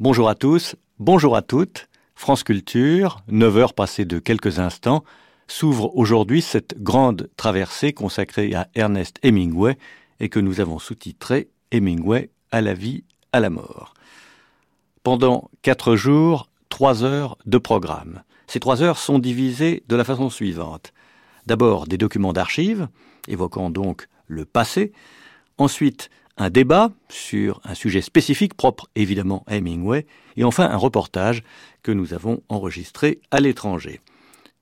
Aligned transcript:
Bonjour 0.00 0.30
à 0.30 0.34
tous, 0.34 0.76
bonjour 0.98 1.36
à 1.36 1.42
toutes. 1.42 1.90
France 2.14 2.42
Culture, 2.42 3.18
9 3.28 3.56
heures 3.58 3.74
passées 3.74 4.06
de 4.06 4.18
quelques 4.18 4.58
instants, 4.58 5.04
s'ouvre 5.46 5.94
aujourd'hui 5.94 6.40
cette 6.40 6.82
grande 6.82 7.28
traversée 7.36 7.92
consacrée 7.92 8.54
à 8.54 8.66
Ernest 8.74 9.18
Hemingway 9.22 9.76
et 10.18 10.30
que 10.30 10.40
nous 10.40 10.62
avons 10.62 10.78
sous-titré 10.78 11.50
Hemingway 11.70 12.30
à 12.50 12.62
la 12.62 12.72
vie, 12.72 13.04
à 13.34 13.40
la 13.40 13.50
mort. 13.50 13.92
Pendant 15.02 15.50
quatre 15.60 15.96
jours, 15.96 16.48
trois 16.70 17.04
heures 17.04 17.36
de 17.44 17.58
programme. 17.58 18.22
Ces 18.46 18.58
trois 18.58 18.82
heures 18.82 18.96
sont 18.96 19.18
divisées 19.18 19.82
de 19.86 19.96
la 19.96 20.04
façon 20.04 20.30
suivante. 20.30 20.94
D'abord 21.44 21.86
des 21.86 21.98
documents 21.98 22.32
d'archives, 22.32 22.88
évoquant 23.28 23.68
donc 23.68 24.08
le 24.28 24.46
passé. 24.46 24.92
Ensuite, 25.58 26.08
un 26.40 26.48
débat 26.48 26.90
sur 27.10 27.60
un 27.64 27.74
sujet 27.74 28.00
spécifique 28.00 28.54
propre 28.54 28.88
évidemment 28.96 29.44
à 29.46 29.56
Hemingway. 29.56 30.06
Et 30.36 30.44
enfin, 30.44 30.64
un 30.70 30.76
reportage 30.78 31.42
que 31.82 31.92
nous 31.92 32.14
avons 32.14 32.42
enregistré 32.48 33.20
à 33.30 33.40
l'étranger. 33.40 34.00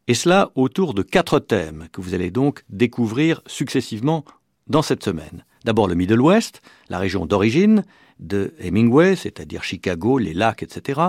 Et 0.08 0.14
cela 0.14 0.50
autour 0.56 0.92
de 0.92 1.02
quatre 1.02 1.38
thèmes 1.38 1.86
que 1.92 2.00
vous 2.00 2.14
allez 2.14 2.32
donc 2.32 2.64
découvrir 2.68 3.42
successivement 3.46 4.24
dans 4.66 4.82
cette 4.82 5.04
semaine. 5.04 5.44
D'abord 5.64 5.86
le 5.86 5.94
Middle 5.94 6.20
West, 6.20 6.62
la 6.88 6.98
région 6.98 7.26
d'origine 7.26 7.84
de 8.18 8.54
Hemingway, 8.58 9.14
c'est-à-dire 9.14 9.62
Chicago, 9.62 10.18
les 10.18 10.34
lacs, 10.34 10.64
etc. 10.64 11.00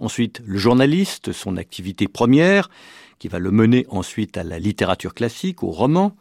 Ensuite, 0.00 0.42
le 0.44 0.58
journaliste, 0.58 1.30
son 1.30 1.56
activité 1.56 2.08
première, 2.08 2.68
qui 3.20 3.28
va 3.28 3.38
le 3.38 3.52
mener 3.52 3.86
ensuite 3.90 4.36
à 4.36 4.42
la 4.42 4.58
littérature 4.58 5.14
classique, 5.14 5.62
au 5.62 5.70
roman. 5.70 6.16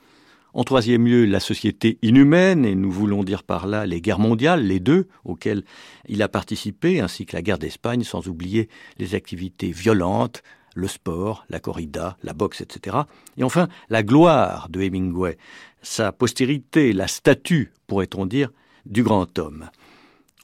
En 0.53 0.63
troisième 0.63 1.05
lieu, 1.05 1.25
la 1.25 1.39
société 1.39 1.99
inhumaine, 2.01 2.65
et 2.65 2.73
nous 2.73 2.91
voulons 2.91 3.23
dire 3.23 3.43
par 3.43 3.67
là 3.67 3.85
les 3.85 4.01
guerres 4.01 4.19
mondiales, 4.19 4.65
les 4.65 4.79
deux, 4.79 5.07
auxquelles 5.23 5.63
il 6.07 6.23
a 6.23 6.27
participé, 6.27 7.01
ainsi 7.01 7.27
que 7.27 7.35
la 7.35 7.43
guerre 7.43 7.59
d'Espagne, 7.59 8.03
sans 8.03 8.27
oublier 8.27 8.67
les 8.97 9.13
activités 9.13 9.71
violentes, 9.71 10.41
le 10.73 10.87
sport, 10.87 11.45
la 11.49 11.59
corrida, 11.59 12.17
la 12.23 12.33
boxe, 12.33 12.61
etc. 12.61 12.97
Et 13.37 13.43
enfin, 13.43 13.67
la 13.89 14.01
gloire 14.01 14.69
de 14.69 14.81
Hemingway, 14.81 15.37
sa 15.81 16.11
postérité, 16.11 16.93
la 16.93 17.07
statue, 17.07 17.71
pourrait-on 17.85 18.25
dire, 18.25 18.49
du 18.85 19.03
grand 19.03 19.37
homme. 19.37 19.69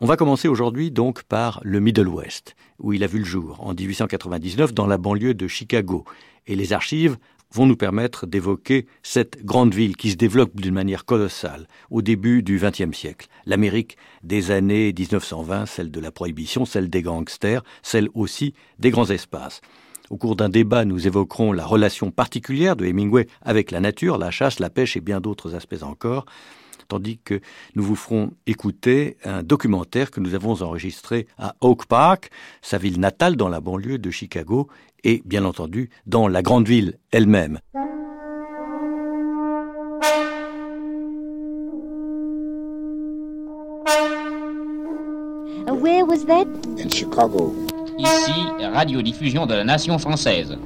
On 0.01 0.05
va 0.05 0.17
commencer 0.17 0.47
aujourd'hui 0.47 0.91
donc 0.91 1.23
par 1.23 1.61
le 1.63 1.79
Middle 1.79 2.09
West, 2.09 2.55
où 2.79 2.93
il 2.93 3.03
a 3.03 3.07
vu 3.07 3.19
le 3.19 3.25
jour, 3.25 3.57
en 3.61 3.73
1899, 3.73 4.73
dans 4.73 4.87
la 4.87 4.97
banlieue 4.97 5.33
de 5.33 5.47
Chicago. 5.47 6.05
Et 6.47 6.55
les 6.55 6.73
archives 6.73 7.17
vont 7.55 7.65
nous 7.65 7.77
permettre 7.77 8.27
d'évoquer 8.27 8.85
cette 9.01 9.45
grande 9.45 9.73
ville 9.73 9.95
qui 9.95 10.11
se 10.11 10.17
développe 10.17 10.59
d'une 10.59 10.73
manière 10.73 11.05
colossale 11.05 11.67
au 11.89 12.01
début 12.01 12.43
du 12.43 12.59
XXe 12.59 12.95
siècle. 12.95 13.27
L'Amérique 13.45 13.95
des 14.23 14.51
années 14.51 14.91
1920, 14.91 15.65
celle 15.65 15.89
de 15.89 16.01
la 16.01 16.11
prohibition, 16.11 16.65
celle 16.65 16.89
des 16.89 17.01
gangsters, 17.01 17.63
celle 17.81 18.09
aussi 18.13 18.53
des 18.77 18.89
grands 18.89 19.09
espaces. 19.09 19.61
Au 20.09 20.17
cours 20.17 20.35
d'un 20.35 20.49
débat, 20.49 20.83
nous 20.83 21.07
évoquerons 21.07 21.53
la 21.53 21.65
relation 21.65 22.11
particulière 22.11 22.75
de 22.75 22.85
Hemingway 22.85 23.27
avec 23.41 23.71
la 23.71 23.79
nature, 23.79 24.17
la 24.17 24.31
chasse, 24.31 24.59
la 24.59 24.69
pêche 24.69 24.97
et 24.97 25.01
bien 25.01 25.21
d'autres 25.21 25.55
aspects 25.55 25.81
encore, 25.81 26.25
tandis 26.87 27.19
que 27.23 27.39
nous 27.75 27.83
vous 27.83 27.95
ferons 27.95 28.31
écouter 28.47 29.17
un 29.23 29.43
documentaire 29.43 30.11
que 30.11 30.19
nous 30.19 30.35
avons 30.35 30.61
enregistré 30.61 31.27
à 31.37 31.55
Oak 31.61 31.85
Park, 31.85 32.29
sa 32.61 32.77
ville 32.77 32.99
natale 32.99 33.35
dans 33.35 33.49
la 33.49 33.61
banlieue 33.61 33.97
de 33.97 34.11
Chicago, 34.11 34.67
et 35.03 35.21
bien 35.25 35.45
entendu 35.45 35.89
dans 36.05 36.27
la 36.27 36.41
grande 36.41 36.67
ville 36.67 36.97
elle-même. 37.11 37.59
Where 45.67 46.05
was 46.05 46.25
that? 46.25 46.47
In 46.77 46.89
Chicago. 46.89 47.53
Ici, 47.97 48.33
radiodiffusion 48.59 49.45
de 49.45 49.53
la 49.53 49.63
nation 49.63 49.97
française. 49.99 50.57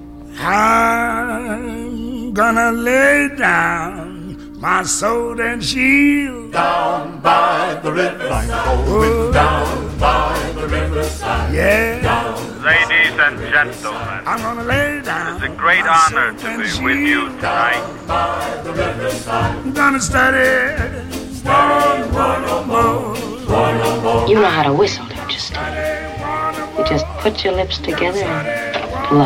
I'm 0.41 2.31
gonna 2.33 2.71
lay 2.71 3.29
down 3.37 4.08
my 4.59 4.83
sword 4.83 5.39
and 5.39 5.63
shield 5.63 6.51
down 6.51 7.21
by 7.21 7.79
the 7.81 7.91
riverside. 7.91 8.49
Going 8.85 9.11
oh. 9.11 9.31
down 9.31 9.97
by 9.97 10.51
the 10.53 10.67
riverside. 10.67 11.53
Yeah, 11.53 12.01
Down. 12.01 12.61
Ladies 12.61 13.17
and 13.17 13.39
gentlemen, 13.39 14.27
I'm 14.27 14.41
gonna 14.41 14.63
lay 14.65 15.01
down. 15.01 15.35
it's 15.35 15.45
a 15.45 15.55
great 15.55 15.85
honor 15.87 16.37
to 16.37 16.47
and 16.47 16.57
be 16.57 16.83
with 16.83 16.97
you 16.97 17.29
shield. 17.29 17.35
tonight. 17.37 18.05
By 18.05 18.61
the 18.63 18.73
riverside. 18.73 19.55
I'm 19.55 19.73
gonna 19.73 20.01
study 20.01 20.51
one, 21.43 22.13
one 22.13 22.43
or 22.43 22.65
more. 22.65 24.27
You 24.27 24.35
know 24.35 24.49
how 24.49 24.63
to 24.63 24.73
whistle, 24.73 25.05
don't 25.07 25.31
you, 25.31 25.39
Steve? 25.39 25.59
You 26.77 26.83
just 26.85 27.05
put 27.23 27.45
your 27.45 27.53
lips 27.53 27.77
together 27.77 28.19
and 28.19 29.09
blow. 29.09 29.25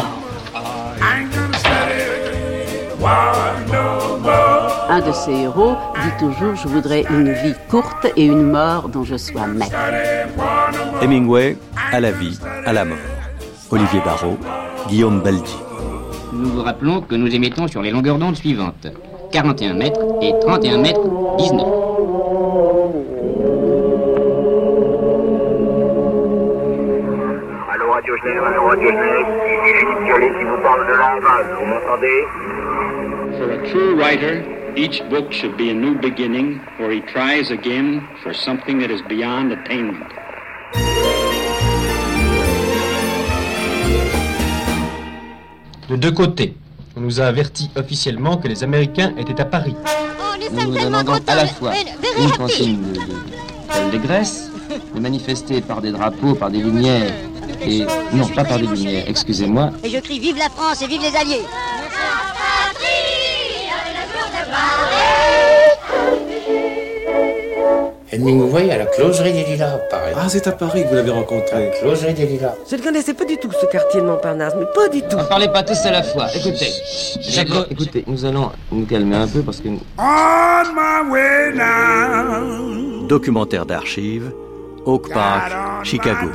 I 0.56 1.22
ain't 1.22 1.34
gonna 1.34 1.58
study 1.58 3.02
one 3.02 3.72
no 3.72 4.20
more. 4.20 4.53
Un 4.90 5.00
de 5.00 5.12
ces 5.12 5.32
héros 5.32 5.76
dit 6.02 6.12
toujours 6.20 6.56
Je 6.56 6.68
voudrais 6.68 7.04
une 7.10 7.32
vie 7.32 7.56
courte 7.70 8.08
et 8.16 8.26
une 8.26 8.52
mort 8.52 8.90
dont 8.90 9.04
je 9.04 9.16
sois 9.18 9.48
maître. 9.48 9.76
Hemingway 11.02 11.58
à 11.92 12.00
la 12.00 12.12
vie, 12.12 12.38
à 12.66 12.74
la 12.74 12.86
mort. 12.86 12.98
Olivier 13.72 14.02
Barrault, 14.06 14.38
Guillaume 14.88 15.22
Baldi. 15.22 15.56
Nous 16.32 16.50
vous 16.50 16.64
rappelons 16.64 17.02
que 17.02 17.16
nous 17.16 17.34
émettons 17.34 17.68
sur 17.68 17.82
les 17.82 17.92
longueurs 17.92 18.18
d'onde 18.18 18.36
suivantes 18.36 18.88
41 19.32 19.74
mètres 19.74 20.02
et 20.22 20.34
31 20.42 20.78
mètres 20.80 21.02
19. 21.38 21.62
Allô 27.72 27.92
Radio 27.92 28.18
Genève, 28.18 28.44
allô 28.44 28.68
Radio 28.68 28.90
Genève, 28.90 29.26
ici 29.48 29.74
Philippe 29.80 30.04
Violet 30.06 30.32
qui 30.38 30.46
vous 30.46 30.62
parle 30.62 30.88
de 30.88 30.94
vous 31.60 31.66
m'entendez? 31.66 32.28
For 33.40 33.50
a 33.52 33.58
true 33.68 33.96
writer, 33.96 34.44
each 34.76 35.02
book 35.10 35.32
should 35.32 35.56
be 35.58 35.70
a 35.70 35.74
new 35.74 35.96
beginning 35.96 36.60
where 36.78 36.92
he 36.92 37.02
tries 37.02 37.52
again 37.52 38.08
for 38.22 38.34
something 38.34 38.80
that 38.80 38.92
is 38.92 39.02
beyond 39.08 39.52
attainment. 39.52 40.04
De 45.90 45.96
deux 45.96 46.12
côtés, 46.12 46.56
on 46.96 47.02
nous 47.02 47.22
a 47.22 47.26
averti 47.26 47.70
officiellement 47.76 48.38
que 48.38 48.48
les 48.48 48.64
Américains 48.64 49.14
étaient 49.18 49.40
à 49.40 49.46
Paris. 49.46 49.76
Nous 50.52 50.72
vous 50.72 50.78
demandons 50.78 51.20
à 51.28 51.36
la 51.36 51.46
fois 51.48 51.74
une 52.20 52.32
consigne 52.32 52.80
de, 52.94 53.00
de, 53.00 53.92
d'allégresse, 53.92 54.50
de 54.96 55.00
manifester 55.00 55.62
par 55.62 55.82
des 55.82 55.92
drapeaux, 55.92 56.36
par 56.36 56.50
des 56.50 56.60
lumières, 56.60 57.14
et 57.62 57.86
non, 58.14 58.28
pas 58.28 58.44
par 58.44 58.60
des 58.60 58.68
lumières, 58.68 59.04
excusez-moi, 59.08 59.72
Et 59.84 59.90
je 59.90 60.00
crie 60.00 60.20
Vive 60.20 60.38
la 60.38 60.50
France 60.50 60.82
et 60.82 60.88
vive 60.88 61.02
les 61.02 61.16
Alliés 61.16 61.46
Hemingway 68.12 68.70
à 68.72 68.78
la 68.78 68.86
closerie 68.86 69.34
des 69.34 69.44
Lilas, 69.44 69.80
pareil. 69.90 70.14
Ah, 70.16 70.30
c'est 70.30 70.46
à 70.48 70.52
Paris 70.52 70.84
que 70.84 70.90
vous 70.90 70.96
l'avez 70.96 71.10
rencontré. 71.10 71.72
Closerie 71.82 72.14
des 72.14 72.28
Lilas. 72.28 72.54
Je 72.70 72.76
ne 72.76 72.82
connaissais 72.82 73.14
pas 73.16 73.26
du 73.26 73.38
tout 73.38 73.50
ce 73.60 73.66
quartier 73.66 74.02
de 74.02 74.06
Montparnasse, 74.06 74.54
mais 74.58 74.66
pas 74.76 74.88
du 74.88 75.02
tout. 75.02 75.18
ne 75.18 75.24
parlez 75.24 75.48
pas 75.48 75.64
tous 75.64 75.84
à 75.86 75.92
la 75.92 76.04
fois. 76.04 76.28
Écoutez, 76.36 76.68
Jaco- 77.22 77.66
écoutez, 77.72 78.04
nous 78.06 78.24
allons 78.24 78.52
nous 78.72 78.86
calmer 78.86 79.16
un 79.16 79.28
peu 79.28 79.42
parce 79.42 79.60
que 79.60 79.70
On 79.70 80.64
my 80.76 81.12
way 81.12 81.54
now. 81.56 83.08
Documentaire 83.08 83.66
d'archives, 83.66 84.32
Oak 84.86 85.12
Park, 85.12 85.52
Chicago. 85.84 86.30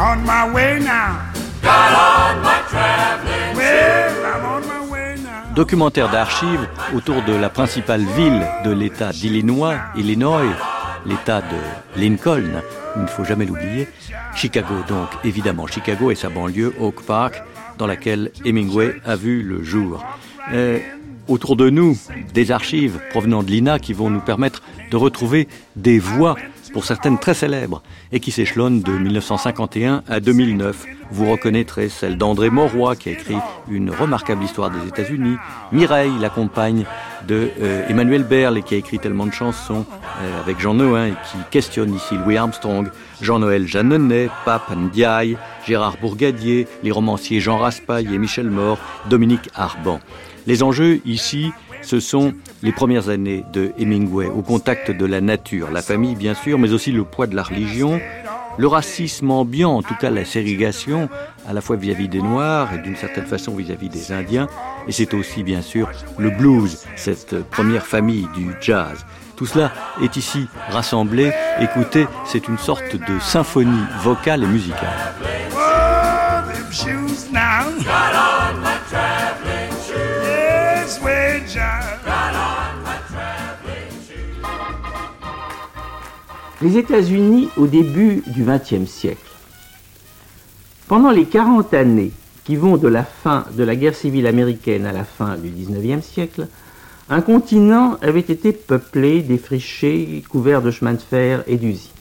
On 0.00 0.16
my 0.24 0.44
way 0.54 0.78
now. 0.80 1.27
Documentaire 5.54 6.08
d'archives 6.08 6.68
autour 6.94 7.22
de 7.24 7.34
la 7.34 7.48
principale 7.48 8.04
ville 8.16 8.46
de 8.64 8.70
l'État 8.70 9.10
d'Illinois, 9.10 9.74
Illinois, 9.96 10.42
l'État 11.04 11.40
de 11.40 12.00
Lincoln, 12.00 12.62
il 12.94 13.02
ne 13.02 13.06
faut 13.08 13.24
jamais 13.24 13.44
l'oublier, 13.44 13.88
Chicago 14.36 14.74
donc, 14.86 15.08
évidemment, 15.24 15.66
Chicago 15.66 16.12
et 16.12 16.14
sa 16.14 16.28
banlieue, 16.28 16.74
Oak 16.78 17.02
Park, 17.02 17.42
dans 17.76 17.86
laquelle 17.86 18.30
Hemingway 18.44 19.00
a 19.04 19.16
vu 19.16 19.42
le 19.42 19.64
jour. 19.64 20.04
Euh, 20.52 20.78
autour 21.26 21.56
de 21.56 21.70
nous, 21.70 21.96
des 22.34 22.52
archives 22.52 23.00
provenant 23.10 23.42
de 23.42 23.50
l'INA 23.50 23.78
qui 23.78 23.92
vont 23.92 24.10
nous 24.10 24.20
permettre 24.20 24.62
de 24.90 24.96
retrouver 24.96 25.48
des 25.76 25.98
voix, 25.98 26.36
pour 26.78 26.84
certaines 26.84 27.18
très 27.18 27.34
célèbres, 27.34 27.82
et 28.12 28.20
qui 28.20 28.30
s'échelonnent 28.30 28.82
de 28.82 28.92
1951 28.92 30.04
à 30.06 30.20
2009. 30.20 30.84
Vous 31.10 31.28
reconnaîtrez 31.28 31.88
celle 31.88 32.16
d'André 32.16 32.50
Mauroy, 32.50 32.94
qui 32.94 33.08
a 33.08 33.12
écrit 33.14 33.34
une 33.68 33.90
remarquable 33.90 34.44
histoire 34.44 34.70
des 34.70 34.86
États-Unis, 34.86 35.38
Mireille, 35.72 36.12
la 36.20 36.30
compagne 36.30 36.84
de 37.26 37.50
euh, 37.60 37.88
Emmanuel 37.88 38.22
Berle, 38.22 38.62
qui 38.62 38.76
a 38.76 38.78
écrit 38.78 39.00
tellement 39.00 39.26
de 39.26 39.32
chansons 39.32 39.86
euh, 40.22 40.40
avec 40.40 40.60
Jean 40.60 40.74
Noin, 40.74 41.06
et 41.08 41.14
qui 41.32 41.38
questionne 41.50 41.92
ici 41.92 42.14
Louis 42.24 42.36
Armstrong, 42.36 42.88
Jean-Noël 43.20 43.66
Jeanneney, 43.66 44.28
Pape 44.44 44.70
Ndiaye, 44.70 45.36
Gérard 45.66 45.96
Bourgadier, 46.00 46.68
les 46.84 46.92
romanciers 46.92 47.40
Jean 47.40 47.58
Raspail 47.58 48.06
et 48.14 48.18
Michel 48.18 48.50
Mort, 48.50 48.78
Dominique 49.10 49.50
Arban. 49.56 49.98
Les 50.46 50.62
enjeux 50.62 51.00
ici 51.04 51.50
Ce 51.82 52.00
sont 52.00 52.32
les 52.62 52.72
premières 52.72 53.08
années 53.08 53.44
de 53.52 53.72
Hemingway 53.78 54.26
au 54.26 54.42
contact 54.42 54.90
de 54.90 55.06
la 55.06 55.20
nature, 55.20 55.70
la 55.70 55.82
famille 55.82 56.16
bien 56.16 56.34
sûr, 56.34 56.58
mais 56.58 56.72
aussi 56.72 56.92
le 56.92 57.04
poids 57.04 57.26
de 57.26 57.36
la 57.36 57.42
religion, 57.42 58.00
le 58.58 58.66
racisme 58.66 59.30
ambiant, 59.30 59.72
en 59.72 59.82
tout 59.82 59.94
cas 59.94 60.10
la 60.10 60.24
ségrégation, 60.24 61.08
à 61.48 61.52
la 61.52 61.60
fois 61.60 61.76
vis-à-vis 61.76 62.08
des 62.08 62.20
Noirs 62.20 62.74
et 62.74 62.78
d'une 62.78 62.96
certaine 62.96 63.26
façon 63.26 63.54
vis-à-vis 63.54 63.88
des 63.88 64.12
Indiens, 64.12 64.48
et 64.86 64.92
c'est 64.92 65.14
aussi 65.14 65.42
bien 65.42 65.62
sûr 65.62 65.88
le 66.18 66.30
blues, 66.30 66.84
cette 66.96 67.42
première 67.50 67.86
famille 67.86 68.26
du 68.34 68.50
jazz. 68.60 69.04
Tout 69.36 69.46
cela 69.46 69.72
est 70.02 70.16
ici 70.16 70.48
rassemblé. 70.70 71.30
Écoutez, 71.60 72.08
c'est 72.26 72.48
une 72.48 72.58
sorte 72.58 72.96
de 72.96 73.18
symphonie 73.20 73.84
vocale 74.02 74.42
et 74.42 74.46
musicale. 74.46 75.14
Les 86.60 86.76
États-Unis 86.76 87.48
au 87.56 87.68
début 87.68 88.24
du 88.26 88.42
XXe 88.42 88.90
siècle. 88.90 89.30
Pendant 90.88 91.12
les 91.12 91.24
40 91.24 91.72
années 91.72 92.10
qui 92.42 92.56
vont 92.56 92.76
de 92.76 92.88
la 92.88 93.04
fin 93.04 93.44
de 93.56 93.62
la 93.62 93.76
guerre 93.76 93.94
civile 93.94 94.26
américaine 94.26 94.84
à 94.84 94.92
la 94.92 95.04
fin 95.04 95.36
du 95.36 95.50
XIXe 95.50 96.04
siècle, 96.04 96.48
un 97.10 97.20
continent 97.20 97.96
avait 98.02 98.18
été 98.18 98.52
peuplé, 98.52 99.22
défriché, 99.22 100.24
couvert 100.28 100.60
de 100.60 100.72
chemins 100.72 100.94
de 100.94 100.98
fer 100.98 101.44
et 101.46 101.58
d'usines. 101.58 101.92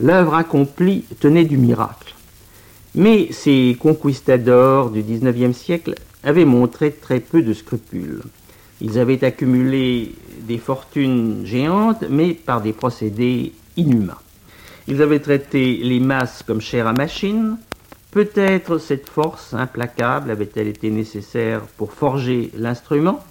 L'œuvre 0.00 0.34
accomplie 0.34 1.04
tenait 1.20 1.44
du 1.44 1.56
miracle. 1.56 2.12
Mais 2.96 3.28
ces 3.30 3.76
conquistadors 3.78 4.90
du 4.90 5.02
XIXe 5.02 5.56
siècle 5.56 5.94
avaient 6.24 6.44
montré 6.44 6.90
très 6.90 7.20
peu 7.20 7.40
de 7.40 7.52
scrupules. 7.52 8.22
Ils 8.80 8.98
avaient 8.98 9.22
accumulé 9.22 10.12
des 10.40 10.58
fortunes 10.58 11.42
géantes, 11.46 12.04
mais 12.10 12.34
par 12.34 12.60
des 12.62 12.72
procédés 12.72 13.52
Ils 13.76 15.02
avaient 15.02 15.20
traité 15.20 15.76
les 15.82 16.00
masses 16.00 16.42
comme 16.42 16.60
chair 16.60 16.86
à 16.86 16.92
machine. 16.92 17.58
Peut-être 18.10 18.78
cette 18.78 19.08
force 19.08 19.52
implacable 19.52 20.30
avait-elle 20.30 20.68
été 20.68 20.90
nécessaire 20.90 21.60
pour 21.76 21.92
forger 21.92 22.50
l'instrument, 22.56 23.22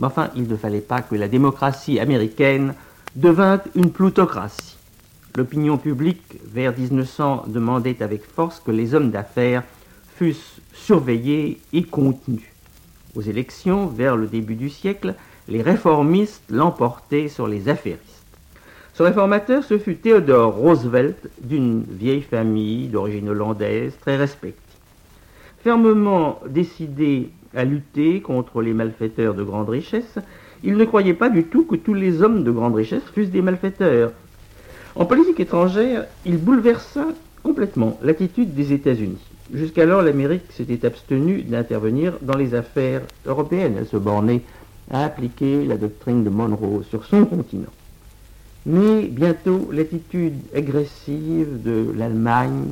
mais 0.00 0.06
enfin, 0.06 0.30
il 0.34 0.48
ne 0.48 0.56
fallait 0.56 0.80
pas 0.80 1.02
que 1.02 1.14
la 1.14 1.28
démocratie 1.28 2.00
américaine 2.00 2.74
devint 3.14 3.60
une 3.76 3.92
plutocratie. 3.92 4.76
L'opinion 5.36 5.78
publique, 5.78 6.40
vers 6.52 6.76
1900, 6.76 7.44
demandait 7.46 8.02
avec 8.02 8.24
force 8.24 8.58
que 8.58 8.72
les 8.72 8.94
hommes 8.94 9.10
d'affaires 9.10 9.62
fussent 10.16 10.60
surveillés 10.74 11.60
et 11.72 11.84
contenus. 11.84 12.50
Aux 13.14 13.22
élections, 13.22 13.86
vers 13.86 14.16
le 14.16 14.26
début 14.26 14.56
du 14.56 14.68
siècle, 14.68 15.14
les 15.48 15.62
réformistes 15.62 16.42
l'emportaient 16.50 17.28
sur 17.28 17.46
les 17.46 17.68
affairistes. 17.68 18.11
Ce 18.94 19.02
réformateur, 19.02 19.64
ce 19.64 19.78
fut 19.78 19.96
Theodore 19.96 20.54
Roosevelt, 20.54 21.16
d'une 21.40 21.82
vieille 21.88 22.20
famille 22.20 22.88
d'origine 22.88 23.30
hollandaise, 23.30 23.94
très 23.98 24.16
respectée. 24.16 24.58
Fermement 25.64 26.40
décidé 26.46 27.30
à 27.54 27.64
lutter 27.64 28.20
contre 28.20 28.60
les 28.60 28.74
malfaiteurs 28.74 29.34
de 29.34 29.42
grande 29.42 29.70
richesse, 29.70 30.18
il 30.62 30.76
ne 30.76 30.84
croyait 30.84 31.14
pas 31.14 31.30
du 31.30 31.44
tout 31.44 31.64
que 31.64 31.76
tous 31.76 31.94
les 31.94 32.22
hommes 32.22 32.44
de 32.44 32.50
grande 32.50 32.74
richesse 32.74 33.02
fussent 33.14 33.30
des 33.30 33.40
malfaiteurs. 33.40 34.12
En 34.94 35.06
politique 35.06 35.40
étrangère, 35.40 36.04
il 36.26 36.36
bouleversa 36.36 37.06
complètement 37.42 37.98
l'attitude 38.02 38.54
des 38.54 38.74
États-Unis. 38.74 39.24
Jusqu'alors, 39.54 40.02
l'Amérique 40.02 40.50
s'était 40.50 40.86
abstenue 40.86 41.42
d'intervenir 41.42 42.12
dans 42.20 42.36
les 42.36 42.54
affaires 42.54 43.02
européennes. 43.26 43.76
Elle 43.78 43.86
se 43.86 43.96
bornait 43.96 44.42
à 44.90 45.04
appliquer 45.06 45.64
la 45.64 45.78
doctrine 45.78 46.24
de 46.24 46.30
Monroe 46.30 46.82
sur 46.90 47.06
son 47.06 47.24
continent. 47.24 47.70
Mais 48.64 49.02
bientôt, 49.06 49.68
l'attitude 49.72 50.38
agressive 50.54 51.62
de 51.62 51.92
l'Allemagne 51.96 52.68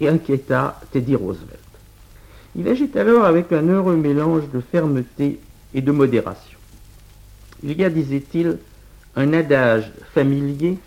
inquiéta 0.00 0.80
Teddy 0.92 1.16
Roosevelt. 1.16 1.58
Il 2.54 2.68
agit 2.68 2.90
alors 2.94 3.24
avec 3.24 3.52
un 3.52 3.66
heureux 3.68 3.96
mélange 3.96 4.44
de 4.52 4.60
fermeté 4.60 5.40
et 5.74 5.80
de 5.80 5.90
modération. 5.90 6.58
Il 7.62 7.78
y 7.78 7.84
a, 7.84 7.90
disait-il, 7.90 8.58
un 9.16 9.32
adage 9.32 9.90
familier, 10.14 10.78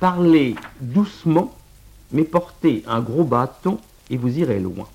parlez 0.00 0.54
doucement, 0.80 1.54
mais 2.12 2.24
portez 2.24 2.82
un 2.86 3.00
gros 3.00 3.24
bâton 3.24 3.78
et 4.08 4.16
vous 4.16 4.38
irez 4.38 4.60
loin. 4.60 4.86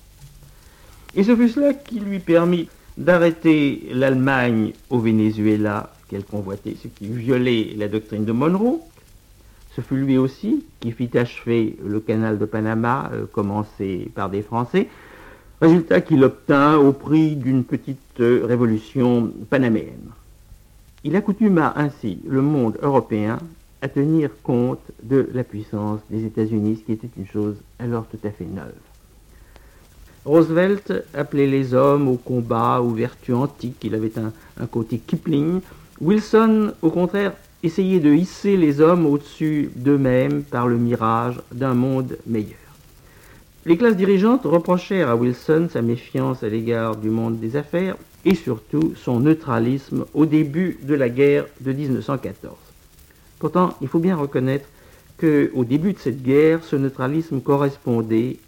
Et 1.14 1.22
ce 1.22 1.36
fut 1.36 1.50
cela 1.50 1.74
qui 1.74 2.00
lui 2.00 2.18
permit 2.18 2.68
d'arrêter 2.96 3.88
l'Allemagne 3.92 4.72
au 4.90 4.98
Venezuela 4.98 5.92
qu'elle 6.12 6.24
convoitait, 6.24 6.76
ce 6.80 6.88
qui 6.88 7.06
violait 7.06 7.74
la 7.76 7.88
doctrine 7.88 8.26
de 8.26 8.32
Monroe. 8.32 8.80
Ce 9.74 9.80
fut 9.80 9.96
lui 9.96 10.18
aussi 10.18 10.66
qui 10.80 10.92
fit 10.92 11.16
achever 11.16 11.76
le 11.82 12.00
canal 12.00 12.38
de 12.38 12.44
Panama, 12.44 13.10
euh, 13.14 13.24
commencé 13.24 14.10
par 14.14 14.28
des 14.28 14.42
Français, 14.42 14.88
résultat 15.62 16.02
qu'il 16.02 16.22
obtint 16.22 16.76
au 16.76 16.92
prix 16.92 17.34
d'une 17.34 17.64
petite 17.64 18.20
euh, 18.20 18.44
révolution 18.44 19.32
panaméenne. 19.48 20.10
Il 21.04 21.16
accoutuma 21.16 21.72
ainsi 21.76 22.18
le 22.28 22.42
monde 22.42 22.78
européen 22.82 23.38
à 23.80 23.88
tenir 23.88 24.30
compte 24.42 24.82
de 25.02 25.28
la 25.32 25.44
puissance 25.44 26.00
des 26.10 26.26
États-Unis, 26.26 26.76
ce 26.80 26.84
qui 26.84 26.92
était 26.92 27.10
une 27.16 27.26
chose 27.26 27.56
alors 27.78 28.06
tout 28.06 28.20
à 28.24 28.30
fait 28.30 28.44
neuve. 28.44 28.74
Roosevelt 30.26 30.92
appelait 31.14 31.48
les 31.48 31.74
hommes 31.74 32.06
au 32.06 32.16
combat, 32.16 32.80
aux 32.80 32.90
vertus 32.90 33.34
antiques, 33.34 33.82
il 33.82 33.94
avait 33.94 34.16
un, 34.18 34.32
un 34.60 34.66
côté 34.66 34.98
Kipling. 34.98 35.60
Wilson, 36.02 36.72
au 36.82 36.90
contraire, 36.90 37.32
essayait 37.62 38.00
de 38.00 38.12
hisser 38.12 38.56
les 38.56 38.80
hommes 38.80 39.06
au-dessus 39.06 39.70
d'eux-mêmes 39.76 40.42
par 40.42 40.66
le 40.66 40.76
mirage 40.76 41.40
d'un 41.52 41.74
monde 41.74 42.18
meilleur. 42.26 42.56
Les 43.66 43.76
classes 43.76 43.96
dirigeantes 43.96 44.44
reprochèrent 44.44 45.08
à 45.08 45.14
Wilson 45.14 45.68
sa 45.72 45.80
méfiance 45.80 46.42
à 46.42 46.48
l'égard 46.48 46.96
du 46.96 47.08
monde 47.08 47.38
des 47.38 47.54
affaires 47.54 47.94
et 48.24 48.34
surtout 48.34 48.94
son 48.96 49.20
neutralisme 49.20 50.04
au 50.12 50.26
début 50.26 50.80
de 50.82 50.96
la 50.96 51.08
guerre 51.08 51.46
de 51.60 51.72
1914. 51.72 52.56
Pourtant, 53.38 53.76
il 53.80 53.86
faut 53.86 54.00
bien 54.00 54.16
reconnaître 54.16 54.66
qu'au 55.20 55.64
début 55.64 55.92
de 55.92 56.00
cette 56.00 56.24
guerre, 56.24 56.64
ce 56.64 56.74
neutralisme 56.74 57.40
correspondait, 57.40 58.38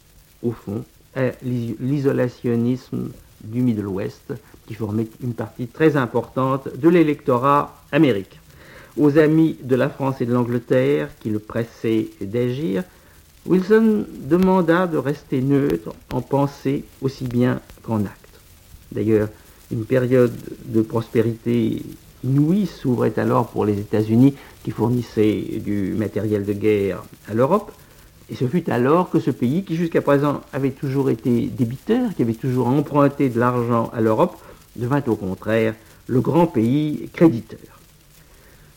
au 0.42 0.50
fond, 0.50 0.84
à 1.14 1.30
l'isolationnisme 1.44 3.10
du 3.44 3.62
Middle 3.62 3.86
West, 3.86 4.32
qui 4.66 4.74
formait 4.74 5.08
une 5.22 5.34
partie 5.34 5.66
très 5.66 5.96
importante 5.96 6.68
de 6.76 6.88
l'électorat 6.88 7.76
américain. 7.92 8.38
Aux 8.96 9.18
amis 9.18 9.56
de 9.62 9.76
la 9.76 9.88
France 9.88 10.20
et 10.20 10.26
de 10.26 10.32
l'Angleterre, 10.32 11.08
qui 11.20 11.30
le 11.30 11.38
pressaient 11.38 12.08
d'agir, 12.20 12.84
Wilson 13.46 14.06
demanda 14.20 14.86
de 14.86 14.96
rester 14.96 15.42
neutre 15.42 15.92
en 16.12 16.22
pensée 16.22 16.84
aussi 17.02 17.24
bien 17.24 17.60
qu'en 17.82 18.00
acte. 18.00 18.40
D'ailleurs, 18.92 19.28
une 19.70 19.84
période 19.84 20.32
de 20.66 20.80
prospérité 20.82 21.82
inouïe 22.22 22.66
s'ouvrait 22.66 23.18
alors 23.18 23.48
pour 23.48 23.64
les 23.64 23.78
États-Unis 23.78 24.34
qui 24.62 24.70
fournissaient 24.70 25.60
du 25.62 25.94
matériel 25.94 26.44
de 26.44 26.52
guerre 26.52 27.02
à 27.28 27.34
l'Europe. 27.34 27.72
Et 28.30 28.34
ce 28.34 28.46
fut 28.46 28.70
alors 28.70 29.10
que 29.10 29.20
ce 29.20 29.30
pays, 29.30 29.64
qui 29.64 29.76
jusqu'à 29.76 30.00
présent 30.00 30.40
avait 30.52 30.70
toujours 30.70 31.10
été 31.10 31.46
débiteur, 31.46 32.14
qui 32.14 32.22
avait 32.22 32.32
toujours 32.32 32.68
emprunté 32.68 33.28
de 33.28 33.38
l'argent 33.38 33.90
à 33.92 34.00
l'Europe, 34.00 34.38
devint 34.76 35.02
au 35.06 35.16
contraire 35.16 35.74
le 36.06 36.20
grand 36.20 36.46
pays 36.46 37.08
créditeur. 37.12 37.80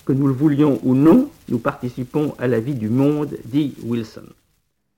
Que 0.05 0.13
nous 0.13 0.27
le 0.27 0.33
voulions 0.33 0.79
ou 0.83 0.95
non, 0.95 1.29
nous 1.49 1.59
participons 1.59 2.33
à 2.39 2.47
la 2.47 2.59
vie 2.59 2.75
du 2.75 2.89
monde, 2.89 3.37
dit 3.45 3.75
Wilson. 3.83 4.23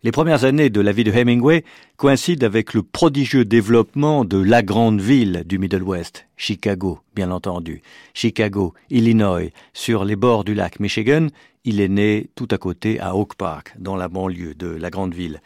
Les 0.01 0.13
premières 0.13 0.45
années 0.45 0.69
de 0.69 0.79
la 0.79 0.93
vie 0.93 1.03
de 1.03 1.11
Hemingway 1.11 1.65
coïncident 1.97 2.45
avec 2.45 2.73
le 2.73 2.83
prodigieux 2.83 3.43
développement 3.43 4.23
de 4.23 4.37
la 4.37 4.61
grande 4.61 5.01
ville 5.01 5.43
du 5.45 5.57
Middle 5.57 5.83
West, 5.83 6.25
Chicago, 6.37 6.99
bien 7.15 7.31
entendu. 7.31 7.81
Chicago, 8.13 8.73
Illinois, 8.89 9.51
sur 9.73 10.05
les 10.05 10.15
bords 10.15 10.45
du 10.45 10.53
lac 10.53 10.79
Michigan, 10.79 11.27
il 11.65 11.81
est 11.81 11.89
né 11.89 12.29
tout 12.35 12.47
à 12.51 12.57
côté 12.57 12.97
à 13.01 13.13
Oak 13.13 13.35
Park, 13.35 13.73
dans 13.77 13.97
la 13.97 14.07
banlieue 14.07 14.53
de 14.53 14.67
la 14.67 14.89
grande 14.89 15.13
ville. 15.13 15.41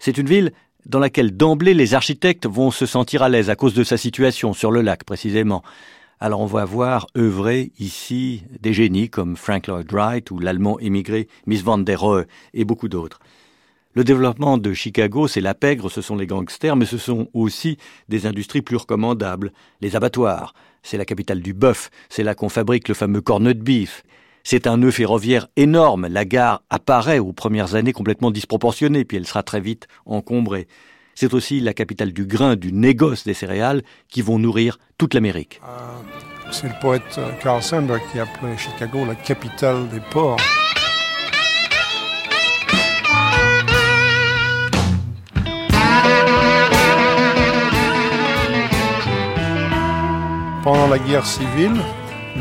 C'est 0.00 0.18
une 0.18 0.26
ville 0.26 0.52
dans 0.86 0.98
laquelle 0.98 1.36
d'emblée 1.36 1.74
les 1.74 1.94
architectes 1.94 2.46
vont 2.46 2.70
se 2.70 2.86
sentir 2.86 3.22
à 3.22 3.28
l'aise 3.28 3.50
à 3.50 3.56
cause 3.56 3.74
de 3.74 3.84
sa 3.84 3.96
situation 3.96 4.52
sur 4.52 4.70
le 4.70 4.82
lac 4.82 5.04
précisément. 5.04 5.62
Alors 6.20 6.40
on 6.40 6.46
va 6.46 6.64
voir 6.64 7.06
œuvrer 7.16 7.72
ici 7.78 8.44
des 8.60 8.72
génies 8.72 9.10
comme 9.10 9.36
Frank 9.36 9.66
Lloyd 9.66 9.92
Wright 9.92 10.30
ou 10.30 10.38
l'allemand 10.38 10.78
émigré 10.78 11.28
Miss 11.46 11.62
van 11.62 11.78
der 11.78 12.00
Rohe 12.00 12.26
et 12.54 12.64
beaucoup 12.64 12.88
d'autres. 12.88 13.18
Le 13.94 14.04
développement 14.04 14.56
de 14.56 14.72
Chicago, 14.72 15.28
c'est 15.28 15.42
la 15.42 15.54
pègre, 15.54 15.90
ce 15.90 16.00
sont 16.00 16.16
les 16.16 16.26
gangsters, 16.26 16.76
mais 16.76 16.86
ce 16.86 16.96
sont 16.96 17.28
aussi 17.34 17.76
des 18.08 18.24
industries 18.24 18.62
plus 18.62 18.76
recommandables. 18.76 19.52
Les 19.82 19.96
abattoirs, 19.96 20.54
c'est 20.82 20.96
la 20.96 21.04
capitale 21.04 21.42
du 21.42 21.52
bœuf, 21.52 21.90
c'est 22.08 22.22
là 22.22 22.34
qu'on 22.34 22.48
fabrique 22.48 22.88
le 22.88 22.94
fameux 22.94 23.20
cornet 23.20 23.52
de 23.52 23.62
beef. 23.62 24.02
C'est 24.44 24.66
un 24.66 24.76
nœud 24.76 24.90
ferroviaire 24.90 25.46
énorme. 25.56 26.08
La 26.08 26.24
gare 26.24 26.62
apparaît 26.68 27.20
aux 27.20 27.32
premières 27.32 27.74
années 27.74 27.92
complètement 27.92 28.30
disproportionnée, 28.30 29.04
puis 29.04 29.16
elle 29.16 29.26
sera 29.26 29.42
très 29.42 29.60
vite 29.60 29.86
encombrée. 30.04 30.66
C'est 31.14 31.34
aussi 31.34 31.60
la 31.60 31.74
capitale 31.74 32.12
du 32.12 32.26
grain, 32.26 32.56
du 32.56 32.72
négoce 32.72 33.24
des 33.24 33.34
céréales 33.34 33.82
qui 34.08 34.22
vont 34.22 34.38
nourrir 34.38 34.78
toute 34.98 35.14
l'Amérique. 35.14 35.60
Uh, 35.62 36.50
C'est 36.50 36.68
le 36.68 36.74
poète 36.80 37.20
Carl 37.40 37.62
Sandburg 37.62 38.00
qui 38.10 38.18
appelait 38.18 38.56
Chicago 38.58 39.04
la 39.06 39.14
capitale 39.14 39.88
des 39.88 40.00
ports. 40.00 40.38
Pendant 50.64 50.88
la 50.88 50.98
guerre 50.98 51.26
civile, 51.26 51.80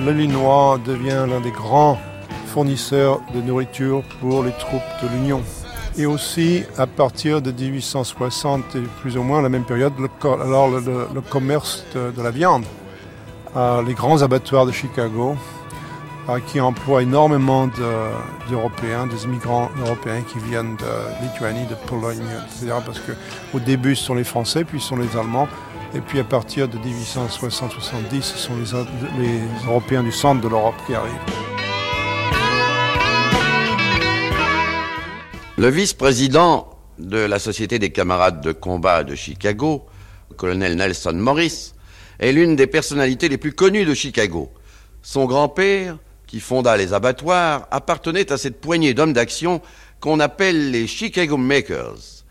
l'Illinois 0.09 0.79
devient 0.83 1.25
l'un 1.29 1.41
des 1.41 1.51
grands 1.51 1.99
fournisseurs 2.47 3.21
de 3.33 3.41
nourriture 3.41 4.03
pour 4.19 4.43
les 4.43 4.51
troupes 4.51 4.81
de 5.03 5.07
l'Union. 5.09 5.41
Et 5.97 6.05
aussi, 6.05 6.63
à 6.77 6.87
partir 6.87 7.41
de 7.41 7.51
1860 7.51 8.75
et 8.75 8.81
plus 9.01 9.17
ou 9.17 9.23
moins 9.23 9.41
la 9.41 9.49
même 9.49 9.63
période, 9.63 9.93
le, 9.99 10.09
alors 10.41 10.69
le, 10.69 11.21
commerce 11.21 11.85
de, 11.93 12.21
la 12.21 12.31
viande. 12.31 12.63
Euh, 13.55 13.83
les 13.83 13.93
grands 13.93 14.21
abattoirs 14.21 14.65
de 14.65 14.71
Chicago, 14.71 15.35
euh, 16.29 16.39
qui 16.47 16.61
emploient 16.61 17.03
énormément 17.03 17.69
d'Européens, 18.49 19.07
des 19.07 19.25
immigrants 19.25 19.69
européens 19.85 20.21
qui 20.21 20.39
viennent 20.39 20.77
de 20.77 21.25
Lituanie, 21.25 21.65
de 21.67 21.75
Pologne, 21.87 22.23
etc. 22.47 22.77
Parce 22.85 22.99
qu'au 22.99 23.59
début, 23.59 23.95
ce 23.95 24.05
sont 24.05 24.15
les 24.15 24.23
Français, 24.23 24.63
puis 24.63 24.79
ce 24.79 24.87
sont 24.87 24.97
les 24.97 25.17
Allemands. 25.17 25.49
Et 25.93 25.99
puis 25.99 26.19
à 26.19 26.23
partir 26.23 26.69
de 26.69 26.77
1860-70, 26.77 28.21
ce 28.21 28.37
sont 28.37 28.53
les, 28.55 29.23
les 29.23 29.65
Européens 29.65 30.03
du 30.03 30.11
centre 30.11 30.39
de 30.39 30.47
l'Europe 30.47 30.75
qui 30.87 30.95
arrivent. 30.95 31.11
Le 35.57 35.67
vice-président 35.67 36.69
de 36.97 37.17
la 37.17 37.39
Société 37.39 37.77
des 37.77 37.89
camarades 37.89 38.41
de 38.41 38.53
combat 38.53 39.03
de 39.03 39.15
Chicago, 39.15 39.85
le 40.29 40.35
colonel 40.35 40.77
Nelson 40.77 41.13
Morris, 41.13 41.73
est 42.19 42.31
l'une 42.31 42.55
des 42.55 42.67
personnalités 42.67 43.27
les 43.27 43.37
plus 43.37 43.53
connues 43.53 43.85
de 43.85 43.93
Chicago. 43.93 44.49
Son 45.01 45.25
grand-père, 45.25 45.97
qui 46.25 46.39
fonda 46.39 46.77
les 46.77 46.93
abattoirs, 46.93 47.67
appartenait 47.69 48.31
à 48.31 48.37
cette 48.37 48.61
poignée 48.61 48.93
d'hommes 48.93 49.11
d'action 49.11 49.61
qu'on 49.99 50.21
appelle 50.21 50.71
les 50.71 50.87
Chicago 50.87 51.35
Makers, 51.35 52.23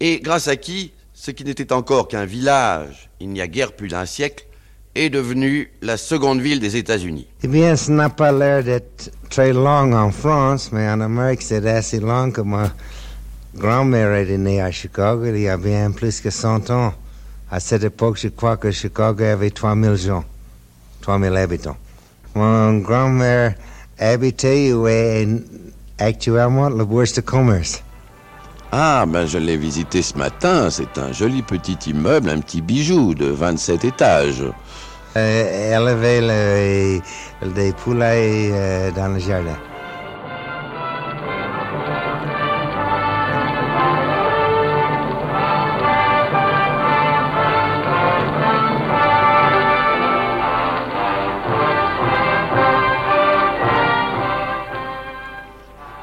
et 0.00 0.18
grâce 0.18 0.48
à 0.48 0.56
qui 0.56 0.92
ce 1.20 1.32
qui 1.32 1.42
n'était 1.42 1.72
encore 1.72 2.06
qu'un 2.06 2.24
village 2.24 3.10
il 3.18 3.30
n'y 3.30 3.40
a 3.40 3.48
guère 3.48 3.72
plus 3.72 3.88
d'un 3.88 4.06
siècle 4.06 4.46
est 4.94 5.10
devenu 5.10 5.68
la 5.82 5.96
seconde 5.96 6.40
ville 6.40 6.60
des 6.60 6.76
États-Unis. 6.76 7.26
Eh 7.42 7.48
bien, 7.48 7.74
ça 7.74 7.90
n'a 7.92 8.08
pas 8.08 8.30
l'air 8.30 8.62
d'être 8.62 9.10
très 9.28 9.52
long 9.52 9.92
en 9.92 10.12
France, 10.12 10.70
mais 10.72 10.88
en 10.88 11.00
Amérique, 11.00 11.42
c'est 11.42 11.66
assez 11.66 11.98
long 11.98 12.30
que 12.30 12.40
ma 12.40 12.72
grand-mère 13.56 14.12
est 14.12 14.38
née 14.38 14.60
à 14.60 14.70
Chicago 14.70 15.24
il 15.26 15.40
y 15.40 15.48
a 15.48 15.56
bien 15.56 15.90
plus 15.90 16.20
que 16.20 16.30
100 16.30 16.70
ans. 16.70 16.94
À 17.50 17.58
cette 17.58 17.82
époque, 17.82 18.18
je 18.20 18.28
crois 18.28 18.56
que 18.56 18.70
Chicago 18.70 19.24
avait 19.24 19.50
3000 19.50 19.96
gens, 19.96 20.24
3000 21.00 21.36
habitants. 21.36 21.76
Mon 22.36 22.78
grand-mère 22.78 23.54
habitait 23.98 24.72
où 24.72 24.86
est 24.86 25.26
actuellement 25.98 26.68
la 26.68 26.84
bourse 26.84 27.14
de 27.14 27.22
commerce. 27.22 27.82
Ah, 28.70 29.06
ben 29.08 29.26
je 29.26 29.38
l'ai 29.38 29.56
visité 29.56 30.02
ce 30.02 30.16
matin. 30.18 30.68
C'est 30.70 30.98
un 30.98 31.12
joli 31.12 31.42
petit 31.42 31.78
immeuble, 31.90 32.28
un 32.28 32.40
petit 32.40 32.60
bijou 32.60 33.14
de 33.14 33.26
27 33.26 33.84
étages. 33.84 34.44
Euh, 35.16 35.72
elle 35.72 35.88
avait 35.88 37.00
des 37.54 37.72
poulets 37.72 38.50
euh, 38.52 38.90
dans 38.90 39.08
le 39.08 39.18
jardin. 39.18 39.56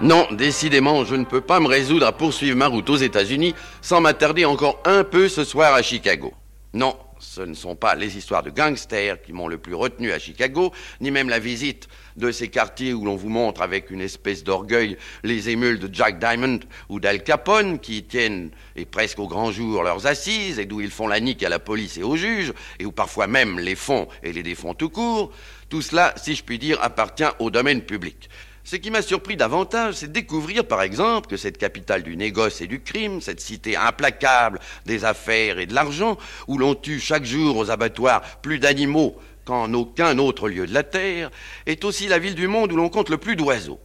Non, 0.05 0.27
décidément, 0.29 1.03
je 1.03 1.15
ne 1.15 1.25
peux 1.25 1.41
pas 1.41 1.59
me 1.59 1.65
résoudre 1.65 2.05
à 2.05 2.12
poursuivre 2.12 2.55
ma 2.55 2.67
route 2.67 2.88
aux 2.91 2.95
États-Unis 2.95 3.55
sans 3.81 4.01
m'attarder 4.01 4.45
encore 4.45 4.79
un 4.85 5.03
peu 5.03 5.27
ce 5.27 5.43
soir 5.43 5.74
à 5.74 5.81
Chicago. 5.81 6.31
Non, 6.75 6.95
ce 7.17 7.41
ne 7.41 7.55
sont 7.55 7.75
pas 7.75 7.95
les 7.95 8.15
histoires 8.15 8.43
de 8.43 8.51
gangsters 8.51 9.19
qui 9.24 9.33
m'ont 9.33 9.47
le 9.47 9.57
plus 9.57 9.74
retenu 9.74 10.12
à 10.12 10.19
Chicago, 10.19 10.71
ni 11.01 11.09
même 11.09 11.27
la 11.27 11.39
visite 11.39 11.88
de 12.17 12.31
ces 12.31 12.50
quartiers 12.50 12.93
où 12.93 13.03
l'on 13.03 13.15
vous 13.15 13.29
montre 13.29 13.63
avec 13.63 13.89
une 13.89 14.00
espèce 14.00 14.43
d'orgueil 14.43 14.95
les 15.24 15.50
émules 15.50 15.79
de 15.79 15.89
Jack 15.91 16.19
Diamond 16.19 16.59
ou 16.89 17.00
d'Al 17.00 17.24
Capone 17.24 17.79
qui 17.79 18.03
tiennent, 18.03 18.51
et 18.75 18.85
presque 18.85 19.17
au 19.17 19.27
grand 19.27 19.51
jour, 19.51 19.81
leurs 19.81 20.05
assises 20.05 20.59
et 20.59 20.67
d'où 20.67 20.81
ils 20.81 20.91
font 20.91 21.07
la 21.07 21.19
nique 21.19 21.41
à 21.41 21.50
la 21.50 21.57
police 21.57 21.97
et 21.97 22.03
aux 22.03 22.15
juges, 22.15 22.53
et 22.77 22.85
où 22.85 22.91
parfois 22.91 23.25
même 23.25 23.57
les 23.57 23.74
font 23.74 24.07
et 24.21 24.33
les 24.33 24.43
défont 24.43 24.75
tout 24.75 24.89
court. 24.89 25.31
Tout 25.67 25.81
cela, 25.81 26.13
si 26.15 26.35
je 26.35 26.43
puis 26.43 26.59
dire, 26.59 26.77
appartient 26.83 27.24
au 27.39 27.50
domaine 27.50 27.81
public. 27.81 28.29
Ce 28.67 28.75
qui 28.75 28.89
m'a 28.89 29.03
surpris 29.03 29.38
davantage, 29.38 29.93
c'est 29.93 30.07
de 30.07 30.12
découvrir, 30.12 30.65
par 30.65 30.81
exemple, 30.81 31.27
que 31.27 31.38
cette 31.38 31.60
capitale 31.60 32.01
du 32.01 32.17
négoce 32.17 32.62
et 32.62 32.67
du 32.67 32.81
crime, 32.81 33.22
cette 33.22 33.39
cité 33.39 33.75
implacable 33.75 34.60
des 34.88 35.05
affaires 35.05 35.60
et 35.60 35.67
de 35.67 35.75
l'argent, 35.75 36.17
où 36.48 36.57
l'on 36.57 36.74
tue 36.74 37.00
chaque 37.00 37.25
jour 37.25 37.57
aux 37.57 37.69
abattoirs 37.69 38.24
plus 38.41 38.57
d'animaux 38.57 39.17
qu'en 39.45 39.72
aucun 39.75 40.17
autre 40.17 40.50
lieu 40.50 40.65
de 40.65 40.74
la 40.74 40.81
Terre, 40.81 41.29
est 41.67 41.86
aussi 41.86 42.07
la 42.07 42.17
ville 42.17 42.34
du 42.34 42.48
monde 42.48 42.72
où 42.72 42.75
l'on 42.75 42.89
compte 42.89 43.10
le 43.10 43.19
plus 43.19 43.36
d'oiseaux. 43.36 43.79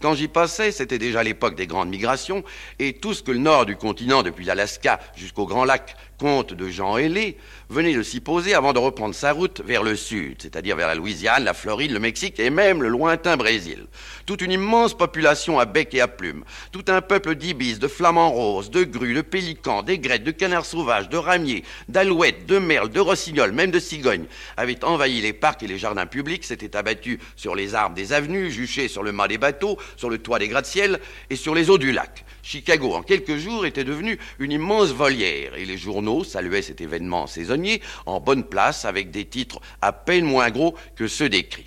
Quand 0.00 0.14
j'y 0.14 0.28
passais, 0.28 0.72
c'était 0.72 0.98
déjà 0.98 1.22
l'époque 1.22 1.54
des 1.54 1.66
grandes 1.66 1.90
migrations, 1.90 2.42
et 2.78 2.94
tout 2.94 3.12
ce 3.12 3.22
que 3.22 3.32
le 3.32 3.38
nord 3.38 3.66
du 3.66 3.76
continent, 3.76 4.22
depuis 4.22 4.46
l'Alaska 4.46 4.98
jusqu'au 5.14 5.44
Grand 5.44 5.66
Lac, 5.66 5.94
compte 6.22 6.54
de 6.54 6.68
gens 6.68 6.98
ailés, 6.98 7.36
venait 7.68 7.94
de 7.94 8.02
s'y 8.04 8.20
poser 8.20 8.54
avant 8.54 8.72
de 8.72 8.78
reprendre 8.78 9.12
sa 9.12 9.32
route 9.32 9.60
vers 9.64 9.82
le 9.82 9.96
sud, 9.96 10.36
c'est-à-dire 10.40 10.76
vers 10.76 10.86
la 10.86 10.94
Louisiane, 10.94 11.42
la 11.42 11.52
Floride, 11.52 11.90
le 11.90 11.98
Mexique 11.98 12.38
et 12.38 12.48
même 12.48 12.80
le 12.80 12.88
lointain 12.88 13.36
Brésil. 13.36 13.86
Toute 14.24 14.40
une 14.40 14.52
immense 14.52 14.96
population 14.96 15.58
à 15.58 15.64
bec 15.64 15.92
et 15.94 16.00
à 16.00 16.06
plumes, 16.06 16.44
tout 16.70 16.84
un 16.86 17.00
peuple 17.00 17.34
d'ibis, 17.34 17.80
de 17.80 17.88
flamants 17.88 18.30
roses, 18.30 18.70
de 18.70 18.84
grues, 18.84 19.14
de 19.14 19.20
pélicans, 19.20 19.82
d'aigrettes, 19.82 20.22
de 20.22 20.30
canards 20.30 20.64
sauvages, 20.64 21.08
de 21.08 21.16
ramiers, 21.16 21.64
d'alouettes, 21.88 22.46
de 22.46 22.60
merles, 22.60 22.90
de 22.90 23.00
rossignols, 23.00 23.50
même 23.50 23.72
de 23.72 23.80
cigognes, 23.80 24.26
avait 24.56 24.84
envahi 24.84 25.20
les 25.22 25.32
parcs 25.32 25.64
et 25.64 25.66
les 25.66 25.78
jardins 25.78 26.06
publics, 26.06 26.44
s'était 26.44 26.76
abattu 26.76 27.18
sur 27.34 27.56
les 27.56 27.74
arbres 27.74 27.96
des 27.96 28.12
avenues, 28.12 28.52
juché 28.52 28.86
sur 28.86 29.02
le 29.02 29.10
mât 29.10 29.26
des 29.26 29.38
bateaux, 29.38 29.76
sur 29.96 30.08
le 30.08 30.18
toit 30.18 30.38
des 30.38 30.46
gratte-ciels 30.46 31.00
et 31.30 31.36
sur 31.36 31.56
les 31.56 31.68
eaux 31.68 31.78
du 31.78 31.90
lac. 31.90 32.24
Chicago, 32.42 32.94
en 32.94 33.02
quelques 33.02 33.36
jours, 33.36 33.64
était 33.66 33.84
devenue 33.84 34.18
une 34.38 34.52
immense 34.52 34.90
volière, 34.90 35.54
et 35.54 35.64
les 35.64 35.78
journaux 35.78 36.24
saluaient 36.24 36.62
cet 36.62 36.80
événement 36.80 37.26
saisonnier 37.26 37.80
en 38.04 38.20
bonne 38.20 38.44
place 38.44 38.84
avec 38.84 39.10
des 39.10 39.24
titres 39.24 39.60
à 39.80 39.92
peine 39.92 40.24
moins 40.24 40.50
gros 40.50 40.74
que 40.96 41.06
ceux 41.06 41.28
des 41.28 41.44
crimes. 41.44 41.66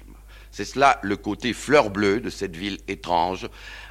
C'est 0.52 0.66
cela 0.66 1.00
le 1.02 1.18
côté 1.18 1.52
fleur 1.54 1.90
bleue 1.90 2.20
de 2.20 2.30
cette 2.30 2.56
ville 2.56 2.78
étrange, 2.88 3.50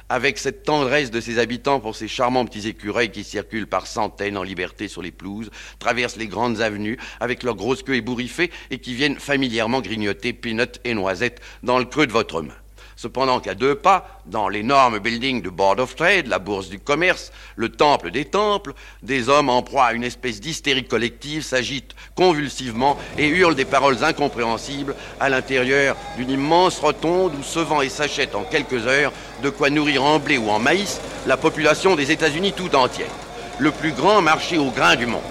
avec 0.09 0.37
cette 0.37 0.63
tendresse 0.63 1.11
de 1.11 1.21
ses 1.21 1.39
habitants 1.39 1.79
pour 1.79 1.95
ces 1.95 2.07
charmants 2.07 2.45
petits 2.45 2.67
écureuils 2.67 3.11
qui 3.11 3.23
circulent 3.23 3.67
par 3.67 3.87
centaines 3.87 4.37
en 4.37 4.43
liberté 4.43 4.87
sur 4.87 5.01
les 5.01 5.11
pelouses, 5.11 5.51
traversent 5.79 6.17
les 6.17 6.27
grandes 6.27 6.61
avenues 6.61 6.97
avec 7.19 7.43
leurs 7.43 7.55
grosses 7.55 7.83
queues 7.83 7.95
ébouriffées 7.95 8.51
et 8.71 8.79
qui 8.79 8.93
viennent 8.93 9.19
familièrement 9.19 9.81
grignoter 9.81 10.33
peanuts 10.33 10.79
et 10.83 10.93
noisettes 10.93 11.41
dans 11.63 11.79
le 11.79 11.85
creux 11.85 12.07
de 12.07 12.11
votre 12.11 12.41
main. 12.41 12.55
Cependant 12.97 13.41
qu'à 13.41 13.55
deux 13.55 13.75
pas, 13.75 14.21
dans 14.25 14.47
l'énorme 14.47 14.99
building 14.99 15.41
du 15.41 15.51
Board 15.51 15.81
of 15.81 15.95
Trade, 15.95 16.27
la 16.27 16.39
bourse 16.39 16.69
du 16.69 16.79
commerce, 16.79 17.31
le 17.57 17.69
temple 17.69 18.09
des 18.09 18.23
temples, 18.23 18.73
des 19.03 19.27
hommes 19.27 19.49
en 19.49 19.61
proie 19.63 19.85
à 19.85 19.93
une 19.93 20.03
espèce 20.03 20.39
d'hystérie 20.39 20.85
collective 20.85 21.43
s'agitent 21.43 21.93
convulsivement 22.15 22.97
et 23.17 23.27
hurlent 23.27 23.55
des 23.55 23.65
paroles 23.65 24.03
incompréhensibles 24.03 24.95
à 25.19 25.27
l'intérieur 25.27 25.97
d'une 26.15 26.29
immense 26.29 26.79
rotonde 26.79 27.33
où 27.37 27.43
se 27.43 27.59
vend 27.59 27.81
et 27.81 27.89
s'achète 27.89 28.33
en 28.33 28.43
quelques 28.43 28.87
heures 28.87 29.11
de 29.43 29.49
quoi 29.49 29.69
nourrir 29.69 30.03
en 30.03 30.19
blé 30.19 30.37
ou 30.37 30.49
en 30.49 30.59
maïs 30.59 31.01
la 31.27 31.35
population 31.35 31.95
des 31.95 32.11
États-Unis 32.11 32.53
tout 32.53 32.73
entière. 32.75 33.11
Le 33.59 33.71
plus 33.71 33.91
grand 33.91 34.21
marché 34.21 34.57
au 34.57 34.69
grain 34.69 34.95
du 34.95 35.05
monde. 35.05 35.21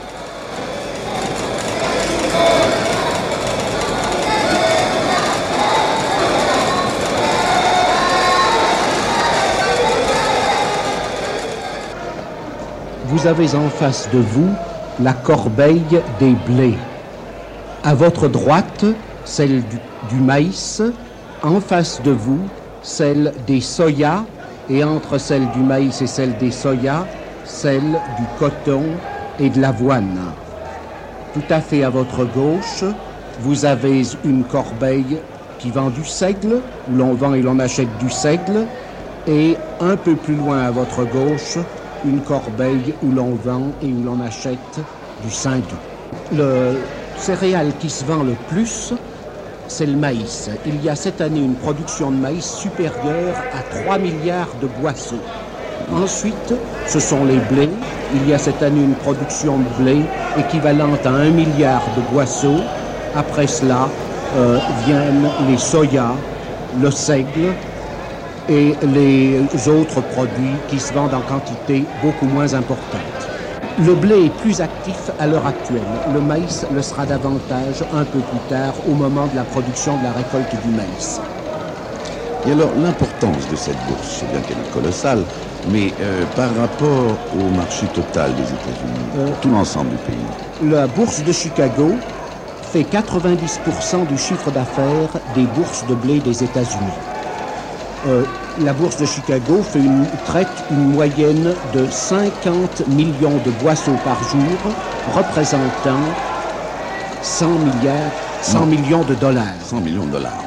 Vous 13.06 13.26
avez 13.26 13.54
en 13.54 13.68
face 13.68 14.08
de 14.12 14.18
vous 14.18 14.48
la 15.02 15.12
corbeille 15.12 16.02
des 16.18 16.34
blés. 16.46 16.78
À 17.82 17.94
votre 17.94 18.28
droite, 18.28 18.84
celle 19.24 19.62
du, 20.08 20.20
maïs. 20.20 20.82
En 21.42 21.60
face 21.60 22.00
de 22.02 22.10
vous, 22.10 22.40
celle 22.82 23.34
des 23.46 23.60
soya. 23.60 24.24
Et 24.70 24.82
entre 24.82 25.18
celle 25.18 25.50
du 25.50 25.60
maïs 25.60 26.00
et 26.00 26.06
celle 26.06 26.38
des 26.38 26.50
soya, 26.50 27.06
celle 27.44 28.00
du 28.16 28.24
coton 28.38 28.84
et 29.38 29.50
de 29.50 29.60
l'avoine. 29.60 30.18
Tout 31.34 31.42
à 31.50 31.60
fait 31.60 31.84
à 31.84 31.90
votre 31.90 32.24
gauche, 32.24 32.84
vous 33.40 33.66
avez 33.66 34.02
une 34.24 34.44
corbeille 34.44 35.18
qui 35.58 35.70
vend 35.70 35.90
du 35.90 36.04
seigle, 36.04 36.62
où 36.90 36.96
l'on 36.96 37.12
vend 37.12 37.34
et 37.34 37.42
l'on 37.42 37.58
achète 37.58 37.98
du 37.98 38.08
seigle. 38.08 38.66
Et 39.26 39.58
un 39.80 39.96
peu 39.96 40.16
plus 40.16 40.36
loin 40.36 40.60
à 40.60 40.70
votre 40.70 41.04
gauche, 41.04 41.58
une 42.04 42.20
corbeille 42.20 42.94
où 43.02 43.10
l'on 43.12 43.34
vend 43.34 43.72
et 43.82 43.86
où 43.86 44.02
l'on 44.04 44.20
achète 44.20 44.80
du 45.24 45.30
saindoux. 45.30 45.62
Le 46.32 46.74
céréal 47.16 47.72
qui 47.80 47.90
se 47.90 48.04
vend 48.04 48.22
le 48.22 48.34
plus, 48.48 48.92
c'est 49.68 49.86
le 49.86 49.96
maïs. 49.96 50.50
Il 50.66 50.82
y 50.82 50.88
a 50.88 50.96
cette 50.96 51.20
année 51.20 51.40
une 51.40 51.54
production 51.54 52.10
de 52.10 52.16
maïs 52.16 52.44
supérieure 52.44 53.36
à 53.52 53.62
3 53.82 53.98
milliards 53.98 54.54
de 54.60 54.66
boisseaux. 54.80 55.22
Ensuite, 55.92 56.54
ce 56.86 57.00
sont 57.00 57.24
les 57.24 57.38
blés. 57.38 57.70
Il 58.14 58.28
y 58.28 58.34
a 58.34 58.38
cette 58.38 58.62
année 58.62 58.82
une 58.82 58.94
production 58.94 59.58
de 59.58 59.82
blé 59.82 60.02
équivalente 60.38 61.04
à 61.06 61.10
1 61.10 61.30
milliard 61.30 61.82
de 61.96 62.02
boisseaux. 62.12 62.60
Après 63.16 63.46
cela, 63.46 63.88
euh, 64.36 64.58
viennent 64.86 65.28
les 65.48 65.58
soya, 65.58 66.12
le 66.80 66.90
seigle 66.90 67.52
et 68.48 68.78
les 68.82 69.68
autres 69.68 70.00
produits 70.02 70.62
qui 70.66 70.80
se 70.80 70.92
vendent 70.92 71.14
en 71.14 71.22
quantité 71.22 71.88
beaucoup 72.00 72.26
moins 72.26 72.54
importante. 72.54 73.28
Le 73.76 73.94
blé 73.94 74.26
est 74.26 74.30
plus 74.30 74.60
actif 74.60 75.10
à 75.18 75.26
l'heure 75.26 75.46
actuelle. 75.46 76.02
Le 76.06 76.20
maïs 76.20 76.64
le 76.70 76.80
sera 76.82 77.06
davantage 77.06 77.84
un 77.90 78.04
peu 78.04 78.22
plus 78.22 78.40
tard 78.40 78.86
au 78.86 78.94
moment 78.94 79.26
de 79.26 79.34
la 79.34 79.44
production 79.44 79.96
de 79.96 80.02
la 80.04 80.12
récolte 80.12 80.54
du 80.54 80.70
maïs. 80.70 81.20
Et 82.44 82.52
alors 82.52 82.74
l'importance 82.74 83.48
de 83.48 83.56
cette 83.56 83.84
bourse, 83.84 84.18
c'est 84.20 84.26
bien 84.26 84.42
qu'elle 84.42 84.60
est 84.60 84.70
colossale, 84.70 85.26
mais 85.64 85.94
euh, 86.00 86.26
par 86.26 86.54
rapport 86.54 87.26
au 87.32 87.50
marché 87.50 87.88
total 87.88 88.34
des 88.34 88.52
États-Unis, 88.52 89.10
euh, 89.16 89.34
tout 89.40 89.50
l'ensemble 89.50 89.90
du 89.90 89.98
pays. 89.98 90.28
La 90.60 90.86
bourse 90.86 91.22
de 91.24 91.32
Chicago 91.32 92.04
fait 92.60 92.82
90% 92.82 94.06
du 94.06 94.18
chiffre 94.18 94.50
d'affaires 94.50 95.18
des 95.26 95.46
bourses 95.46 95.84
de 95.84 95.94
blé 95.94 96.20
des 96.20 96.44
États-Unis. 96.44 97.00
Euh, 98.06 98.22
la 98.60 98.74
bourse 98.74 98.98
de 98.98 99.06
Chicago 99.06 99.62
fait 99.62 99.78
une, 99.78 100.06
traite 100.26 100.48
une 100.70 100.92
moyenne 100.92 101.54
de 101.72 101.86
50 101.90 102.88
millions 102.88 103.38
de 103.44 103.50
boisseaux 103.62 103.96
par 104.04 104.22
jour, 104.24 104.42
représentant 105.14 106.00
100 107.22 107.48
milliards, 107.48 108.12
100 108.42 108.66
millions 108.66 109.04
de 109.04 109.14
dollars. 109.14 109.54
100 109.64 109.80
millions 109.80 110.04
de 110.04 110.10
dollars. 110.10 110.44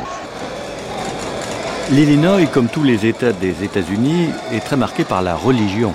L'Illinois, 1.89 2.45
comme 2.45 2.67
tous 2.67 2.83
les 2.83 3.07
États 3.07 3.31
des 3.31 3.63
États-Unis, 3.63 4.29
est 4.53 4.59
très 4.59 4.77
marqué 4.77 5.03
par 5.03 5.23
la 5.23 5.35
religion. 5.35 5.93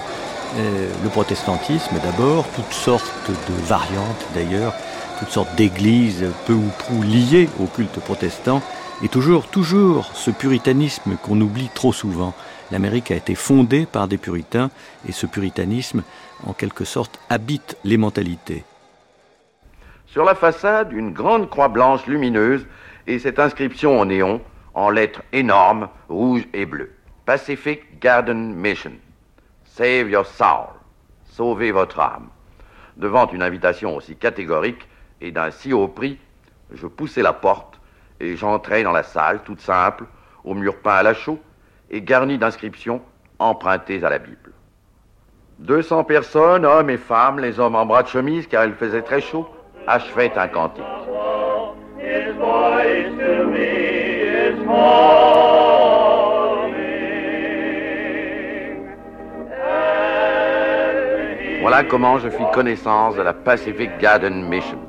Euh, 0.58 0.88
le 1.02 1.08
protestantisme 1.10 1.96
d'abord, 2.02 2.44
toutes 2.56 2.74
sortes 2.74 3.12
de 3.28 3.66
variantes 3.66 4.26
d'ailleurs, 4.34 4.74
toutes 5.20 5.30
sortes 5.30 5.54
d'églises 5.54 6.26
peu 6.46 6.54
ou 6.54 6.68
prou 6.78 7.02
liées 7.02 7.48
au 7.60 7.66
culte 7.66 8.00
protestant, 8.00 8.62
et 9.02 9.08
toujours, 9.08 9.48
toujours 9.48 10.06
ce 10.14 10.30
puritanisme 10.30 11.16
qu'on 11.22 11.40
oublie 11.40 11.70
trop 11.74 11.92
souvent. 11.92 12.34
L'Amérique 12.70 13.10
a 13.10 13.16
été 13.16 13.34
fondée 13.34 13.84
par 13.84 14.08
des 14.08 14.16
puritains, 14.16 14.70
et 15.08 15.12
ce 15.12 15.26
puritanisme, 15.26 16.02
en 16.46 16.52
quelque 16.52 16.84
sorte, 16.84 17.18
habite 17.28 17.76
les 17.84 17.96
mentalités. 17.96 18.64
Sur 20.06 20.24
la 20.24 20.34
façade, 20.34 20.92
une 20.92 21.12
grande 21.12 21.50
croix 21.50 21.68
blanche 21.68 22.06
lumineuse 22.06 22.66
et 23.06 23.18
cette 23.18 23.38
inscription 23.38 23.98
en 23.98 24.04
néon 24.04 24.40
en 24.74 24.90
lettres 24.90 25.22
énormes, 25.32 25.88
rouges 26.08 26.46
et 26.52 26.66
bleues. 26.66 26.92
Pacific 27.26 27.98
Garden 28.00 28.54
Mission. 28.54 28.92
Save 29.64 30.10
your 30.10 30.26
soul. 30.26 30.68
Sauvez 31.24 31.72
votre 31.72 31.98
âme. 32.00 32.28
Devant 32.96 33.30
une 33.30 33.42
invitation 33.42 33.96
aussi 33.96 34.16
catégorique 34.16 34.86
et 35.20 35.30
d'un 35.30 35.50
si 35.50 35.72
haut 35.72 35.88
prix, 35.88 36.18
je 36.72 36.86
poussai 36.86 37.22
la 37.22 37.32
porte 37.32 37.71
et 38.22 38.36
j'entrai 38.36 38.82
dans 38.84 38.92
la 38.92 39.02
salle, 39.02 39.42
toute 39.42 39.60
simple, 39.60 40.04
au 40.44 40.54
mur 40.54 40.76
peint 40.76 40.94
à 40.94 41.02
la 41.02 41.14
chaux 41.14 41.40
et 41.90 42.00
garni 42.00 42.38
d'inscriptions 42.38 43.02
empruntées 43.38 44.02
à 44.04 44.10
la 44.10 44.18
Bible. 44.18 44.52
200 45.58 46.04
personnes, 46.04 46.64
hommes 46.64 46.90
et 46.90 46.96
femmes, 46.96 47.40
les 47.40 47.60
hommes 47.60 47.74
en 47.74 47.84
bras 47.84 48.02
de 48.02 48.08
chemise 48.08 48.46
car 48.46 48.64
il 48.64 48.74
faisait 48.74 49.02
très 49.02 49.20
chaud, 49.20 49.46
achevaient 49.86 50.32
un 50.36 50.48
cantique. 50.48 50.84
Voilà 61.60 61.84
comment 61.84 62.18
je 62.18 62.28
fis 62.28 62.42
connaissance 62.52 63.14
de 63.14 63.22
la 63.22 63.32
Pacific 63.32 63.96
Garden 63.98 64.48
Mission, 64.48 64.80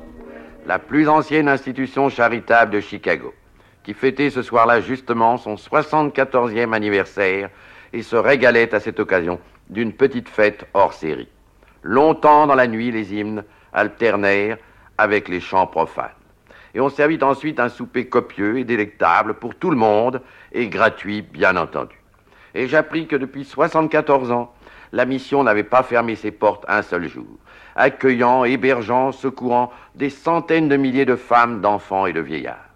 la 0.66 0.78
plus 0.78 1.08
ancienne 1.08 1.48
institution 1.48 2.08
charitable 2.08 2.72
de 2.72 2.80
Chicago, 2.80 3.34
qui 3.82 3.92
fêtait 3.92 4.30
ce 4.30 4.42
soir-là 4.42 4.80
justement 4.80 5.36
son 5.36 5.56
74e 5.56 6.72
anniversaire 6.72 7.50
et 7.92 8.02
se 8.02 8.16
régalait 8.16 8.74
à 8.74 8.80
cette 8.80 9.00
occasion 9.00 9.38
d'une 9.68 9.92
petite 9.92 10.28
fête 10.28 10.66
hors 10.74 10.94
série. 10.94 11.28
Longtemps 11.82 12.46
dans 12.46 12.54
la 12.54 12.66
nuit, 12.66 12.90
les 12.90 13.14
hymnes 13.14 13.44
alternèrent 13.72 14.56
avec 14.96 15.28
les 15.28 15.40
chants 15.40 15.66
profanes. 15.66 16.10
Et 16.74 16.80
on 16.80 16.88
servit 16.88 17.22
ensuite 17.22 17.60
un 17.60 17.68
souper 17.68 18.08
copieux 18.08 18.58
et 18.58 18.64
délectable 18.64 19.34
pour 19.34 19.54
tout 19.54 19.70
le 19.70 19.76
monde 19.76 20.22
et 20.52 20.68
gratuit, 20.68 21.22
bien 21.22 21.56
entendu. 21.56 21.94
Et 22.54 22.68
j'appris 22.68 23.06
que 23.06 23.16
depuis 23.16 23.44
74 23.44 24.30
ans, 24.32 24.52
la 24.92 25.04
mission 25.04 25.42
n'avait 25.44 25.62
pas 25.62 25.82
fermé 25.82 26.16
ses 26.16 26.30
portes 26.30 26.64
un 26.68 26.82
seul 26.82 27.08
jour, 27.08 27.26
accueillant, 27.76 28.44
hébergeant, 28.44 29.12
secourant 29.12 29.72
des 29.94 30.10
centaines 30.10 30.68
de 30.68 30.76
milliers 30.76 31.04
de 31.04 31.16
femmes, 31.16 31.60
d'enfants 31.60 32.06
et 32.06 32.12
de 32.12 32.20
vieillards. 32.20 32.68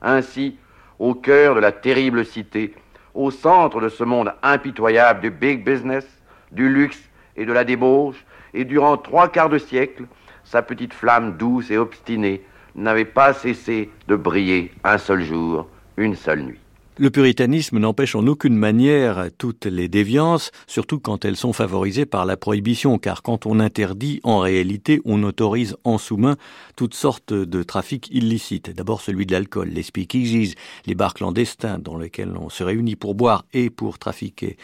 Ainsi, 0.00 0.56
au 0.98 1.14
cœur 1.14 1.54
de 1.54 1.60
la 1.60 1.72
terrible 1.72 2.24
cité, 2.24 2.74
au 3.14 3.30
centre 3.30 3.80
de 3.80 3.88
ce 3.88 4.04
monde 4.04 4.32
impitoyable 4.42 5.20
du 5.20 5.30
big 5.30 5.64
business, 5.64 6.06
du 6.50 6.68
luxe 6.68 7.02
et 7.36 7.44
de 7.44 7.52
la 7.52 7.64
débauche, 7.64 8.24
et 8.54 8.64
durant 8.64 8.96
trois 8.96 9.28
quarts 9.28 9.48
de 9.48 9.58
siècle, 9.58 10.04
sa 10.44 10.62
petite 10.62 10.92
flamme 10.92 11.36
douce 11.36 11.70
et 11.70 11.78
obstinée 11.78 12.44
n'avait 12.74 13.04
pas 13.04 13.32
cessé 13.32 13.90
de 14.08 14.16
briller 14.16 14.72
un 14.84 14.98
seul 14.98 15.22
jour, 15.22 15.68
une 15.96 16.14
seule 16.14 16.42
nuit. 16.42 16.60
Le 16.98 17.10
puritanisme 17.10 17.78
n'empêche 17.78 18.14
en 18.14 18.26
aucune 18.26 18.54
manière 18.54 19.28
toutes 19.38 19.64
les 19.64 19.88
déviances, 19.88 20.50
surtout 20.66 21.00
quand 21.00 21.24
elles 21.24 21.38
sont 21.38 21.54
favorisées 21.54 22.04
par 22.04 22.26
la 22.26 22.36
prohibition, 22.36 22.98
car 22.98 23.22
quand 23.22 23.46
on 23.46 23.60
interdit, 23.60 24.20
en 24.24 24.40
réalité, 24.40 25.00
on 25.06 25.22
autorise 25.22 25.74
en 25.84 25.96
sous-main 25.96 26.36
toutes 26.76 26.92
sortes 26.92 27.32
de 27.32 27.62
trafics 27.62 28.10
illicites. 28.10 28.68
D'abord 28.68 29.00
celui 29.00 29.24
de 29.24 29.32
l'alcool, 29.32 29.70
les 29.70 29.82
speakeasies, 29.82 30.54
les 30.84 30.94
bars 30.94 31.14
clandestins 31.14 31.78
dans 31.78 31.96
lesquels 31.96 32.36
on 32.36 32.50
se 32.50 32.62
réunit 32.62 32.94
pour 32.94 33.14
boire 33.14 33.46
et 33.54 33.70
pour 33.70 33.98
trafiquer. 33.98 34.58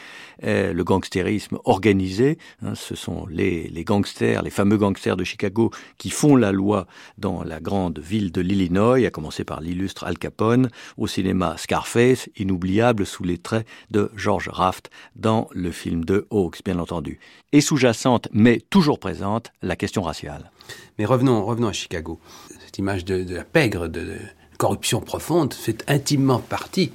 Euh, 0.44 0.74
le 0.74 0.84
gangstérisme 0.84 1.56
organisé, 1.64 2.36
hein, 2.62 2.74
ce 2.74 2.94
sont 2.94 3.26
les, 3.30 3.68
les 3.68 3.84
gangsters, 3.84 4.42
les 4.42 4.50
fameux 4.50 4.76
gangsters 4.76 5.16
de 5.16 5.24
Chicago 5.24 5.70
qui 5.96 6.10
font 6.10 6.36
la 6.36 6.52
loi 6.52 6.86
dans 7.16 7.42
la 7.42 7.58
grande 7.58 8.00
ville 8.00 8.32
de 8.32 8.42
l'Illinois, 8.42 8.96
à 9.06 9.10
commencer 9.10 9.44
par 9.44 9.62
l'illustre 9.62 10.04
Al 10.04 10.18
Capone, 10.18 10.68
au 10.98 11.06
cinéma 11.06 11.56
Scarface, 11.56 12.17
inoubliable 12.36 13.06
sous 13.06 13.22
les 13.22 13.38
traits 13.38 13.66
de 13.90 14.10
George 14.16 14.48
Raft 14.48 14.90
dans 15.16 15.48
le 15.52 15.70
film 15.70 16.04
de 16.04 16.26
Hawks, 16.30 16.62
bien 16.64 16.78
entendu. 16.78 17.18
Et 17.52 17.60
sous-jacente, 17.60 18.28
mais 18.32 18.60
toujours 18.70 18.98
présente, 18.98 19.52
la 19.62 19.76
question 19.76 20.02
raciale. 20.02 20.50
Mais 20.98 21.04
revenons, 21.04 21.44
revenons 21.44 21.68
à 21.68 21.72
Chicago. 21.72 22.18
Cette 22.64 22.78
image 22.78 23.04
de, 23.04 23.34
la 23.34 23.44
pègre, 23.44 23.88
de, 23.88 24.16
corruption 24.58 25.00
profonde, 25.00 25.54
fait 25.54 25.84
intimement 25.88 26.40
partie 26.40 26.92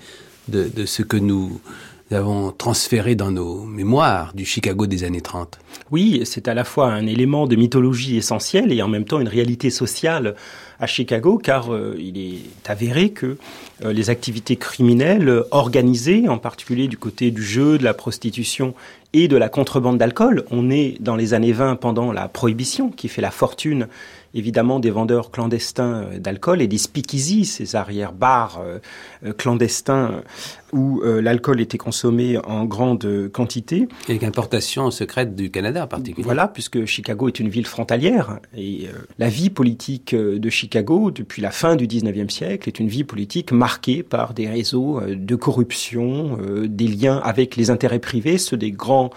de 0.50 0.86
ce 0.86 1.02
que 1.02 1.16
nous 1.16 1.62
avons 2.14 2.52
transféré 2.52 3.16
dans 3.16 3.32
nos 3.32 3.64
mémoires 3.66 4.34
du 4.34 4.46
Chicago 4.46 4.88
des 4.88 5.04
années 5.04 5.22
30. 5.22 5.60
Oui, 5.92 6.22
c'est 6.26 6.48
à 6.48 6.54
la 6.54 6.64
fois 6.64 6.92
un 6.92 7.06
élément 7.06 7.48
de 7.48 7.56
mythologie 7.56 8.18
essentiel 8.18 8.72
et 8.72 8.82
en 8.82 8.88
même 8.88 9.06
temps 9.06 9.20
une 9.20 9.28
réalité 9.28 9.70
sociale 9.70 10.36
à 10.80 10.88
Chicago, 10.88 11.38
car 11.38 11.74
euh, 11.74 11.96
il 12.00 12.18
est 12.18 12.70
avéré 12.70 13.12
que 13.12 13.38
euh, 13.84 13.94
les 13.94 14.10
activités 14.10 14.56
criminelles 14.56 15.44
organisées, 15.52 16.28
en 16.28 16.38
particulier 16.38 16.88
du 16.88 16.98
côté 16.98 17.32
du 17.32 17.44
jeu, 17.44 17.78
de 17.78 17.84
la 17.84 17.94
prostitution 17.94 18.74
et 19.14 19.28
de 19.28 19.38
la 19.38 19.50
contrebande 19.50 19.98
d'alcool, 19.98 20.44
on 20.52 20.70
est 20.70 20.98
dans 21.00 21.16
les 21.16 21.34
années 21.34 21.54
20 21.54 21.76
pendant 21.78 22.12
la 22.12 22.28
prohibition 22.28 22.90
qui 22.90 23.08
fait 23.08 23.22
la 23.22 23.32
fortune 23.32 23.88
évidemment 24.36 24.80
des 24.80 24.90
vendeurs 24.90 25.30
clandestins 25.30 26.06
euh, 26.06 26.20
d'alcool 26.20 26.62
et 26.62 26.68
des 26.68 26.80
speakeasy, 26.80 27.46
ces 27.46 27.76
arrière-bars 27.76 28.62
clandestins 29.38 30.24
où 30.74 31.02
l'alcool 31.04 31.62
était 31.62 31.78
consommé 31.78 32.38
en 32.46 32.66
grande 32.66 33.30
quantité. 33.32 33.88
Et 34.10 34.20
l'importation 34.20 34.90
secrète 34.92 35.36
du 35.36 35.52
Canada 35.52 35.84
en 35.84 35.88
particulier. 35.88 36.24
Voilà, 36.24 36.48
puisque 36.48 36.86
Chicago 36.86 37.28
est 37.28 37.40
une 37.40 37.50
ville 37.50 37.66
frontalière 37.66 38.40
et 38.58 38.88
la 39.20 39.30
vie 39.30 39.50
politique 39.50 40.16
de 40.16 40.50
Chicago 40.50 41.12
depuis 41.12 41.42
la 41.42 41.52
fin 41.52 41.76
du 41.76 41.88
19e 41.88 42.30
siècle 42.30 42.68
est 42.68 42.80
une 42.80 42.88
vie 42.88 43.04
politique 43.04 43.52
marquée 43.52 44.04
par 44.04 44.34
des 44.34 44.48
réseaux 44.48 45.02
de 45.02 45.36
corruption, 45.36 46.38
des 46.66 46.88
liens 46.88 47.18
avec 47.24 47.56
les 47.56 47.70
intérêts 47.70 48.00
privés, 48.00 48.38
ceux 48.38 48.58
des 48.58 48.72
grands 48.72 49.12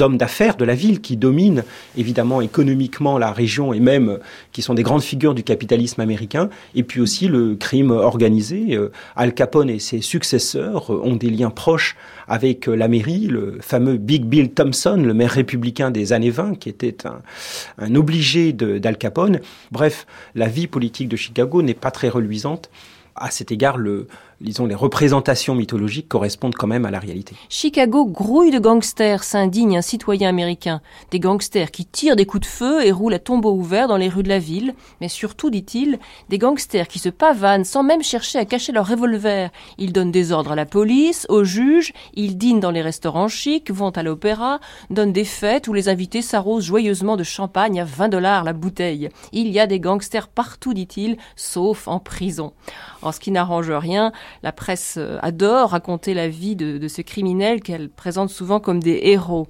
hommes 0.00 0.16
d'affaires 0.16 0.56
de 0.56 0.64
la 0.64 0.74
ville 0.74 1.00
qui 1.00 1.16
dominent 1.16 1.64
évidemment 1.96 2.40
économiquement 2.40 3.18
la 3.18 3.32
région 3.32 3.72
et 3.72 3.80
même 3.80 4.18
qui 4.52 4.62
sont 4.62 4.74
des 4.74 4.82
grandes 4.82 5.02
figures 5.02 5.34
du 5.34 5.42
capitalisme 5.42 6.00
américain, 6.00 6.48
et 6.74 6.82
puis 6.82 7.00
aussi 7.00 7.28
le 7.28 7.54
crime 7.54 7.90
organisé. 7.90 8.74
Euh, 8.74 8.90
Al 9.16 9.34
Capone 9.34 9.70
et 9.70 9.78
ses 9.78 10.00
successeurs 10.00 10.92
euh, 10.92 11.00
ont 11.02 11.16
des 11.16 11.30
liens 11.30 11.50
proches 11.50 11.96
avec 12.28 12.68
euh, 12.68 12.74
la 12.74 12.88
mairie, 12.88 13.26
le 13.26 13.58
fameux 13.60 13.96
Big 13.96 14.24
Bill 14.24 14.50
Thompson, 14.52 15.02
le 15.04 15.14
maire 15.14 15.30
républicain 15.32 15.90
des 15.90 16.12
années 16.12 16.30
20, 16.30 16.58
qui 16.58 16.68
était 16.68 17.06
un, 17.06 17.20
un 17.78 17.94
obligé 17.94 18.52
d'Al 18.52 18.96
Capone. 18.96 19.40
Bref, 19.70 20.06
la 20.34 20.48
vie 20.48 20.66
politique 20.66 21.08
de 21.08 21.16
Chicago 21.16 21.62
n'est 21.62 21.74
pas 21.74 21.90
très 21.90 22.08
reluisante. 22.08 22.70
à 23.14 23.30
cet 23.30 23.52
égard, 23.52 23.76
le, 23.76 24.06
disons, 24.42 24.66
les 24.66 24.74
représentations 24.74 25.54
mythologiques 25.54 26.08
correspondent 26.08 26.54
quand 26.54 26.66
même 26.66 26.84
à 26.84 26.90
la 26.90 26.98
réalité. 26.98 27.34
Chicago 27.48 28.04
grouille 28.04 28.50
de 28.50 28.58
gangsters, 28.58 29.24
s'indigne 29.24 29.78
un 29.78 29.82
citoyen 29.82 30.28
américain. 30.28 30.80
Des 31.10 31.20
gangsters 31.20 31.70
qui 31.70 31.86
tirent 31.86 32.16
des 32.16 32.26
coups 32.26 32.46
de 32.46 32.52
feu 32.52 32.84
et 32.84 32.92
roulent 32.92 33.14
à 33.14 33.18
tombeau 33.18 33.52
ouvert 33.52 33.88
dans 33.88 33.96
les 33.96 34.08
rues 34.08 34.22
de 34.22 34.28
la 34.28 34.38
ville. 34.38 34.74
Mais 35.00 35.08
surtout, 35.08 35.50
dit-il, 35.50 35.98
des 36.28 36.38
gangsters 36.38 36.88
qui 36.88 36.98
se 36.98 37.08
pavanent 37.08 37.64
sans 37.64 37.82
même 37.82 38.02
chercher 38.02 38.38
à 38.38 38.44
cacher 38.44 38.72
leur 38.72 38.88
revolver. 38.88 39.50
Ils 39.78 39.92
donnent 39.92 40.12
des 40.12 40.32
ordres 40.32 40.52
à 40.52 40.56
la 40.56 40.66
police, 40.66 41.26
aux 41.28 41.44
juges, 41.44 41.92
ils 42.14 42.36
dînent 42.36 42.60
dans 42.60 42.70
les 42.70 42.82
restaurants 42.82 43.28
chics, 43.28 43.70
vont 43.70 43.90
à 43.90 44.02
l'opéra, 44.02 44.60
donnent 44.90 45.12
des 45.12 45.24
fêtes 45.24 45.68
où 45.68 45.72
les 45.72 45.88
invités 45.88 46.22
s'arrosent 46.22 46.64
joyeusement 46.64 47.16
de 47.16 47.24
champagne 47.24 47.80
à 47.80 47.84
20 47.84 48.08
dollars 48.08 48.44
la 48.44 48.52
bouteille. 48.52 49.08
Il 49.32 49.48
y 49.48 49.60
a 49.60 49.66
des 49.66 49.80
gangsters 49.80 50.28
partout, 50.28 50.74
dit-il, 50.74 51.16
sauf 51.36 51.88
en 51.88 51.98
prison. 51.98 52.52
En 53.02 53.12
ce 53.12 53.20
qui 53.20 53.30
n'arrange 53.30 53.70
rien, 53.70 54.12
la 54.42 54.52
presse 54.52 54.96
euh, 54.98 55.18
adore 55.22 55.70
raconter 55.70 56.14
la 56.14 56.28
vie 56.28 56.56
de, 56.56 56.88
ces 56.88 57.04
criminels 57.04 57.60
qu'elle 57.60 57.88
présente 57.88 58.30
souvent 58.30 58.60
comme 58.60 58.82
des 58.82 59.00
héros. 59.04 59.46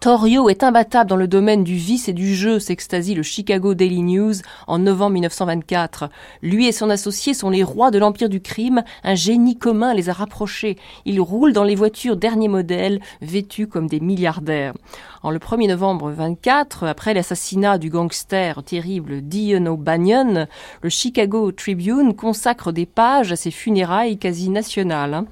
Torrio 0.00 0.48
est 0.48 0.64
imbattable 0.64 1.08
dans 1.08 1.16
le 1.16 1.28
domaine 1.28 1.64
du 1.64 1.74
vice 1.76 2.08
et 2.08 2.12
du 2.12 2.34
jeu, 2.34 2.58
s'extasie 2.58 3.14
le 3.14 3.22
Chicago 3.22 3.74
Daily 3.74 4.02
News 4.02 4.34
en 4.66 4.78
novembre 4.78 5.12
1924. 5.12 6.08
Lui 6.42 6.66
et 6.66 6.72
son 6.72 6.90
associé 6.90 7.34
sont 7.34 7.50
les 7.50 7.62
rois 7.62 7.90
de 7.90 7.98
l'empire 7.98 8.28
du 8.28 8.40
crime, 8.40 8.82
un 9.04 9.14
génie 9.14 9.58
commun 9.58 9.94
les 9.94 10.08
a 10.08 10.12
rapprochés. 10.12 10.76
Ils 11.04 11.20
roulent 11.20 11.52
dans 11.52 11.64
les 11.64 11.74
voitures 11.74 12.16
dernier 12.16 12.48
modèle, 12.48 13.00
vêtus 13.20 13.66
comme 13.66 13.88
des 13.88 14.00
milliardaires. 14.00 14.74
En 15.22 15.30
le 15.30 15.38
1er 15.38 15.68
novembre 15.68 16.10
24, 16.10 16.84
après 16.84 17.14
l'assassinat 17.14 17.78
du 17.78 17.90
gangster 17.90 18.62
terrible 18.64 19.22
Dion 19.22 19.66
O'Banion, 19.66 20.46
le 20.82 20.88
Chicago 20.88 21.52
Tribune 21.52 22.14
consacre 22.14 22.72
des 22.72 22.86
pages 22.86 23.32
à 23.32 23.36
ses 23.36 23.50
funérailles 23.50 24.18
quasi 24.18 24.48
nationales. 24.48 25.24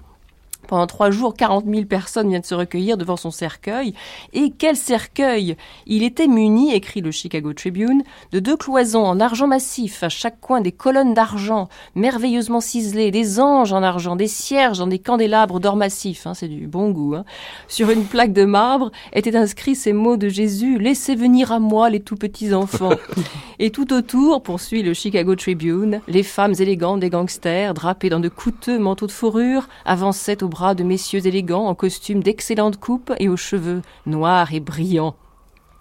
Pendant 0.70 0.86
trois 0.86 1.10
jours, 1.10 1.34
40 1.34 1.64
000 1.66 1.86
personnes 1.86 2.28
viennent 2.28 2.44
se 2.44 2.54
recueillir 2.54 2.96
devant 2.96 3.16
son 3.16 3.32
cercueil. 3.32 3.92
Et 4.32 4.52
quel 4.56 4.76
cercueil 4.76 5.56
Il 5.88 6.04
était 6.04 6.28
muni, 6.28 6.72
écrit 6.72 7.00
le 7.00 7.10
Chicago 7.10 7.52
Tribune, 7.52 8.04
de 8.30 8.38
deux 8.38 8.56
cloisons 8.56 9.04
en 9.04 9.18
argent 9.18 9.48
massif, 9.48 10.04
à 10.04 10.08
chaque 10.08 10.40
coin 10.40 10.60
des 10.60 10.70
colonnes 10.70 11.12
d'argent, 11.12 11.68
merveilleusement 11.96 12.60
ciselées, 12.60 13.10
des 13.10 13.40
anges 13.40 13.72
en 13.72 13.82
argent, 13.82 14.14
des 14.14 14.28
cierges 14.28 14.78
dans 14.78 14.86
des 14.86 15.00
candélabres 15.00 15.58
d'or 15.58 15.74
massif, 15.74 16.28
hein, 16.28 16.34
c'est 16.34 16.46
du 16.46 16.68
bon 16.68 16.90
goût. 16.90 17.16
Hein. 17.16 17.24
Sur 17.66 17.90
une 17.90 18.04
plaque 18.04 18.32
de 18.32 18.44
marbre 18.44 18.92
étaient 19.12 19.34
inscrits 19.34 19.74
ces 19.74 19.92
mots 19.92 20.16
de 20.16 20.28
Jésus, 20.28 20.78
Laissez 20.78 21.16
venir 21.16 21.50
à 21.50 21.58
moi 21.58 21.90
les 21.90 21.98
tout 21.98 22.14
petits 22.14 22.54
enfants. 22.54 22.94
et 23.58 23.70
tout 23.70 23.92
autour, 23.92 24.44
poursuit 24.44 24.84
le 24.84 24.94
Chicago 24.94 25.34
Tribune, 25.34 26.00
les 26.06 26.22
femmes 26.22 26.54
élégantes 26.60 27.00
des 27.00 27.10
gangsters, 27.10 27.74
drapées 27.74 28.08
dans 28.08 28.20
de 28.20 28.28
coûteux 28.28 28.78
manteaux 28.78 29.08
de 29.08 29.12
fourrure, 29.12 29.68
avançaient 29.84 30.44
au 30.44 30.48
bras 30.48 30.59
de 30.60 30.84
messieurs 30.84 31.26
élégants 31.26 31.66
en 31.66 31.74
costume 31.74 32.22
d'excellente 32.22 32.78
coupe 32.78 33.12
et 33.18 33.28
aux 33.28 33.36
cheveux 33.36 33.80
noirs 34.04 34.52
et 34.52 34.60
brillants. 34.60 35.16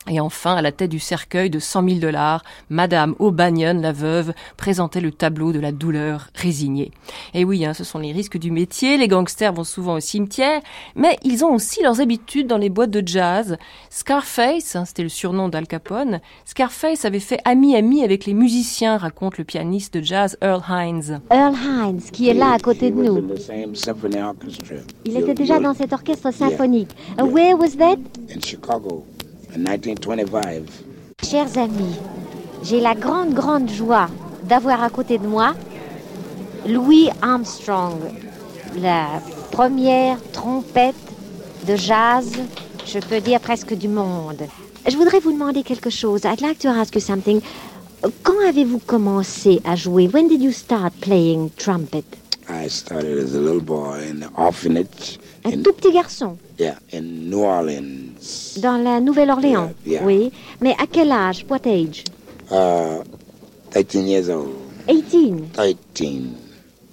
Et 0.09 0.19
enfin, 0.19 0.55
à 0.55 0.61
la 0.61 0.71
tête 0.71 0.89
du 0.89 0.99
cercueil 0.99 1.49
de 1.49 1.59
cent 1.59 1.83
mille 1.83 1.99
dollars, 1.99 2.43
Madame 2.69 3.15
O'Banion, 3.19 3.79
la 3.79 3.91
veuve, 3.91 4.33
présentait 4.57 5.01
le 5.01 5.11
tableau 5.11 5.51
de 5.51 5.59
la 5.59 5.71
douleur 5.71 6.29
résignée. 6.33 6.91
Et 7.33 7.45
oui, 7.45 7.63
hein, 7.63 7.73
ce 7.75 7.83
sont 7.83 7.99
les 7.99 8.11
risques 8.11 8.37
du 8.37 8.49
métier. 8.49 8.97
Les 8.97 9.07
gangsters 9.07 9.53
vont 9.53 9.63
souvent 9.63 9.93
au 9.93 9.99
cimetière, 9.99 10.61
mais 10.95 11.17
ils 11.23 11.45
ont 11.45 11.53
aussi 11.53 11.83
leurs 11.83 12.01
habitudes 12.01 12.47
dans 12.47 12.57
les 12.57 12.69
boîtes 12.69 12.89
de 12.89 13.07
jazz. 13.07 13.57
Scarface, 13.91 14.75
hein, 14.75 14.85
c'était 14.85 15.03
le 15.03 15.09
surnom 15.09 15.47
d'Al 15.47 15.67
Capone, 15.67 16.21
Scarface 16.45 17.05
avait 17.05 17.19
fait 17.19 17.39
ami-ami 17.45 18.03
avec 18.03 18.25
les 18.25 18.33
musiciens, 18.33 18.97
raconte 18.97 19.37
le 19.37 19.43
pianiste 19.43 19.93
de 19.95 20.01
jazz 20.01 20.37
Earl 20.41 20.63
Hines. 20.69 21.21
Earl 21.31 21.55
Hines, 21.55 22.01
qui 22.11 22.29
est 22.29 22.33
là 22.33 22.53
à 22.53 22.59
côté 22.59 22.89
de 22.89 22.95
nous. 22.95 23.29
Il 25.05 25.17
était 25.17 25.33
déjà 25.35 25.59
dans 25.59 25.75
cet 25.75 25.93
orchestre 25.93 26.33
symphonique. 26.33 26.89
Where 27.19 27.55
was 27.55 27.77
that? 27.77 27.97
In 28.35 28.41
Chicago. 28.41 29.05
1925. 29.57 30.63
Chers 31.23 31.57
amis, 31.57 31.95
j'ai 32.63 32.79
la 32.79 32.95
grande, 32.95 33.33
grande 33.33 33.69
joie 33.69 34.09
d'avoir 34.43 34.83
à 34.83 34.89
côté 34.89 35.17
de 35.17 35.27
moi 35.27 35.53
Louis 36.67 37.09
Armstrong, 37.21 37.99
la 38.81 39.21
première 39.51 40.17
trompette 40.31 40.95
de 41.67 41.75
jazz, 41.75 42.31
je 42.85 42.99
peux 42.99 43.21
dire 43.21 43.39
presque 43.39 43.73
du 43.73 43.87
monde. 43.87 44.41
Je 44.87 44.95
voudrais 44.95 45.19
vous 45.19 45.31
demander 45.31 45.63
quelque 45.63 45.89
chose. 45.89 46.21
I'd 46.25 46.41
like 46.41 46.59
to 46.59 46.69
ask 46.69 46.95
you 46.95 47.01
something. 47.01 47.41
Quand 48.23 48.39
avez-vous 48.47 48.79
commencé 48.79 49.61
à 49.65 49.75
jouer? 49.75 50.07
When 50.07 50.27
did 50.27 50.41
you 50.41 50.51
start 50.51 50.93
playing 51.01 51.49
trumpet? 51.57 52.05
I 52.49 52.67
started 52.67 53.17
as 53.17 53.35
a 53.35 53.39
little 53.39 53.61
boy 53.61 53.99
in 54.09 54.21
the 54.21 54.29
orphanage. 54.37 55.19
Un 55.45 55.61
tout 55.63 55.73
petit 55.73 55.91
garçon. 55.91 56.37
Yeah, 56.59 56.75
in 56.93 57.29
New 57.29 57.41
Orleans. 57.43 58.57
Dans 58.61 58.77
la 58.77 58.99
Nouvelle-Orléans. 58.99 59.71
Yeah, 59.85 60.01
yeah. 60.01 60.05
Oui. 60.05 60.31
Mais 60.61 60.75
à 60.77 60.85
quel 60.87 61.11
âge? 61.11 61.45
What 61.49 61.65
age? 61.65 62.03
Uh, 62.51 63.03
13 63.71 64.07
years 64.07 64.29
old. 64.29 64.55
18. 64.87 65.53
13. 65.53 66.35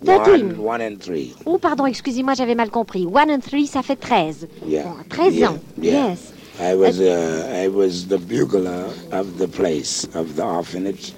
13. 0.04 0.59
One, 0.59 0.59
one 0.59 0.80
and 0.82 1.00
three. 1.00 1.35
Oh, 1.46 1.59
pardon, 1.59 1.87
excusez-moi, 1.87 2.35
j'avais 2.35 2.54
mal 2.54 2.70
compris. 2.70 3.06
One 3.06 3.30
and 3.30 3.40
three, 3.40 3.66
ça 3.66 3.82
fait 3.82 3.96
13. 3.96 4.48
Yeah. 4.66 4.85
Bon, 4.85 4.94
13 5.09 5.35
yeah, 5.35 5.50
ans. 5.50 5.59
Yes. 5.80 6.32
I 6.59 6.74
was 6.74 7.00
uh, 7.00 7.50
I 7.52 7.68
was 7.68 8.06
the 8.09 8.18
bugler 8.18 8.88
of 9.12 9.38
the 9.38 9.48
place 9.48 10.04
of 10.14 10.37
the 10.37 10.44
orphanage. 10.44 11.12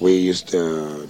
We 0.00 0.14
used 0.14 0.48
to 0.48 1.06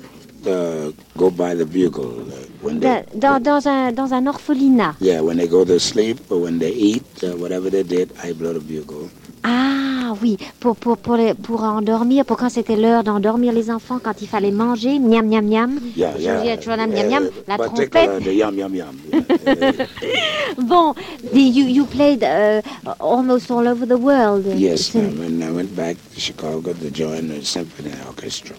uh, 0.46 0.92
go 1.16 1.30
by 1.30 1.54
the 1.54 1.64
bugle 1.64 2.20
uh, 2.28 2.34
when 2.62 2.80
they 2.80 3.02
Dans, 3.14 3.40
dans, 3.40 3.66
un, 3.66 3.92
dans 3.92 4.12
un 4.12 4.26
orphelinat. 4.26 4.94
yeah 5.00 5.20
when 5.20 5.36
they 5.38 5.48
go 5.48 5.64
to 5.64 5.78
sleep 5.78 6.18
or 6.30 6.40
when 6.42 6.58
they 6.58 6.72
eat 6.72 7.04
uh, 7.22 7.36
whatever 7.36 7.70
they 7.70 7.82
did. 7.84 8.10
I 8.22 8.32
blow 8.32 8.52
the 8.52 8.60
bugle. 8.60 9.08
Ah 9.42 10.14
oui, 10.20 10.36
pour, 10.58 10.76
pour, 10.76 10.96
pour, 10.98 11.16
les- 11.16 11.32
pour 11.34 11.62
endormir, 11.62 12.24
pour 12.26 12.36
quand 12.36 12.50
c'était 12.50 12.76
l'heure 12.76 13.02
d'endormir 13.04 13.52
les 13.54 13.70
enfants, 13.70 13.98
quand 14.02 14.20
il 14.20 14.26
fallait 14.28 14.50
manger, 14.50 14.98
miam 14.98 15.26
miam 15.26 15.46
miam. 15.46 15.80
Yeah, 15.96 16.14
yeah. 16.18 16.56
la 16.76 16.86
miam 16.86 17.08
miam, 17.08 17.30
la 17.48 17.56
particular 17.56 18.18
trompette. 18.20 18.24
the 18.24 18.34
yum 18.34 18.58
yum 18.58 18.74
yum. 18.74 18.96
Bon, 20.68 20.94
the- 21.32 21.40
you, 21.40 21.64
you 21.64 21.86
played 21.86 22.22
uh, 22.22 22.60
almost 22.98 23.50
all 23.50 23.66
over 23.66 23.86
the 23.86 23.96
world. 23.96 24.44
yes, 24.46 24.94
ma'am. 24.94 25.20
And 25.22 25.42
I 25.44 25.50
went 25.50 25.74
back 25.74 25.96
to 26.14 26.20
Chicago 26.20 26.72
to 26.74 26.90
join 26.90 27.28
the 27.28 27.42
symphony 27.44 27.92
orchestra. 28.06 28.56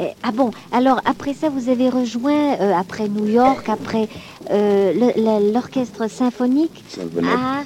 Eh, 0.00 0.10
ah 0.22 0.30
bon, 0.30 0.52
alors 0.70 1.00
après 1.04 1.34
ça, 1.34 1.48
vous 1.48 1.68
avez 1.68 1.88
rejoint, 1.88 2.54
euh, 2.60 2.72
après 2.72 3.08
New 3.08 3.26
York, 3.26 3.68
après 3.68 4.08
euh, 4.50 4.92
l'orchestre 5.52 6.08
symphonique. 6.08 6.84
Symphony, 6.88 7.26
Ah, 7.28 7.62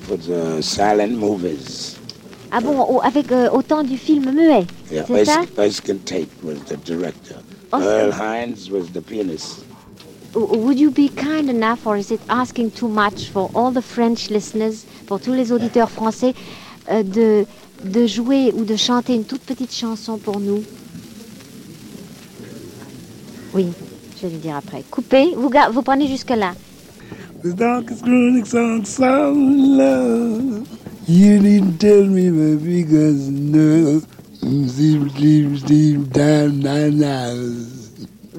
for 0.00 0.18
the 0.18 0.60
silent 0.60 1.16
movies. 1.16 1.96
ah 2.50 2.60
bon, 2.60 2.98
avec 2.98 3.30
euh, 3.30 3.48
autant 3.52 3.84
du 3.84 3.96
film 3.96 4.32
muet, 4.32 4.66
Yeah, 4.90 5.04
c'est 5.06 5.24
ça? 5.24 5.42
Erskine 5.58 5.98
Tate 6.00 6.28
was 6.42 6.56
the 6.68 6.76
director. 6.84 7.36
Earl 7.72 8.12
Hines 8.12 8.68
was 8.70 8.86
the 8.92 9.00
pianist. 9.00 9.64
Would 10.34 10.78
you 10.80 10.90
be 10.90 11.08
kind 11.08 11.48
enough, 11.48 11.86
or 11.86 11.96
is 11.96 12.10
it 12.10 12.20
asking 12.28 12.70
too 12.72 12.88
much 12.88 13.30
for 13.32 13.50
all 13.54 13.70
the 13.72 13.80
French 13.82 14.30
listeners, 14.30 14.84
pour 15.06 15.20
tous 15.20 15.32
les 15.32 15.50
auditeurs 15.52 15.90
français, 15.90 16.34
de, 16.90 17.46
de 17.84 18.06
jouer 18.06 18.52
ou 18.54 18.64
de 18.64 18.76
chanter 18.76 19.14
une 19.14 19.24
toute 19.24 19.42
petite 19.42 19.72
chanson 19.72 20.18
pour 20.18 20.40
nous? 20.40 20.62
Oui, 23.56 23.68
je 24.18 24.26
vais 24.26 24.34
lui 24.34 24.38
dire 24.38 24.56
après. 24.56 24.82
Coupez, 24.90 25.32
vous, 25.34 25.50
vous 25.72 25.82
prenez 25.82 26.06
jusque-là. 26.08 26.52
The 27.42 27.54
darkest 27.54 28.06
love. 29.34 30.66
You 31.08 31.38
didn't 31.38 31.78
tell 31.78 32.04
me, 32.06 32.30
because 32.56 33.30
no. 33.30 34.02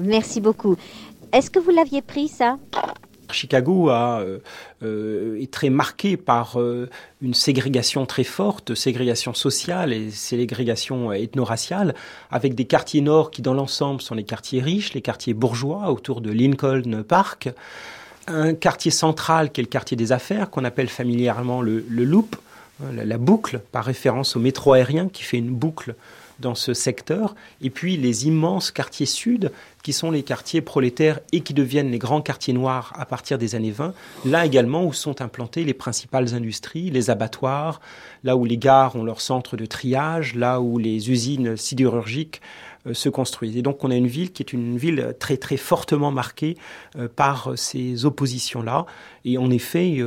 Merci 0.00 0.40
beaucoup. 0.40 0.76
Est-ce 1.32 1.50
que 1.50 1.58
vous 1.58 1.70
l'aviez 1.70 2.02
pris, 2.02 2.28
ça? 2.28 2.56
Chicago 3.32 3.90
a, 3.90 4.20
euh, 4.20 4.38
euh, 4.82 5.40
est 5.40 5.50
très 5.50 5.70
marqué 5.70 6.16
par 6.16 6.60
euh, 6.60 6.88
une 7.22 7.34
ségrégation 7.34 8.06
très 8.06 8.24
forte, 8.24 8.74
ségrégation 8.74 9.34
sociale 9.34 9.92
et 9.92 10.10
ségrégation 10.10 11.12
ethno-raciale, 11.12 11.94
avec 12.30 12.54
des 12.54 12.64
quartiers 12.64 13.00
nord 13.00 13.30
qui, 13.30 13.42
dans 13.42 13.54
l'ensemble, 13.54 14.00
sont 14.00 14.14
les 14.14 14.24
quartiers 14.24 14.60
riches, 14.60 14.94
les 14.94 15.02
quartiers 15.02 15.34
bourgeois 15.34 15.90
autour 15.90 16.20
de 16.20 16.30
Lincoln 16.30 17.02
Park, 17.06 17.50
un 18.26 18.54
quartier 18.54 18.90
central 18.90 19.50
qui 19.50 19.60
est 19.60 19.64
le 19.64 19.68
quartier 19.68 19.96
des 19.96 20.12
affaires, 20.12 20.50
qu'on 20.50 20.64
appelle 20.64 20.88
familièrement 20.88 21.62
le, 21.62 21.84
loop, 21.88 22.36
hein, 22.82 22.92
la 22.92 23.18
boucle, 23.18 23.60
par 23.72 23.84
référence 23.84 24.36
au 24.36 24.40
métro 24.40 24.72
aérien 24.72 25.08
qui 25.08 25.22
fait 25.22 25.38
une 25.38 25.50
boucle 25.50 25.94
dans 26.38 26.54
ce 26.54 26.74
secteur, 26.74 27.34
et 27.60 27.70
puis 27.70 27.96
les 27.96 28.26
immenses 28.26 28.70
quartiers 28.70 29.06
sud, 29.06 29.52
qui 29.82 29.92
sont 29.92 30.10
les 30.10 30.22
quartiers 30.22 30.60
prolétaires 30.60 31.20
et 31.32 31.40
qui 31.40 31.54
deviennent 31.54 31.90
les 31.90 31.98
grands 31.98 32.20
quartiers 32.20 32.54
noirs 32.54 32.92
à 32.96 33.06
partir 33.06 33.38
des 33.38 33.54
années 33.54 33.70
20, 33.70 33.94
là 34.24 34.44
également 34.44 34.84
où 34.84 34.92
sont 34.92 35.22
implantées 35.22 35.64
les 35.64 35.74
principales 35.74 36.34
industries, 36.34 36.90
les 36.90 37.10
abattoirs, 37.10 37.80
là 38.24 38.36
où 38.36 38.44
les 38.44 38.58
gares 38.58 38.96
ont 38.96 39.04
leur 39.04 39.20
centre 39.20 39.56
de 39.56 39.66
triage, 39.66 40.34
là 40.34 40.60
où 40.60 40.78
les 40.78 41.10
usines 41.10 41.56
sidérurgiques 41.56 42.40
se 42.92 43.08
construisent. 43.08 43.56
Et 43.56 43.62
donc 43.62 43.84
on 43.84 43.90
a 43.90 43.94
une 43.94 44.06
ville 44.06 44.32
qui 44.32 44.42
est 44.42 44.52
une 44.52 44.76
ville 44.76 45.14
très 45.18 45.36
très 45.36 45.56
fortement 45.56 46.10
marquée 46.10 46.56
par 47.16 47.52
ces 47.56 48.04
oppositions-là. 48.04 48.86
Et 49.24 49.38
en 49.38 49.50
effet, 49.50 49.98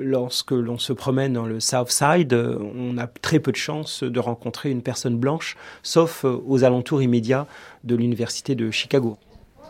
lorsque 0.00 0.52
l'on 0.52 0.78
se 0.78 0.92
promène 0.92 1.32
dans 1.34 1.46
le 1.46 1.60
South 1.60 1.90
Side, 1.90 2.34
on 2.34 2.98
a 2.98 3.06
très 3.06 3.40
peu 3.40 3.52
de 3.52 3.56
chances 3.56 4.02
de 4.02 4.20
rencontrer 4.20 4.70
une 4.70 4.82
personne 4.82 5.16
blanche, 5.16 5.56
sauf 5.82 6.24
aux 6.24 6.64
alentours 6.64 7.02
immédiats 7.02 7.46
de 7.84 7.94
l'université 7.94 8.54
de 8.54 8.70
Chicago. 8.70 9.18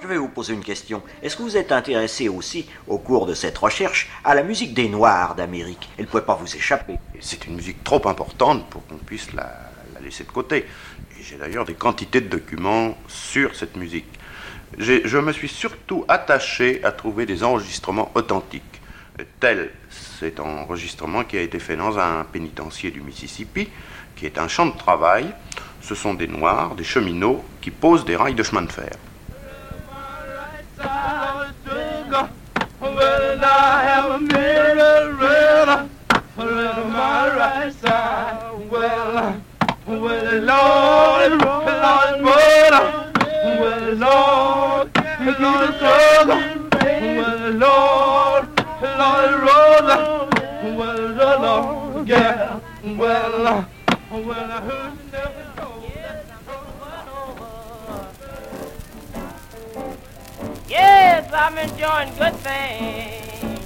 Je 0.04 0.08
vais 0.08 0.18
vous 0.18 0.28
poser 0.28 0.52
une 0.52 0.62
question. 0.62 1.02
Est-ce 1.22 1.34
que 1.34 1.42
vous 1.42 1.56
êtes 1.56 1.72
intéressé 1.72 2.28
aussi, 2.28 2.66
au 2.88 2.98
cours 2.98 3.24
de 3.24 3.32
cette 3.32 3.56
recherche, 3.56 4.10
à 4.22 4.34
la 4.34 4.42
musique 4.42 4.74
des 4.74 4.88
Noirs 4.88 5.34
d'Amérique? 5.34 5.88
Elle 5.96 6.04
ne 6.04 6.10
pouvait 6.10 6.24
pas 6.24 6.34
vous 6.34 6.56
échapper. 6.56 6.98
C'est 7.20 7.46
une 7.46 7.56
musique 7.56 7.82
trop 7.84 8.06
importante 8.06 8.68
pour 8.68 8.86
qu'on 8.86 8.96
puisse 8.96 9.32
la, 9.32 9.70
laisser 10.02 10.24
de 10.24 10.30
côté. 10.30 10.66
J'ai 11.26 11.36
d'ailleurs 11.36 11.64
des 11.64 11.74
quantités 11.74 12.20
de 12.20 12.28
documents 12.28 12.98
sur 13.08 13.54
cette 13.54 13.76
musique. 13.76 14.06
Je 14.78 15.18
me 15.18 15.32
suis 15.32 15.48
surtout 15.48 16.04
attaché 16.08 16.84
à 16.84 16.92
trouver 16.92 17.24
des 17.24 17.42
enregistrements 17.44 18.10
authentiques. 18.14 18.62
Tel 19.40 19.70
cet 19.90 20.40
enregistrement 20.40 21.24
qui 21.24 21.38
a 21.38 21.40
été 21.40 21.58
fait 21.58 21.76
dans 21.76 21.98
un 21.98 22.24
pénitencier 22.24 22.90
du 22.90 23.00
Mississippi, 23.00 23.68
qui 24.16 24.26
est 24.26 24.38
un 24.38 24.48
champ 24.48 24.66
de 24.66 24.76
travail. 24.76 25.32
Ce 25.80 25.94
sont 25.94 26.14
des 26.14 26.26
Noirs, 26.26 26.74
des 26.74 26.84
cheminots, 26.84 27.44
qui 27.60 27.70
posent 27.70 28.04
des 28.04 28.16
rails 28.16 28.34
de 28.34 28.42
chemin 28.42 28.62
de 28.62 28.72
fer. 28.72 28.90
A 36.66 36.84
my 36.86 37.28
right 37.36 37.72
side. 37.72 38.43
Well, 40.00 40.24
the 40.24 40.40
Lord, 40.40 41.32
the 41.32 41.46
Lord's. 41.84 42.22
Well, 42.24 43.80
the 43.80 43.94
Lord, 43.96 44.92
the 44.94 45.32
Lord's. 45.40 45.80
Well, 45.80 47.38
the 47.38 47.50
Lord, 47.52 48.44
the 48.80 48.90
Lord's. 48.98 49.54
Well, 50.76 51.38
Lord, 51.40 52.08
yeah. 52.08 52.60
Well, 52.84 53.66
well, 54.10 54.60
who's 54.62 55.12
never 55.12 55.44
told? 55.56 55.84
Yes, 60.68 61.32
I'm 61.32 61.56
enjoying 61.58 62.14
good 62.18 62.36
things. 62.36 63.60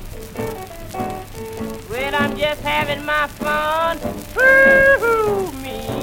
Well, 1.91 2.15
I'm 2.15 2.37
just 2.37 2.61
having 2.63 3.05
my 3.05 3.27
fun. 3.29 3.99
Prove 4.35 5.55
me. 5.63 5.98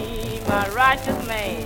My 0.48 0.68
righteous 0.70 1.28
man. 1.28 1.64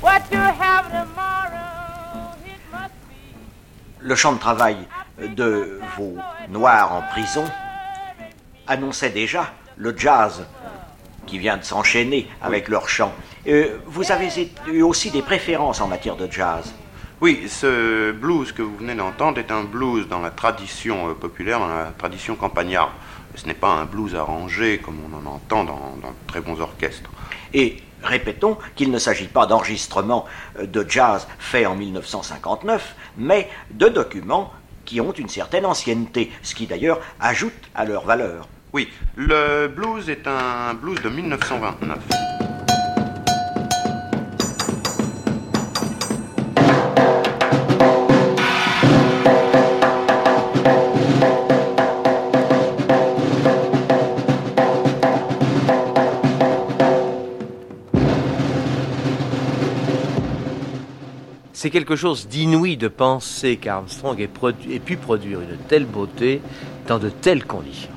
What 0.00 0.22
you 0.30 0.38
have 0.38 0.86
tomorrow, 0.90 2.34
it 2.44 2.60
must 2.72 2.94
be. 3.08 3.34
Le 4.00 4.14
champ 4.14 4.32
de 4.32 4.38
travail 4.38 4.76
de 5.18 5.80
vos 5.96 6.16
Noirs 6.48 6.92
en 6.92 7.02
prison 7.02 7.44
annonçait 8.66 9.10
déjà 9.10 9.52
le 9.76 9.96
jazz 9.96 10.44
qui 11.26 11.38
vient 11.38 11.56
de 11.56 11.64
s'enchaîner 11.64 12.28
avec 12.42 12.68
leur 12.68 12.88
chant. 12.88 13.12
Euh, 13.46 13.78
vous 13.86 14.10
avez 14.10 14.28
eu 14.66 14.82
aussi 14.82 15.10
des 15.10 15.22
préférences 15.22 15.80
en 15.80 15.88
matière 15.88 16.16
de 16.16 16.30
jazz. 16.30 16.72
Oui, 17.20 17.48
ce 17.48 18.12
blues 18.12 18.52
que 18.52 18.62
vous 18.62 18.76
venez 18.76 18.94
d'entendre 18.94 19.38
est 19.38 19.50
un 19.50 19.64
blues 19.64 20.06
dans 20.08 20.20
la 20.20 20.30
tradition 20.30 21.10
euh, 21.10 21.14
populaire, 21.14 21.58
dans 21.58 21.68
la 21.68 21.92
tradition 21.96 22.36
campagnarde. 22.36 22.92
Ce 23.38 23.46
n'est 23.46 23.54
pas 23.54 23.70
un 23.70 23.84
blues 23.84 24.16
arrangé 24.16 24.78
comme 24.78 24.96
on 25.08 25.16
en 25.16 25.34
entend 25.34 25.62
dans, 25.62 25.96
de 25.96 26.12
très 26.26 26.40
bons 26.40 26.60
orchestres. 26.60 27.08
Et 27.54 27.76
répétons 28.02 28.58
qu'il 28.74 28.90
ne 28.90 28.98
s'agit 28.98 29.28
pas 29.28 29.46
d'enregistrements 29.46 30.26
euh, 30.58 30.66
de 30.66 30.84
jazz 30.88 31.28
faits 31.38 31.66
en 31.66 31.76
1959, 31.76 32.96
mais 33.16 33.48
de 33.70 33.88
documents 33.88 34.52
qui 34.84 35.00
ont 35.00 35.12
une 35.12 35.28
certaine 35.28 35.66
ancienneté, 35.66 36.32
ce 36.42 36.56
qui 36.56 36.66
d'ailleurs 36.66 37.00
ajoute 37.20 37.52
à 37.76 37.84
leur 37.84 38.04
valeur. 38.04 38.48
Oui, 38.72 38.88
le 39.14 39.68
blues 39.68 40.10
est 40.10 40.26
un 40.26 40.74
blues 40.74 41.00
de 41.00 41.08
1929. 41.08 42.37
C'est 61.60 61.70
quelque 61.70 61.96
chose 61.96 62.28
d'inouï 62.28 62.76
de 62.76 62.86
penser 62.86 63.56
qu'Armstrong 63.56 64.20
ait, 64.20 64.78
pu 64.78 64.96
produire 64.96 65.40
une 65.40 65.56
telle 65.66 65.86
beauté 65.86 66.40
dans 66.86 67.00
de 67.00 67.08
telles 67.08 67.44
conditions. 67.44 67.90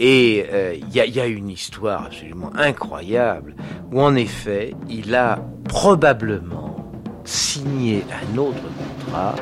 Et 0.00 0.44
euh, 0.50 0.74
il 0.76 0.92
y, 0.92 1.20
a 1.20 1.26
une 1.26 1.50
histoire 1.50 2.06
absolument 2.06 2.50
incroyable 2.56 3.54
où 3.92 4.00
en 4.00 4.16
effet 4.16 4.74
il 4.90 5.14
a 5.14 5.38
probablement 5.68 6.84
signé 7.22 8.02
un 8.10 8.38
autre 8.38 8.64
contrat 8.76 9.36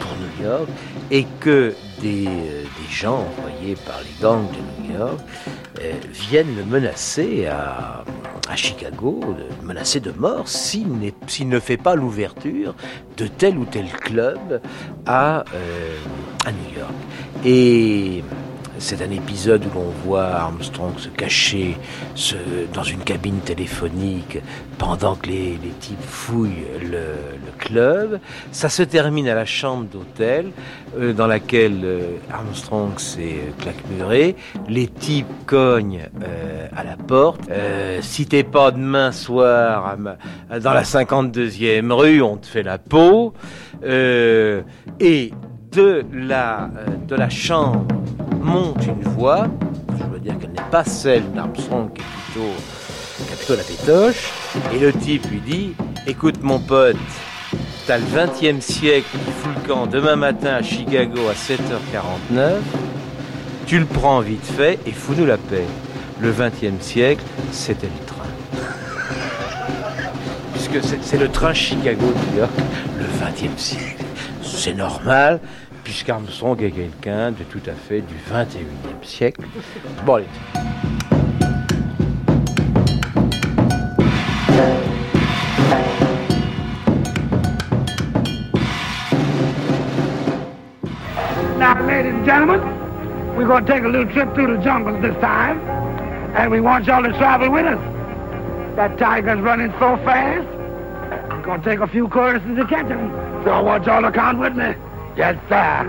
pour 0.00 0.10
New 0.16 0.42
York 0.42 0.68
et 1.10 1.26
que 1.38 1.74
des, 2.00 2.26
euh, 2.26 2.64
gens 2.90 3.26
envoyés 3.38 3.76
par 3.84 4.00
les 4.00 4.22
gangs 4.22 4.48
de 4.52 4.56
New 4.56 4.73
York 4.92 5.18
euh, 5.80 5.92
viennent 6.12 6.54
le 6.56 6.64
menacer 6.64 7.46
à, 7.46 8.04
Chicago, 8.56 9.20
menacer 9.64 9.98
de 9.98 10.12
mort 10.12 10.48
s'il, 10.48 10.86
ne 11.48 11.58
fait 11.58 11.76
pas 11.76 11.96
l'ouverture 11.96 12.74
de 13.16 13.26
tel 13.26 13.58
ou 13.58 13.64
tel 13.64 13.86
club 13.88 14.60
à, 15.06 15.44
euh, 15.54 15.96
à 16.46 16.52
New 16.52 16.78
York. 16.78 16.94
Et 17.44 18.22
c'est 18.84 19.00
un 19.00 19.10
épisode 19.10 19.64
où 19.64 19.78
l'on 19.78 19.88
voit 20.04 20.26
Armstrong 20.26 20.98
se 20.98 21.08
cacher 21.08 21.78
dans 22.74 22.82
une 22.82 22.98
cabine 22.98 23.38
téléphonique 23.38 24.40
pendant 24.76 25.14
que 25.14 25.28
les, 25.28 25.58
types 25.80 26.02
fouillent 26.02 26.66
le, 26.82 27.14
club. 27.56 28.20
Ça 28.52 28.68
se 28.68 28.82
termine 28.82 29.26
à 29.26 29.34
la 29.34 29.46
chambre 29.46 29.84
d'hôtel 29.84 30.50
euh, 30.98 31.14
dans 31.14 31.26
laquelle 31.26 31.80
euh, 31.82 32.16
Armstrong 32.30 32.98
s'est 32.98 33.54
claquemuré. 33.58 34.36
Les 34.68 34.88
types 34.88 35.46
cognent 35.46 36.10
euh, 36.22 36.68
à 36.76 36.84
la 36.84 36.98
porte. 36.98 37.40
si 38.02 38.26
t'es 38.26 38.42
pas 38.42 38.70
demain 38.70 39.12
soir 39.12 39.96
dans 40.60 40.74
la 40.74 40.82
52e 40.82 41.90
rue, 41.90 42.20
on 42.20 42.36
te 42.36 42.46
fait 42.46 42.62
la 42.62 42.76
peau. 42.76 43.32
et 43.82 45.32
de 45.74 46.04
la, 46.12 46.70
de 47.08 47.16
la 47.16 47.28
chambre 47.28 47.86
monte 48.40 48.86
une 48.86 49.02
voix, 49.02 49.46
je 49.98 50.04
veux 50.04 50.20
dire 50.20 50.38
qu'elle 50.38 50.50
n'est 50.50 50.70
pas 50.70 50.84
celle 50.84 51.30
d'Armstrong 51.32 51.92
qui 51.92 52.02
est 52.02 52.32
plutôt, 52.32 52.52
qui 53.18 53.36
plutôt 53.36 53.56
la 53.56 53.62
pétoche, 53.62 54.30
et 54.72 54.78
le 54.78 54.92
type 54.92 55.26
lui 55.30 55.40
dit 55.40 55.74
Écoute 56.06 56.42
mon 56.42 56.58
pote, 56.58 56.96
t'as 57.86 57.98
le 57.98 58.04
20e 58.04 58.60
siècle 58.60 59.08
qui 59.12 59.66
camp 59.66 59.86
demain 59.86 60.16
matin 60.16 60.54
à 60.54 60.62
Chicago 60.62 61.20
à 61.28 61.32
7h49, 61.32 62.52
tu 63.66 63.78
le 63.78 63.86
prends 63.86 64.20
vite 64.20 64.44
fait 64.44 64.78
et 64.86 64.92
fous-nous 64.92 65.26
la 65.26 65.38
paix. 65.38 65.66
Le 66.20 66.30
20e 66.32 66.80
siècle, 66.80 67.24
c'était 67.50 67.88
le 67.88 68.06
train. 68.06 68.24
Puisque 70.52 70.84
c'est 71.02 71.18
le 71.18 71.28
train 71.28 71.52
Chicago-New 71.52 72.38
York, 72.38 72.52
le 72.98 73.04
20e 73.04 73.56
siècle. 73.56 74.04
C'est 74.42 74.74
normal, 74.74 75.40
puisqu'Armstrong 75.84 76.60
est 76.62 76.70
quelqu'un 76.70 77.30
de 77.30 77.44
tout 77.44 77.62
à 77.66 77.74
fait 77.74 78.00
du 78.00 78.14
21e 78.14 79.04
siècle. 79.04 79.42
Bon, 80.04 80.14
allez. 80.14 80.26
Now, 91.58 91.80
ladies 91.86 92.12
and 92.12 92.26
gentlemen, 92.26 92.60
we're 93.36 93.46
going 93.46 93.64
to 93.64 93.72
take 93.72 93.84
a 93.84 93.88
little 93.88 94.10
trip 94.12 94.34
through 94.34 94.56
the 94.56 94.62
jungle 94.62 95.00
this 95.00 95.14
time, 95.20 95.60
and 96.34 96.50
we 96.50 96.60
want 96.60 96.86
y'all 96.86 97.02
to 97.02 97.12
travel 97.18 97.50
with 97.50 97.66
us. 97.66 97.78
That 98.76 98.98
tiger's 98.98 99.40
running 99.40 99.70
so 99.78 99.96
fast, 99.98 100.46
we're 101.30 101.42
going 101.42 101.62
to 101.62 101.70
take 101.70 101.80
a 101.80 101.86
few 101.86 102.08
courses 102.08 102.42
to 102.56 102.66
catch 102.66 102.86
him. 102.86 103.10
So 103.44 103.50
I 103.50 103.60
want 103.60 103.84
y'all 103.86 104.02
to 104.02 104.10
count 104.10 104.38
with 104.38 104.54
me. 104.56 104.74
Yes, 105.16 105.36
sir. 105.48 105.86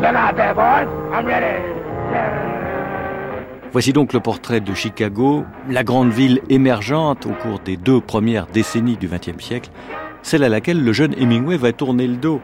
Out 0.00 0.36
there, 0.36 0.54
boys. 0.54 0.88
I'm 1.12 1.26
ready. 1.26 1.78
Voici 3.72 3.92
donc 3.92 4.12
le 4.12 4.20
portrait 4.20 4.60
de 4.60 4.74
Chicago, 4.74 5.44
la 5.68 5.84
grande 5.84 6.10
ville 6.10 6.40
émergente 6.48 7.26
au 7.26 7.32
cours 7.32 7.58
des 7.58 7.76
deux 7.76 8.00
premières 8.00 8.46
décennies 8.46 8.96
du 8.96 9.08
XXe 9.08 9.42
siècle, 9.42 9.70
celle 10.22 10.44
à 10.44 10.48
laquelle 10.48 10.82
le 10.82 10.92
jeune 10.92 11.14
Hemingway 11.18 11.56
va 11.56 11.72
tourner 11.72 12.06
le 12.06 12.16
dos. 12.16 12.40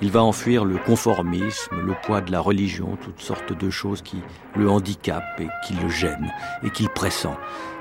Il 0.00 0.10
va 0.10 0.22
enfuir 0.22 0.64
le 0.64 0.76
conformisme, 0.76 1.74
le 1.84 1.94
poids 2.06 2.20
de 2.20 2.30
la 2.30 2.40
religion, 2.40 2.96
toutes 3.02 3.20
sortes 3.20 3.52
de 3.52 3.70
choses 3.70 4.02
qui 4.02 4.22
le 4.56 4.70
handicapent 4.70 5.40
et 5.40 5.48
qui 5.66 5.74
le 5.74 5.88
gênent 5.88 6.32
et 6.62 6.70
qu'il 6.70 6.88
pressent. 6.88 7.36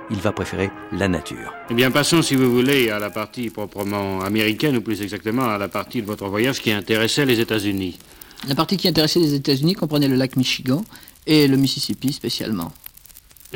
Il 0.09 0.17
va 0.17 0.31
préférer 0.31 0.69
la 0.93 1.07
nature. 1.07 1.53
Eh 1.69 1.73
bien, 1.73 1.91
passons, 1.91 2.21
si 2.21 2.35
vous 2.35 2.49
voulez, 2.49 2.89
à 2.89 2.99
la 2.99 3.09
partie 3.09 3.49
proprement 3.49 4.21
américaine, 4.21 4.77
ou 4.77 4.81
plus 4.81 5.01
exactement 5.01 5.45
à 5.49 5.57
la 5.57 5.67
partie 5.67 6.01
de 6.01 6.07
votre 6.07 6.27
voyage 6.27 6.61
qui 6.61 6.71
intéressait 6.71 7.25
les 7.25 7.39
États-Unis. 7.39 7.99
La 8.47 8.55
partie 8.55 8.77
qui 8.77 8.87
intéressait 8.87 9.19
les 9.19 9.33
États-Unis 9.33 9.73
comprenait 9.73 10.07
le 10.07 10.15
lac 10.15 10.37
Michigan 10.37 10.83
et 11.25 11.47
le 11.47 11.57
Mississippi 11.57 12.13
spécialement. 12.13 12.71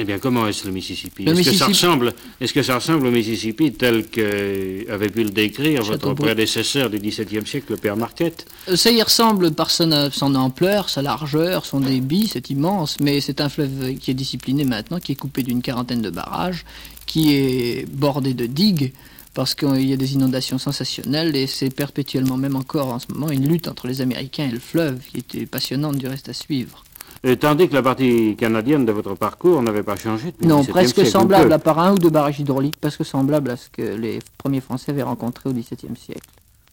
Eh 0.02 0.04
bien, 0.04 0.18
comment 0.18 0.48
est-ce 0.48 0.66
le 0.66 0.74
Mississippi? 0.74 1.26
Est-ce 1.26 1.44
que, 1.44 1.56
ça 1.56 1.68
ressemble, 1.68 2.16
est 2.40 2.52
que 2.52 2.64
ça 2.64 2.74
ressemble 2.74 3.06
au 3.06 3.12
Mississippi 3.12 3.72
tel 3.72 4.08
qu'avait 4.08 5.10
pu 5.10 5.24
le 5.24 5.30
décrire 5.30 5.84
votre 5.84 6.16
prédécesseur 6.16 6.90
du 6.90 6.98
XVIIe 6.98 7.46
siècle, 7.46 7.74
le 7.74 7.78
père 7.78 7.96
Marquette? 7.96 8.48
Euh, 8.68 8.76
Ça 8.76 8.90
y 8.90 9.00
ressemble 9.00 9.52
par 9.52 9.70
son, 9.70 10.10
son, 10.12 10.34
ampleur, 10.34 10.90
sa 10.90 11.04
largeur, 11.04 11.68
son 11.68 11.82
débit, 11.82 12.28
c'est 12.28 12.50
immense, 12.50 13.00
mais 13.00 13.22
c'est 13.22 13.42
un 13.42 13.50
fleuve 13.50 13.94
qui 14.00 14.10
est 14.10 14.16
discipliné 14.16 14.64
maintenant, 14.64 15.00
qui 15.00 15.12
est 15.12 15.16
coupé 15.16 15.44
d'une 15.44 15.62
quarantaine 15.62 16.02
de 16.02 16.10
barrages, 16.10 16.66
qui 17.06 17.36
est 17.36 17.86
bordé 17.88 18.34
de 18.34 18.48
digues, 18.48 18.94
parce 19.36 19.54
qu'il 19.54 19.88
y 19.88 19.94
a 19.94 19.98
des 19.98 20.14
inondations 20.16 20.58
sensationnelles, 20.58 21.36
et 21.36 21.46
c'est 21.46 21.70
perpétuellement, 21.70 22.38
même 22.38 22.56
encore 22.56 22.88
en 22.88 22.98
ce 22.98 23.06
moment, 23.14 23.30
une 23.30 23.48
lutte 23.48 23.68
entre 23.68 23.86
les 23.86 24.02
Américains 24.02 24.48
et 24.48 24.52
le 24.52 24.60
fleuve, 24.60 25.00
qui 25.12 25.20
était 25.20 25.46
passionnante 25.46 25.98
du 25.98 26.08
reste 26.08 26.28
à 26.28 26.34
suivre. 26.34 26.84
Et 27.24 27.38
tandis 27.38 27.70
que 27.70 27.76
la 27.76 27.84
partie 27.84 28.36
canadienne 28.36 28.84
de 28.84 28.92
votre 28.92 29.14
parcours 29.14 29.62
n'avait 29.62 29.84
pas 29.84 29.96
changé 29.96 30.32
depuis 30.32 30.48
Non, 30.48 30.64
presque 30.66 31.06
semblable, 31.06 31.54
à 31.54 31.60
part 31.60 31.78
un 31.78 31.94
ou 31.94 32.00
deux 32.00 32.10
barrages 32.10 32.40
hydrauliques, 32.40 32.80
presque 32.82 33.06
semblable 33.06 33.52
à 33.52 33.58
ce 33.58 33.70
que 33.70 33.84
les 33.84 34.20
premiers 34.40 34.62
Français 34.62 34.92
avaient 34.92 35.04
rencontré 35.04 35.48
au 35.50 35.54
XVIIe 35.54 35.96
siècle. 35.96 36.28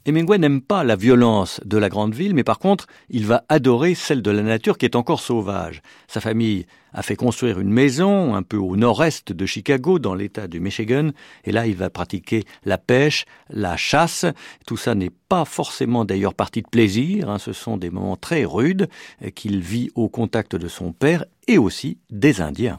Hemingway 0.08 0.38
n'aime 0.38 0.62
pas 0.62 0.84
la 0.84 0.96
violence 0.96 1.60
de 1.66 1.76
la 1.76 1.90
grande 1.90 2.14
ville, 2.14 2.34
mais 2.34 2.42
par 2.42 2.58
contre, 2.58 2.86
il 3.10 3.26
va 3.26 3.44
adorer 3.50 3.94
celle 3.94 4.22
de 4.22 4.30
la 4.30 4.42
nature 4.42 4.78
qui 4.78 4.86
est 4.86 4.96
encore 4.96 5.20
sauvage. 5.20 5.82
Sa 6.06 6.22
famille 6.22 6.64
a 6.94 7.02
fait 7.02 7.14
construire 7.14 7.60
une 7.60 7.68
maison 7.68 8.34
un 8.34 8.42
peu 8.42 8.56
au 8.56 8.74
nord-est 8.76 9.32
de 9.32 9.44
Chicago, 9.44 9.98
dans 9.98 10.14
l'état 10.14 10.48
du 10.48 10.60
Michigan, 10.60 11.10
et 11.44 11.52
là 11.52 11.66
il 11.66 11.76
va 11.76 11.90
pratiquer 11.90 12.44
la 12.64 12.78
pêche, 12.78 13.26
la 13.50 13.76
chasse. 13.76 14.24
Tout 14.66 14.78
ça 14.78 14.94
n'est 14.94 15.12
pas 15.28 15.44
forcément 15.44 16.06
d'ailleurs 16.06 16.32
partie 16.32 16.62
de 16.62 16.68
plaisir, 16.68 17.28
hein. 17.28 17.38
ce 17.38 17.52
sont 17.52 17.76
des 17.76 17.90
moments 17.90 18.16
très 18.16 18.46
rudes 18.46 18.88
qu'il 19.34 19.60
vit 19.60 19.90
au 19.94 20.08
contact 20.08 20.56
de 20.56 20.68
son 20.68 20.92
père 20.92 21.26
et 21.48 21.58
aussi 21.58 21.98
des 22.10 22.40
Indiens. 22.40 22.78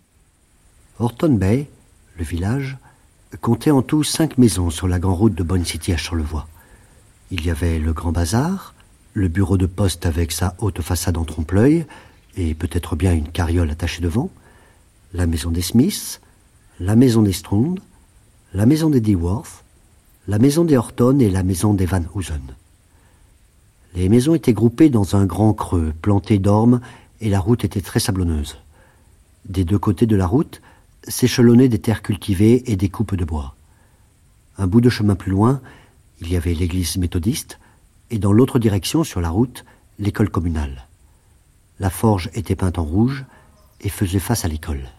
Horton 0.98 1.34
Bay, 1.34 1.68
le 2.18 2.24
village, 2.24 2.78
comptait 3.39 3.70
en 3.70 3.84
tout 3.84 4.04
cinq 4.04 4.39
maisons 4.39 4.72
sur 4.72 4.88
la 4.88 4.98
grande 4.98 5.20
route 5.20 5.36
de 5.36 5.44
Bonne 5.44 5.63
City 5.63 5.94
à 5.94 5.98
Charlevoix. 5.98 6.48
Il 7.32 7.46
y 7.46 7.52
avait 7.52 7.78
le 7.78 7.94
grand 7.94 8.12
bazar, 8.12 8.74
le 9.13 9.28
bureau 9.28 9.58
de 9.58 9.68
poste 9.68 10.06
avec 10.08 10.32
sa 10.32 10.56
haute 10.58 10.82
façade 10.82 11.18
en 11.18 11.26
trompe-l'œil, 11.26 11.86
et 12.36 12.56
peut-être 12.56 12.96
bien 12.96 13.13
une 13.13 13.28
carriole 13.28 13.70
attachée 13.70 14.02
devant, 14.02 14.32
la 15.13 15.28
maison 15.28 15.52
des 15.52 15.62
Smiths, 15.62 16.22
la 16.80 16.96
maison 16.96 17.22
des 17.22 17.34
Strond, 17.34 17.76
la 18.54 18.65
maison 18.65 18.89
des 18.89 19.02
Deworth, 19.02 19.63
la 20.28 20.39
maison 20.39 20.63
des 20.65 20.78
Horton 20.78 21.20
et 21.20 21.30
la 21.30 21.44
maison 21.44 21.74
des 21.74 21.86
Van 21.86 22.04
Hoosen. 22.15 22.42
Les 23.96 24.10
maisons 24.10 24.36
étaient 24.36 24.54
groupées 24.54 24.89
dans 24.89 25.15
un 25.15 25.26
grand 25.26 25.54
creux, 25.54 25.94
planté 26.02 26.39
d'ormes, 26.39 26.82
et 27.22 27.30
la 27.30 27.39
route 27.39 27.63
était 27.63 27.82
très 27.82 28.00
sablonneuse. 28.00 28.58
Des 29.46 29.65
deux 29.65 29.80
côtés 29.80 30.06
de 30.06 30.15
la 30.15 30.28
route 30.28 30.62
s'échelonnaient 31.08 31.70
des 31.70 31.80
terres 31.80 32.02
cultivées 32.02 32.72
et 32.72 32.76
des 32.76 32.89
coupes 32.89 33.15
de 33.15 33.26
bois. 33.26 33.56
Un 34.58 34.68
bout 34.68 34.82
de 34.82 34.89
chemin 34.89 35.15
plus 35.15 35.32
loin, 35.32 35.62
il 36.22 36.32
y 36.32 36.38
avait 36.38 36.54
l'église 36.54 36.98
méthodiste, 36.98 37.60
et 38.12 38.20
dans 38.20 38.34
l'autre 38.34 38.60
direction, 38.60 39.04
sur 39.04 39.22
la 39.22 39.30
route, 39.30 39.66
l'école 40.00 40.30
communale. 40.30 40.88
La 41.80 41.90
forge 41.90 42.30
était 42.34 42.56
peinte 42.56 42.78
en 42.78 42.84
rouge 42.84 43.26
et 43.82 43.90
faisait 43.90 44.20
face 44.20 44.46
à 44.46 44.48
l'école. 44.48 44.90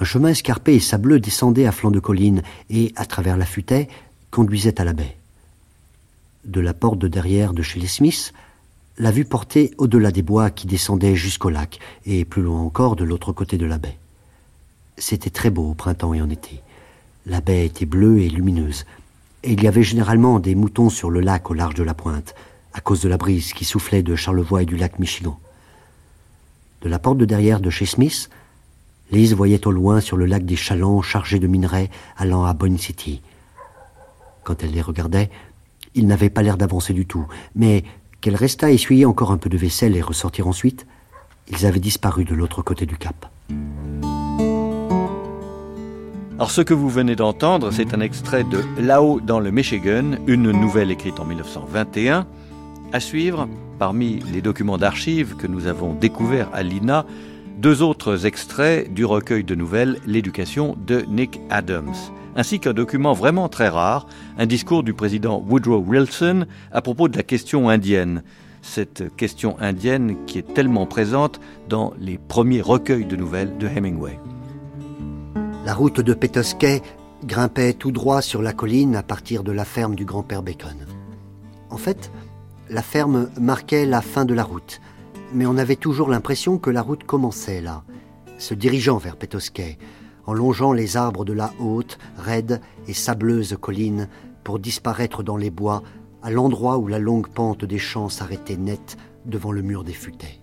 Un 0.00 0.04
chemin 0.04 0.30
escarpé 0.30 0.74
et 0.74 0.80
sableux 0.80 1.20
descendait 1.20 1.66
à 1.66 1.72
flanc 1.72 1.90
de 1.90 2.00
colline 2.00 2.42
et, 2.70 2.92
à 2.96 3.04
travers 3.04 3.36
la 3.36 3.44
futaie, 3.44 3.88
conduisait 4.30 4.80
à 4.80 4.84
la 4.84 4.94
baie. 4.94 5.16
De 6.44 6.60
la 6.60 6.72
porte 6.72 6.98
de 6.98 7.08
derrière 7.08 7.52
de 7.52 7.60
chez 7.60 7.78
les 7.78 7.86
Smiths, 7.86 8.32
la 8.96 9.10
vue 9.10 9.26
portait 9.26 9.72
au-delà 9.76 10.10
des 10.10 10.22
bois 10.22 10.50
qui 10.50 10.66
descendaient 10.66 11.16
jusqu'au 11.16 11.50
lac 11.50 11.78
et 12.06 12.24
plus 12.24 12.42
loin 12.42 12.60
encore 12.60 12.96
de 12.96 13.04
l'autre 13.04 13.32
côté 13.32 13.58
de 13.58 13.66
la 13.66 13.78
baie. 13.78 13.98
C'était 14.96 15.30
très 15.30 15.50
beau 15.50 15.70
au 15.70 15.74
printemps 15.74 16.14
et 16.14 16.22
en 16.22 16.30
été. 16.30 16.62
La 17.26 17.42
baie 17.42 17.66
était 17.66 17.86
bleue 17.86 18.20
et 18.20 18.30
lumineuse, 18.30 18.86
et 19.42 19.52
il 19.52 19.62
y 19.62 19.68
avait 19.68 19.82
généralement 19.82 20.38
des 20.38 20.54
moutons 20.54 20.90
sur 20.90 21.10
le 21.10 21.20
lac 21.20 21.50
au 21.50 21.54
large 21.54 21.74
de 21.74 21.82
la 21.82 21.94
pointe, 21.94 22.34
à 22.72 22.80
cause 22.80 23.00
de 23.00 23.08
la 23.08 23.16
brise 23.16 23.52
qui 23.52 23.64
soufflait 23.64 24.02
de 24.02 24.14
Charlevoix 24.14 24.62
et 24.62 24.66
du 24.66 24.76
lac 24.76 24.98
Michigan. 24.98 25.38
De 26.82 26.88
la 26.88 26.98
porte 26.98 27.18
de 27.18 27.24
derrière 27.24 27.60
de 27.60 27.70
chez 27.70 27.86
Smith, 27.86 28.30
Lise 29.10 29.34
voyait 29.34 29.66
au 29.66 29.72
loin 29.72 30.00
sur 30.00 30.16
le 30.16 30.26
lac 30.26 30.44
des 30.44 30.56
chalands 30.56 31.02
chargés 31.02 31.38
de 31.38 31.46
minerais 31.46 31.90
allant 32.16 32.44
à 32.44 32.54
Bonne 32.54 32.78
City. 32.78 33.22
Quand 34.44 34.62
elle 34.62 34.72
les 34.72 34.82
regardait, 34.82 35.30
ils 35.94 36.06
n'avaient 36.06 36.30
pas 36.30 36.42
l'air 36.42 36.56
d'avancer 36.56 36.92
du 36.92 37.06
tout, 37.06 37.26
mais 37.54 37.84
qu'elle 38.20 38.36
resta 38.36 38.70
essuyer 38.70 39.06
encore 39.06 39.32
un 39.32 39.38
peu 39.38 39.48
de 39.48 39.58
vaisselle 39.58 39.96
et 39.96 40.02
ressortir 40.02 40.46
ensuite, 40.46 40.86
ils 41.48 41.66
avaient 41.66 41.80
disparu 41.80 42.24
de 42.24 42.34
l'autre 42.34 42.62
côté 42.62 42.86
du 42.86 42.96
cap. 42.96 43.26
Alors 46.40 46.50
ce 46.50 46.62
que 46.62 46.72
vous 46.72 46.88
venez 46.88 47.16
d'entendre, 47.16 47.70
c'est 47.70 47.92
un 47.92 48.00
extrait 48.00 48.44
de 48.44 48.64
Là-haut 48.78 49.20
dans 49.20 49.40
le 49.40 49.50
Michigan, 49.50 50.12
une 50.26 50.50
nouvelle 50.50 50.90
écrite 50.90 51.20
en 51.20 51.26
1921. 51.26 52.26
À 52.94 52.98
suivre, 52.98 53.46
parmi 53.78 54.20
les 54.32 54.40
documents 54.40 54.78
d'archives 54.78 55.36
que 55.36 55.46
nous 55.46 55.66
avons 55.66 55.92
découverts 55.92 56.48
à 56.54 56.62
l'INA, 56.62 57.04
deux 57.58 57.82
autres 57.82 58.24
extraits 58.24 58.90
du 58.90 59.04
recueil 59.04 59.44
de 59.44 59.54
nouvelles 59.54 59.98
L'éducation 60.06 60.78
de 60.86 61.04
Nick 61.10 61.42
Adams, 61.50 61.92
ainsi 62.34 62.58
qu'un 62.58 62.72
document 62.72 63.12
vraiment 63.12 63.50
très 63.50 63.68
rare, 63.68 64.06
un 64.38 64.46
discours 64.46 64.82
du 64.82 64.94
président 64.94 65.44
Woodrow 65.46 65.84
Wilson 65.86 66.46
à 66.72 66.80
propos 66.80 67.08
de 67.08 67.18
la 67.18 67.22
question 67.22 67.68
indienne. 67.68 68.22
Cette 68.62 69.14
question 69.14 69.58
indienne 69.60 70.16
qui 70.24 70.38
est 70.38 70.54
tellement 70.54 70.86
présente 70.86 71.38
dans 71.68 71.92
les 72.00 72.16
premiers 72.16 72.62
recueils 72.62 73.04
de 73.04 73.16
nouvelles 73.16 73.58
de 73.58 73.66
Hemingway. 73.66 74.18
La 75.66 75.74
route 75.74 76.00
de 76.00 76.14
Petoskey 76.14 76.80
grimpait 77.24 77.74
tout 77.74 77.92
droit 77.92 78.22
sur 78.22 78.40
la 78.40 78.54
colline 78.54 78.96
à 78.96 79.02
partir 79.02 79.44
de 79.44 79.52
la 79.52 79.66
ferme 79.66 79.94
du 79.94 80.06
grand-père 80.06 80.42
Bacon. 80.42 80.86
En 81.68 81.76
fait, 81.76 82.10
la 82.70 82.80
ferme 82.80 83.28
marquait 83.38 83.84
la 83.84 84.00
fin 84.00 84.24
de 84.24 84.32
la 84.32 84.42
route, 84.42 84.80
mais 85.34 85.44
on 85.44 85.58
avait 85.58 85.76
toujours 85.76 86.08
l'impression 86.08 86.56
que 86.56 86.70
la 86.70 86.80
route 86.80 87.04
commençait 87.04 87.60
là, 87.60 87.84
se 88.38 88.54
dirigeant 88.54 88.96
vers 88.96 89.16
Petoskey, 89.16 89.76
en 90.24 90.32
longeant 90.32 90.72
les 90.72 90.96
arbres 90.96 91.26
de 91.26 91.34
la 91.34 91.52
haute, 91.60 91.98
raide 92.16 92.62
et 92.88 92.94
sableuse 92.94 93.58
colline 93.60 94.08
pour 94.44 94.60
disparaître 94.60 95.22
dans 95.22 95.36
les 95.36 95.50
bois 95.50 95.82
à 96.22 96.30
l'endroit 96.30 96.78
où 96.78 96.88
la 96.88 96.98
longue 96.98 97.28
pente 97.28 97.66
des 97.66 97.78
champs 97.78 98.08
s'arrêtait 98.08 98.56
nette 98.56 98.96
devant 99.26 99.52
le 99.52 99.60
mur 99.60 99.84
des 99.84 99.92
futaies. 99.92 100.40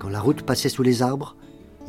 Quand 0.00 0.08
la 0.08 0.20
route 0.20 0.42
passait 0.42 0.68
sous 0.68 0.82
les 0.82 1.02
arbres, 1.02 1.36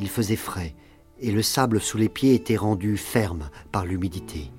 il 0.00 0.08
faisait 0.08 0.36
frais, 0.36 0.74
et 1.20 1.30
le 1.30 1.42
sable 1.42 1.80
sous 1.80 1.98
les 1.98 2.08
pieds 2.08 2.34
était 2.34 2.56
rendu 2.56 2.96
ferme 2.96 3.50
par 3.70 3.84
l'humidité. 3.84 4.50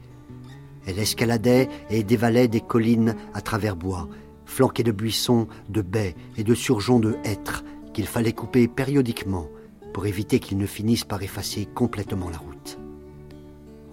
Elle 0.85 0.99
escaladait 0.99 1.69
et 1.89 2.03
dévalait 2.03 2.47
des 2.47 2.61
collines 2.61 3.15
à 3.33 3.41
travers 3.41 3.75
bois, 3.75 4.09
flanquées 4.45 4.83
de 4.83 4.91
buissons, 4.91 5.47
de 5.69 5.81
baies 5.81 6.15
et 6.37 6.43
de 6.43 6.53
surgeons 6.53 6.99
de 6.99 7.15
hêtres 7.23 7.63
qu'il 7.93 8.07
fallait 8.07 8.33
couper 8.33 8.67
périodiquement 8.67 9.47
pour 9.93 10.05
éviter 10.05 10.39
qu'ils 10.39 10.57
ne 10.57 10.65
finissent 10.65 11.05
par 11.05 11.21
effacer 11.21 11.65
complètement 11.65 12.29
la 12.29 12.37
route. 12.37 12.79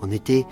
En 0.01 0.11
été, 0.11 0.47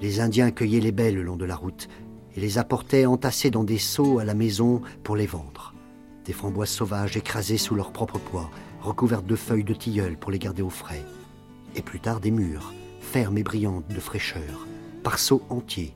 les 0.00 0.20
Indiens 0.20 0.50
cueillaient 0.50 0.80
les 0.80 0.92
baies 0.92 1.12
le 1.12 1.22
long 1.22 1.36
de 1.36 1.44
la 1.44 1.56
route 1.56 1.88
et 2.34 2.40
les 2.40 2.58
apportaient 2.58 3.06
entassées 3.06 3.50
dans 3.50 3.64
des 3.64 3.78
seaux 3.78 4.18
à 4.18 4.24
la 4.24 4.34
maison 4.34 4.80
pour 5.04 5.16
les 5.16 5.26
vendre. 5.26 5.74
Des 6.24 6.32
framboises 6.32 6.70
sauvages 6.70 7.16
écrasées 7.16 7.58
sous 7.58 7.74
leur 7.74 7.92
propre 7.92 8.18
poids, 8.18 8.50
recouvertes 8.82 9.26
de 9.26 9.36
feuilles 9.36 9.64
de 9.64 9.74
tilleul 9.74 10.16
pour 10.16 10.30
les 10.30 10.38
garder 10.38 10.62
au 10.62 10.70
frais, 10.70 11.04
et 11.74 11.82
plus 11.82 12.00
tard 12.00 12.20
des 12.20 12.30
mûres, 12.30 12.72
fermes 13.00 13.38
et 13.38 13.42
brillantes 13.42 13.88
de 13.88 14.00
fraîcheur, 14.00 14.66
par 15.02 15.18
seaux 15.18 15.42
entiers. 15.48 15.94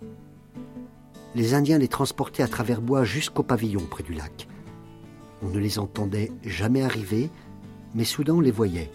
Les 1.34 1.55
Indiens 1.55 1.78
les 1.78 1.89
transportaient 1.89 2.43
à 2.43 2.49
travers 2.49 2.80
bois 2.80 3.05
jusqu'au 3.05 3.43
pavillon 3.43 3.82
près 3.91 4.03
du 4.03 4.14
lac. 4.14 4.49
On 5.43 5.49
ne 5.49 5.59
les 5.59 5.78
entendait 5.78 6.32
jamais 6.45 6.82
arriver, 6.82 7.30
mais 7.95 8.05
soudain 8.05 8.34
on 8.34 8.41
les 8.41 8.51
voyait, 8.51 8.91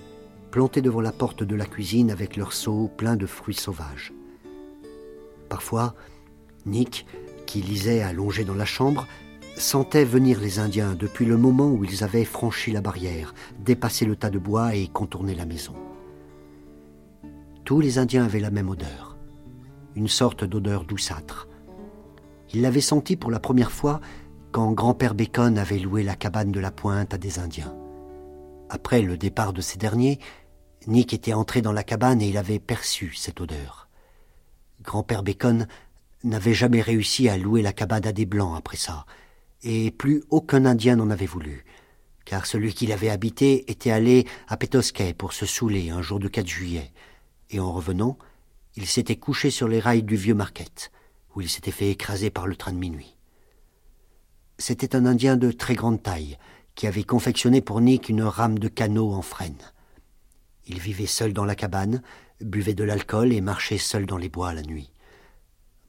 plantés 0.50 0.82
devant 0.82 1.02
la 1.02 1.12
porte 1.12 1.44
de 1.44 1.56
la 1.56 1.66
cuisine 1.66 2.12
avec 2.12 2.36
leurs 2.36 2.54
seaux 2.54 2.90
pleins 2.98 3.16
de 3.16 3.26
fruits 3.26 3.54
sauvages. 3.54 4.12
Parfois, 5.50 5.96
Nick, 6.66 7.06
qui 7.46 7.62
lisait 7.62 8.02
allongé 8.02 8.44
dans 8.44 8.56
la 8.56 8.66
chambre, 8.66 9.08
sentait 9.58 10.06
venir 10.06 10.40
les 10.40 10.60
Indiens 10.60 10.96
depuis 10.96 11.26
le 11.26 11.38
moment 11.38 11.70
où 11.70 11.84
ils 11.84 12.04
avaient 12.04 12.26
franchi 12.26 12.72
la 12.72 12.82
barrière, 12.82 13.34
dépassé 13.60 14.06
le 14.06 14.16
tas 14.16 14.30
de 14.30 14.40
bois 14.40 14.76
et 14.76 14.88
contourné 14.88 15.36
la 15.36 15.46
maison. 15.46 15.76
Tous 17.64 17.80
les 17.80 17.98
Indiens 17.98 18.26
avaient 18.26 18.40
la 18.40 18.52
même 18.52 18.70
odeur, 18.70 19.18
une 19.96 20.08
sorte 20.08 20.44
d'odeur 20.44 20.84
douceâtre. 20.86 21.48
Il 22.54 22.62
l'avait 22.62 22.82
senti 22.82 23.16
pour 23.16 23.32
la 23.32 23.40
première 23.40 23.72
fois 23.72 24.02
quand 24.52 24.72
grand-père 24.72 25.16
Bacon 25.16 25.58
avait 25.58 25.80
loué 25.80 26.04
la 26.04 26.16
cabane 26.16 26.52
de 26.52 26.60
la 26.60 26.72
Pointe 26.72 27.14
à 27.14 27.18
des 27.18 27.40
Indiens. 27.40 27.76
Après 28.70 29.02
le 29.02 29.18
départ 29.18 29.54
de 29.54 29.62
ces 29.62 29.78
derniers, 29.78 30.20
Nick 30.88 31.14
était 31.14 31.34
entré 31.34 31.62
dans 31.62 31.72
la 31.72 31.84
cabane 31.84 32.22
et 32.22 32.30
il 32.30 32.38
avait 32.38 32.60
perçu 32.60 33.14
cette 33.16 33.40
odeur. 33.40 33.90
Grand-père 34.82 35.24
Bacon 35.24 35.68
n'avait 36.24 36.54
jamais 36.54 36.82
réussi 36.82 37.30
à 37.30 37.38
louer 37.38 37.62
la 37.62 37.74
cabane 37.74 38.08
à 38.08 38.12
des 38.12 38.26
Blancs 38.26 38.56
après 38.58 38.78
ça, 38.78 39.06
et 39.64 39.92
plus 39.92 40.24
aucun 40.30 40.66
Indien 40.66 40.96
n'en 40.96 41.10
avait 41.10 41.26
voulu, 41.26 41.66
car 42.26 42.46
celui 42.46 42.74
qui 42.74 42.88
l'avait 42.88 43.10
habité 43.10 43.70
était 43.72 43.92
allé 43.92 44.28
à 44.48 44.58
Petoskey 44.58 45.14
pour 45.14 45.34
se 45.34 45.46
saouler 45.46 45.90
un 45.90 46.02
jour 46.02 46.20
de 46.20 46.28
4 46.28 46.48
juillet, 46.48 46.92
et 47.50 47.60
en 47.60 47.72
revenant, 47.72 48.18
il 48.76 48.86
s'était 48.86 49.18
couché 49.18 49.50
sur 49.50 49.68
les 49.68 49.80
rails 49.80 50.04
du 50.04 50.16
vieux 50.16 50.34
Marquette, 50.34 50.92
où 51.36 51.42
il 51.42 51.50
s'était 51.50 51.72
fait 51.72 51.90
écraser 51.90 52.30
par 52.30 52.48
le 52.48 52.56
train 52.56 52.72
de 52.72 52.78
minuit. 52.78 53.18
C'était 54.58 54.96
un 54.96 55.06
Indien 55.06 55.38
de 55.38 55.52
très 55.52 55.76
grande 55.76 56.02
taille, 56.02 56.38
qui 56.76 56.88
avait 56.88 57.04
confectionné 57.04 57.62
pour 57.62 57.82
Nick 57.82 58.10
une 58.10 58.24
rame 58.24 58.60
de 58.60 58.68
canot 58.68 59.12
en 59.12 59.22
frêne. 59.22 59.58
Il 60.68 60.80
vivait 60.80 61.06
seul 61.06 61.34
dans 61.34 61.46
la 61.46 61.56
cabane, 61.56 62.02
buvait 62.40 62.74
de 62.74 62.84
l'alcool 62.84 63.34
et 63.34 63.42
marchait 63.42 63.78
seul 63.78 64.06
dans 64.06 64.18
les 64.18 64.30
bois 64.30 64.54
la 64.54 64.62
nuit. 64.62 64.92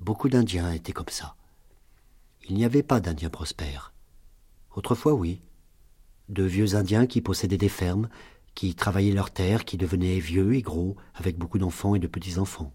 Beaucoup 0.00 0.28
d'Indiens 0.28 0.72
étaient 0.72 0.92
comme 0.92 1.08
ça. 1.08 1.36
Il 2.48 2.56
n'y 2.56 2.64
avait 2.64 2.82
pas 2.82 3.00
d'Indiens 3.00 3.30
prospères. 3.30 3.92
Autrefois, 4.74 5.14
oui. 5.14 5.40
De 6.28 6.42
vieux 6.42 6.74
Indiens 6.74 7.06
qui 7.06 7.20
possédaient 7.20 7.58
des 7.58 7.68
fermes, 7.68 8.08
qui 8.54 8.74
travaillaient 8.74 9.14
leurs 9.14 9.30
terres, 9.30 9.64
qui 9.64 9.76
devenaient 9.76 10.18
vieux 10.18 10.54
et 10.54 10.62
gros, 10.62 10.96
avec 11.14 11.38
beaucoup 11.38 11.58
d'enfants 11.58 11.94
et 11.94 11.98
de 11.98 12.06
petits-enfants. 12.06 12.72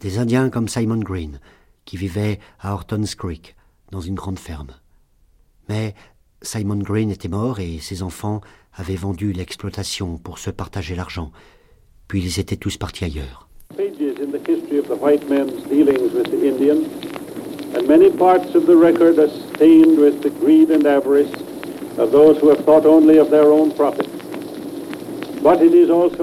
Des 0.00 0.18
Indiens 0.18 0.50
comme 0.50 0.68
Simon 0.68 0.98
Green, 0.98 1.40
qui 1.84 1.96
vivaient 1.96 2.40
à 2.60 2.72
Hortons 2.72 3.04
Creek, 3.16 3.56
dans 3.90 4.00
une 4.00 4.14
grande 4.14 4.38
ferme. 4.38 4.74
Mais 5.68 5.94
Simon 6.42 6.78
Green 6.78 7.10
était 7.10 7.28
mort 7.28 7.60
et 7.60 7.78
ses 7.78 8.02
enfants 8.02 8.40
avaient 8.74 8.96
vendu 8.96 9.32
l'exploitation 9.32 10.18
pour 10.18 10.38
se 10.38 10.50
partager 10.50 10.94
l'argent, 10.94 11.32
puis 12.08 12.22
ils 12.22 12.40
étaient 12.40 12.56
tous 12.56 12.76
partis 12.76 13.04
ailleurs. 13.04 13.48
And 17.76 17.86
many 17.86 18.10
parts 18.10 18.54
of 18.54 18.66
the 18.66 18.76
record 18.76 19.18
are 19.18 19.30
stained 19.54 19.98
with 19.98 20.22
the 20.22 20.30
greed 20.30 20.70
and 20.70 20.86
avarice 20.86 21.32
of 21.98 22.10
those 22.10 22.38
who 22.38 22.48
have 22.48 22.64
thought 22.64 22.86
only 22.86 23.18
of 23.18 23.30
their 23.30 23.52
own 23.52 23.70
profit. 23.72 24.08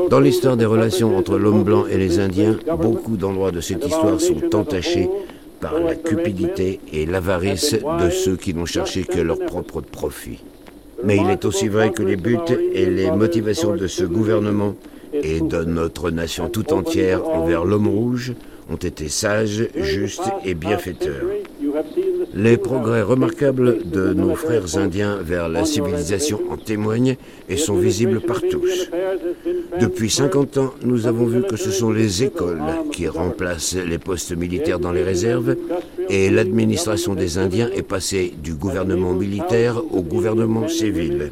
Dans 0.09 0.19
l'histoire 0.19 0.57
des 0.57 0.65
relations 0.65 1.15
entre 1.15 1.37
l'homme 1.37 1.63
blanc 1.63 1.85
et 1.89 1.97
les 1.97 2.19
Indiens, 2.19 2.57
beaucoup 2.77 3.15
d'endroits 3.15 3.51
de 3.51 3.61
cette 3.61 3.85
histoire 3.85 4.19
sont 4.19 4.53
entachés 4.53 5.07
par 5.61 5.79
la 5.79 5.95
cupidité 5.95 6.81
et 6.91 7.05
l'avarice 7.05 7.73
de 7.73 8.09
ceux 8.09 8.35
qui 8.35 8.53
n'ont 8.53 8.65
cherché 8.65 9.03
que 9.03 9.21
leur 9.21 9.39
propre 9.39 9.79
profit. 9.79 10.39
Mais 11.05 11.15
il 11.15 11.29
est 11.29 11.45
aussi 11.45 11.69
vrai 11.69 11.91
que 11.91 12.03
les 12.03 12.17
buts 12.17 12.37
et 12.73 12.85
les 12.85 13.11
motivations 13.11 13.77
de 13.77 13.87
ce 13.87 14.03
gouvernement 14.03 14.75
et 15.13 15.39
de 15.39 15.63
notre 15.63 16.09
nation 16.11 16.49
tout 16.49 16.73
entière 16.73 17.25
envers 17.25 17.63
l'homme 17.63 17.87
rouge 17.87 18.33
ont 18.69 18.75
été 18.75 19.07
sages, 19.07 19.67
justes 19.75 20.29
et 20.43 20.53
bienfaiteurs. 20.53 21.23
Les 22.35 22.57
progrès 22.57 23.03
remarquables 23.03 23.77
de 23.85 24.11
nos 24.13 24.33
frères 24.33 24.77
indiens 24.77 25.17
vers 25.21 25.49
la 25.49 25.65
civilisation 25.65 26.39
en 26.49 26.57
témoignent 26.57 27.15
et 27.47 27.57
sont 27.57 27.75
visibles 27.75 28.21
par 28.21 28.41
tous. 28.41 28.89
Depuis 29.79 30.09
50 30.09 30.57
ans, 30.57 30.73
nous 30.83 31.05
avons 31.05 31.25
vu 31.25 31.43
que 31.43 31.55
ce 31.55 31.69
sont 31.69 31.91
les 31.91 32.23
écoles 32.23 32.63
qui 32.91 33.07
remplacent 33.07 33.75
les 33.75 33.99
postes 33.99 34.35
militaires 34.35 34.79
dans 34.79 34.91
les 34.91 35.03
réserves 35.03 35.55
et 36.09 36.31
l'administration 36.31 37.13
des 37.13 37.37
Indiens 37.37 37.69
est 37.75 37.83
passée 37.83 38.33
du 38.41 38.55
gouvernement 38.55 39.13
militaire 39.13 39.81
au 39.93 40.01
gouvernement 40.01 40.67
civil. 40.67 41.31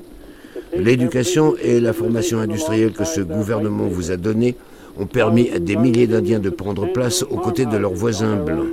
L'éducation 0.78 1.56
et 1.64 1.80
la 1.80 1.94
formation 1.94 2.40
industrielle 2.40 2.94
que 2.94 3.06
ce 3.06 3.22
gouvernement 3.22 3.88
vous 3.88 4.12
a 4.12 4.18
donnée 4.18 4.56
ont 5.00 5.08
permis 5.08 5.50
à 5.50 5.58
des 5.60 5.78
milliers 5.78 6.08
d'Indiens 6.08 6.40
de 6.40 6.50
prendre 6.50 6.92
place 6.92 7.24
aux 7.24 7.38
côtés 7.38 7.66
de 7.66 7.78
leurs 7.78 7.94
voisins 7.94 8.36
blancs. 8.36 8.68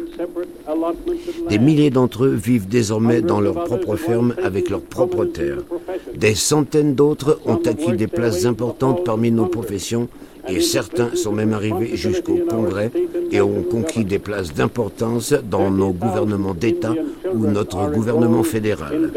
Des 1.49 1.59
milliers 1.59 1.91
d'entre 1.91 2.25
eux 2.25 2.35
vivent 2.35 2.69
désormais 2.69 3.21
dans 3.21 3.41
leurs 3.41 3.65
propres 3.65 3.97
fermes 3.97 4.35
avec 4.43 4.71
leurs 4.71 4.81
propres 4.81 5.25
terres. 5.25 5.63
Des 6.15 6.35
centaines 6.35 6.95
d'autres 6.95 7.41
ont 7.47 7.61
acquis 7.65 7.93
des 7.93 8.07
places 8.07 8.45
importantes 8.45 9.05
parmi 9.05 9.31
nos 9.31 9.47
professions 9.47 10.09
et 10.49 10.61
certains 10.61 11.15
sont 11.15 11.33
même 11.33 11.53
arrivés 11.53 11.97
jusqu'au 11.97 12.39
Congrès 12.49 12.91
et 13.31 13.41
ont 13.41 13.63
conquis 13.63 14.05
des 14.05 14.19
places 14.19 14.55
d'importance 14.55 15.35
dans 15.51 15.71
nos 15.71 15.91
gouvernements 15.91 16.55
d'État 16.55 16.95
ou 17.35 17.47
notre 17.47 17.91
gouvernement 17.91 18.43
fédéral. 18.43 19.11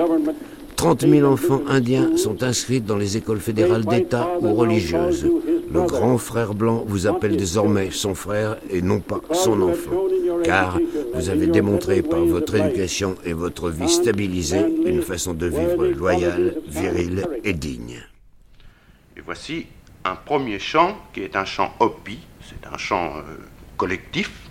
30 0.75 1.07
000 1.07 1.31
enfants 1.31 1.61
indiens 1.69 2.17
sont 2.17 2.41
inscrits 2.43 2.81
dans 2.81 2.97
les 2.97 3.15
écoles 3.15 3.39
fédérales 3.39 3.85
d'État 3.85 4.27
ou 4.41 4.55
religieuses. 4.55 5.27
Le 5.73 5.83
grand 5.83 6.17
frère 6.17 6.53
blanc 6.53 6.83
vous 6.85 7.07
appelle 7.07 7.37
désormais 7.37 7.91
son 7.91 8.13
frère 8.13 8.57
et 8.69 8.81
non 8.81 8.99
pas 8.99 9.21
son 9.31 9.61
enfant, 9.61 9.91
car 10.43 10.77
vous 11.13 11.29
avez 11.29 11.47
démontré 11.47 12.01
par 12.01 12.19
votre 12.25 12.55
éducation 12.55 13.15
et 13.23 13.31
votre 13.31 13.69
vie 13.69 13.87
stabilisée 13.87 14.65
une 14.85 15.01
façon 15.01 15.33
de 15.33 15.47
vivre 15.47 15.87
loyale, 15.87 16.57
virile 16.67 17.25
et 17.45 17.53
digne. 17.53 18.03
Et 19.15 19.21
voici 19.21 19.67
un 20.03 20.15
premier 20.15 20.59
chant 20.59 20.97
qui 21.13 21.21
est 21.21 21.35
un 21.37 21.45
chant 21.45 21.73
Hopi, 21.79 22.19
c'est 22.41 22.67
un 22.67 22.77
chant 22.77 23.13
euh, 23.17 23.37
collectif 23.77 24.50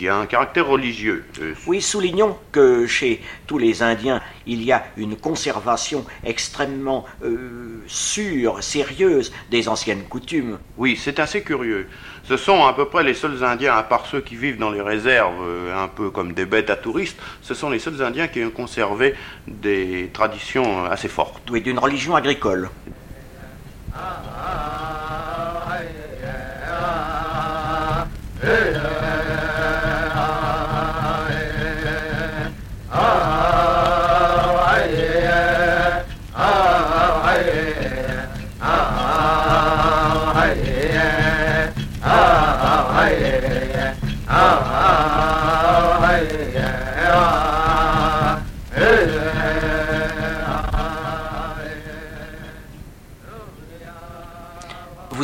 qui 0.00 0.08
a 0.08 0.16
un 0.16 0.24
caractère 0.24 0.66
religieux. 0.66 1.26
Euh, 1.42 1.52
Oui, 1.66 1.82
soulignons 1.82 2.34
que 2.52 2.86
chez 2.86 3.20
tous 3.46 3.58
les 3.58 3.82
Indiens, 3.82 4.22
il 4.46 4.62
y 4.62 4.72
a 4.72 4.82
une 4.96 5.14
conservation 5.14 6.06
extrêmement 6.24 7.04
euh, 7.22 7.82
sûre, 7.86 8.62
sérieuse 8.62 9.30
des 9.50 9.68
anciennes 9.68 10.04
coutumes. 10.04 10.58
Oui, 10.78 10.98
c'est 10.98 11.18
assez 11.18 11.42
curieux. 11.42 11.86
Ce 12.24 12.38
sont 12.38 12.64
à 12.64 12.72
peu 12.72 12.86
près 12.86 13.04
les 13.04 13.12
seuls 13.12 13.44
Indiens, 13.44 13.76
à 13.76 13.82
part 13.82 14.06
ceux 14.06 14.22
qui 14.22 14.36
vivent 14.36 14.56
dans 14.56 14.70
les 14.70 14.80
réserves, 14.80 15.42
euh, 15.42 15.84
un 15.84 15.88
peu 15.88 16.08
comme 16.08 16.32
des 16.32 16.46
bêtes 16.46 16.70
à 16.70 16.76
touristes, 16.76 17.18
ce 17.42 17.52
sont 17.52 17.68
les 17.68 17.78
seuls 17.78 18.00
Indiens 18.00 18.28
qui 18.28 18.42
ont 18.42 18.50
conservé 18.50 19.14
des 19.46 20.08
traditions 20.14 20.86
assez 20.86 21.08
fortes. 21.08 21.42
Oui, 21.50 21.60
d'une 21.60 21.78
religion 21.78 22.16
agricole. 22.16 22.70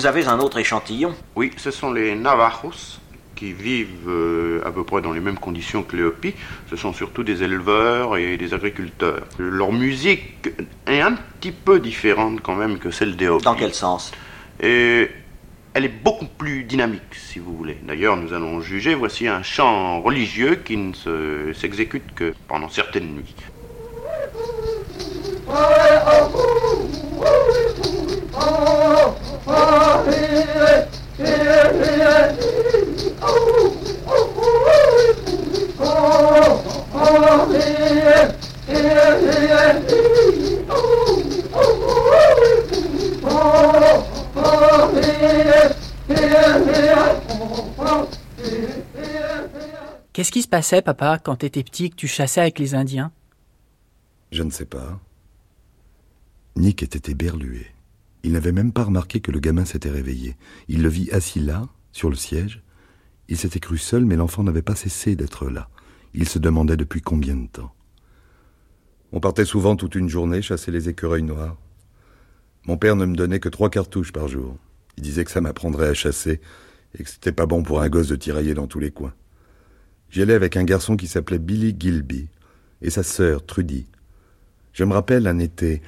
Vous 0.07 0.11
avez 0.11 0.27
un 0.29 0.39
autre 0.39 0.59
échantillon 0.59 1.17
Oui, 1.35 1.51
ce 1.57 1.73
sont 1.73 1.93
les 1.93 2.15
Navajos 2.15 3.01
qui 3.35 3.53
vivent 3.53 4.07
euh, 4.09 4.63
à 4.65 4.71
peu 4.71 4.85
près 4.85 5.03
dans 5.03 5.11
les 5.11 5.19
mêmes 5.19 5.37
conditions 5.37 5.83
que 5.83 5.97
les 5.97 6.05
Hopis. 6.05 6.33
Ce 6.71 6.77
sont 6.77 6.93
surtout 6.93 7.25
des 7.25 7.43
éleveurs 7.43 8.17
et 8.17 8.37
des 8.37 8.55
agriculteurs. 8.55 9.25
Leur 9.37 9.73
musique 9.73 10.49
est 10.87 11.01
un 11.01 11.15
petit 11.41 11.51
peu 11.51 11.81
différente 11.81 12.41
quand 12.41 12.55
même 12.55 12.79
que 12.79 12.93
celle 12.93 13.17
des 13.17 13.27
Hopis. 13.27 13.43
Dans 13.47 13.57
quel 13.57 13.75
sens 13.75 14.13
Et 14.61 15.11
elle 15.75 15.85
est 15.85 15.89
beaucoup 16.05 16.27
plus 16.27 16.63
dynamique, 16.63 17.03
si 17.17 17.41
vous 17.41 17.57
voulez. 17.57 17.77
D'ailleurs, 17.83 18.17
nous 18.17 18.33
allons 18.33 18.61
juger. 18.61 18.95
Voici 18.95 19.27
un 19.27 19.43
chant 19.43 20.01
religieux 20.03 20.55
qui 20.65 20.77
ne 20.77 20.93
se- 20.95 21.53
s'exécute 21.53 22.15
que 22.15 22.33
pendant 22.47 22.69
certaines 22.69 23.13
nuits. 23.13 23.35
Qu'est-ce 50.13 50.33
qui 50.33 50.41
se 50.41 50.49
passait, 50.49 50.81
papa, 50.81 51.19
quand 51.23 51.37
t'étais 51.37 51.63
petit 51.63 51.85
et 51.85 51.91
que 51.91 51.95
tu 51.95 52.09
chassais 52.09 52.41
avec 52.41 52.59
les 52.59 52.75
Indiens? 52.75 53.13
Je 54.33 54.43
ne 54.43 54.51
sais 54.51 54.65
pas. 54.65 54.99
Nick 56.57 56.83
était 56.83 57.13
éberlué. 57.13 57.67
Il 58.27 58.33
n'avait 58.33 58.51
même 58.51 58.73
pas 58.73 58.83
remarqué 58.83 59.21
que 59.21 59.31
le 59.31 59.39
gamin 59.39 59.65
s'était 59.65 59.89
réveillé. 59.89 60.37
Il 60.67 60.83
le 60.83 60.89
vit 60.89 61.09
assis 61.13 61.39
là, 61.39 61.69
sur 61.93 62.11
le 62.11 62.17
siège. 62.17 62.61
Il 63.29 63.37
s'était 63.37 63.61
cru 63.61 63.79
seul, 63.79 64.05
mais 64.05 64.17
l'enfant 64.17 64.43
n'avait 64.43 64.63
pas 64.63 64.75
cessé 64.75 65.15
d'être 65.15 65.49
là. 65.49 65.69
Il 66.13 66.29
se 66.29 66.41
demandait 66.41 66.77
depuis 66.77 67.01
combien 67.01 67.37
de 67.37 67.47
temps. 67.47 67.73
On 69.13 69.21
partait 69.21 69.45
souvent 69.45 69.77
toute 69.77 69.95
une 69.95 70.09
journée 70.09 70.43
chasser 70.43 70.73
les 70.73 70.89
écureuils 70.89 71.23
noirs. 71.23 71.57
Mon 72.65 72.77
père 72.77 72.97
ne 72.97 73.07
me 73.07 73.15
donnait 73.15 73.39
que 73.39 73.49
trois 73.49 73.71
cartouches 73.71 74.13
par 74.13 74.27
jour. 74.27 74.57
Il 74.97 75.05
disait 75.05 75.25
que 75.25 75.31
ça 75.31 75.41
m'apprendrait 75.41 75.91
à 75.91 75.95
chasser 75.95 76.41
et 76.99 77.05
que 77.05 77.09
c'était 77.09 77.31
pas 77.31 77.47
bon 77.47 77.63
pour 77.63 77.81
un 77.81 77.89
gosse 77.89 78.09
de 78.09 78.17
tirailler 78.17 78.55
dans 78.55 78.67
tous 78.67 78.81
les 78.81 78.91
coins. 78.91 79.15
J'y 80.11 80.23
allais 80.23 80.35
avec 80.35 80.57
un 80.57 80.65
garçon 80.65 80.97
qui 80.97 81.07
s'appelait 81.07 81.39
Billy 81.39 81.77
Gilby 81.79 82.27
et 82.83 82.91
sa 82.91 83.05
sœur 83.05 83.47
Trudy. 83.47 83.87
Je 84.73 84.83
me 84.83 84.95
rappelle 84.95 85.29
un 85.29 85.39
été, 85.39 85.81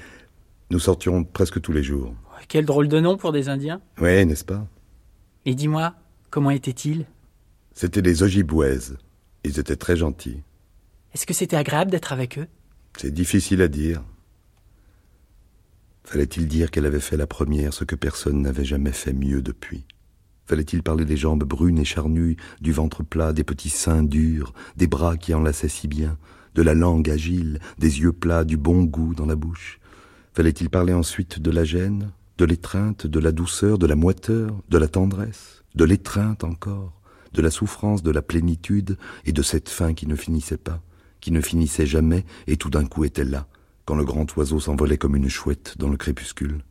nous 0.71 0.79
sortions 0.79 1.25
presque 1.25 1.61
tous 1.61 1.73
les 1.73 1.83
jours. 1.83 2.15
Quel 2.47 2.65
drôle 2.65 2.89
de 2.89 3.01
nom 3.01 3.17
pour 3.17 3.33
des 3.33 3.49
Indiens. 3.49 3.81
Oui, 4.01 4.25
n'est-ce 4.25 4.45
pas? 4.45 4.67
Et 5.45 5.55
dis-moi, 5.55 5.95
comment 6.31 6.51
étaient-ils? 6.51 7.07
C'étaient 7.75 8.03
des 8.03 8.23
Ojibwés. 8.23 8.97
Ils 9.45 9.59
étaient 9.59 9.77
très 9.77 9.97
gentils. 9.97 10.43
Est-ce 11.15 11.27
que 11.27 11.35
c'était 11.35 11.57
agréable 11.57 11.91
d'être 11.91 12.13
avec 12.13 12.39
eux? 12.39 12.47
C'est 12.97 13.13
difficile 13.13 13.63
à 13.63 13.69
dire. 13.69 14.03
Fallait-il 16.05 16.49
dire 16.49 16.71
qu'elle 16.71 16.87
avait 16.87 17.01
fait 17.01 17.17
la 17.17 17.27
première 17.27 17.73
ce 17.73 17.85
que 17.85 17.95
personne 17.95 18.43
n'avait 18.43 18.65
jamais 18.65 18.93
fait 18.93 19.13
mieux 19.13 19.43
depuis? 19.43 19.85
Fallait-il 20.47 20.83
parler 20.83 21.05
des 21.05 21.19
jambes 21.19 21.45
brunes 21.45 21.79
et 21.79 21.85
charnues, 21.85 22.37
du 22.61 22.73
ventre 22.73 23.03
plat, 23.03 23.35
des 23.35 23.45
petits 23.45 23.69
seins 23.69 24.03
durs, 24.03 24.55
des 24.77 24.87
bras 24.87 25.19
qui 25.19 25.35
enlaçaient 25.35 25.69
si 25.69 25.87
bien, 25.87 26.17
de 26.55 26.63
la 26.63 26.73
langue 26.73 27.11
agile, 27.11 27.61
des 27.79 28.01
yeux 28.01 28.13
plats, 28.13 28.45
du 28.45 28.57
bon 28.57 28.85
goût 28.85 29.15
dans 29.15 29.27
la 29.27 29.37
bouche? 29.37 29.79
Fallait-il 30.33 30.71
parler 30.71 30.95
ensuite 30.95 31.39
de 31.41 31.51
la 31.51 31.65
gêne, 31.65 32.11
de 32.39 32.45
l'étreinte, 32.45 33.07
de 33.07 33.19
la 33.19 33.33
douceur, 33.33 33.79
de 33.79 33.87
la 33.87 33.97
moiteur, 33.97 34.57
de 34.69 34.79
la 34.79 34.87
tendresse, 34.87 35.65
de 35.75 35.85
l'étreinte 35.85 36.45
encore, 36.45 36.93
de 37.33 37.43
la 37.43 37.51
souffrance, 37.51 38.05
de 38.05 38.13
la 38.13 38.23
plénitude 38.23 38.97
et 39.25 39.33
de 39.33 39.43
cette 39.43 39.69
faim 39.69 39.93
qui 39.93 40.07
ne 40.07 40.15
finissait 40.15 40.57
pas, 40.57 40.81
qui 41.21 41.33
ne 41.33 41.41
finissait 41.41 41.85
jamais 41.85 42.25
et 42.47 42.57
tout 42.57 42.71
d'un 42.71 42.87
coup 42.87 43.05
était 43.05 43.25
là, 43.25 43.49
quand 43.85 43.97
le 43.97 44.05
grand 44.05 44.37
oiseau 44.37 44.61
s'envolait 44.61 44.99
comme 44.99 45.17
une 45.17 45.29
chouette 45.29 45.75
dans 45.79 45.89
le 45.89 45.97
crépuscule. 45.97 46.63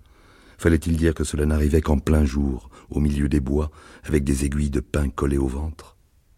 Fallait-il 0.58 0.96
dire 0.96 1.14
que 1.14 1.26
cela 1.26 1.46
n'arrivait 1.46 1.82
qu'en 1.82 2.00
plein 2.00 2.24
jour, 2.24 2.70
au 2.90 3.02
milieu 3.02 3.28
des 3.28 3.42
bois, 3.42 3.70
avec 4.06 4.24
des 4.24 4.46
aiguilles 4.46 4.70
de 4.70 4.80
pin 4.80 5.10
collées 5.10 5.38
au 5.38 5.48
ventre? 5.48 5.97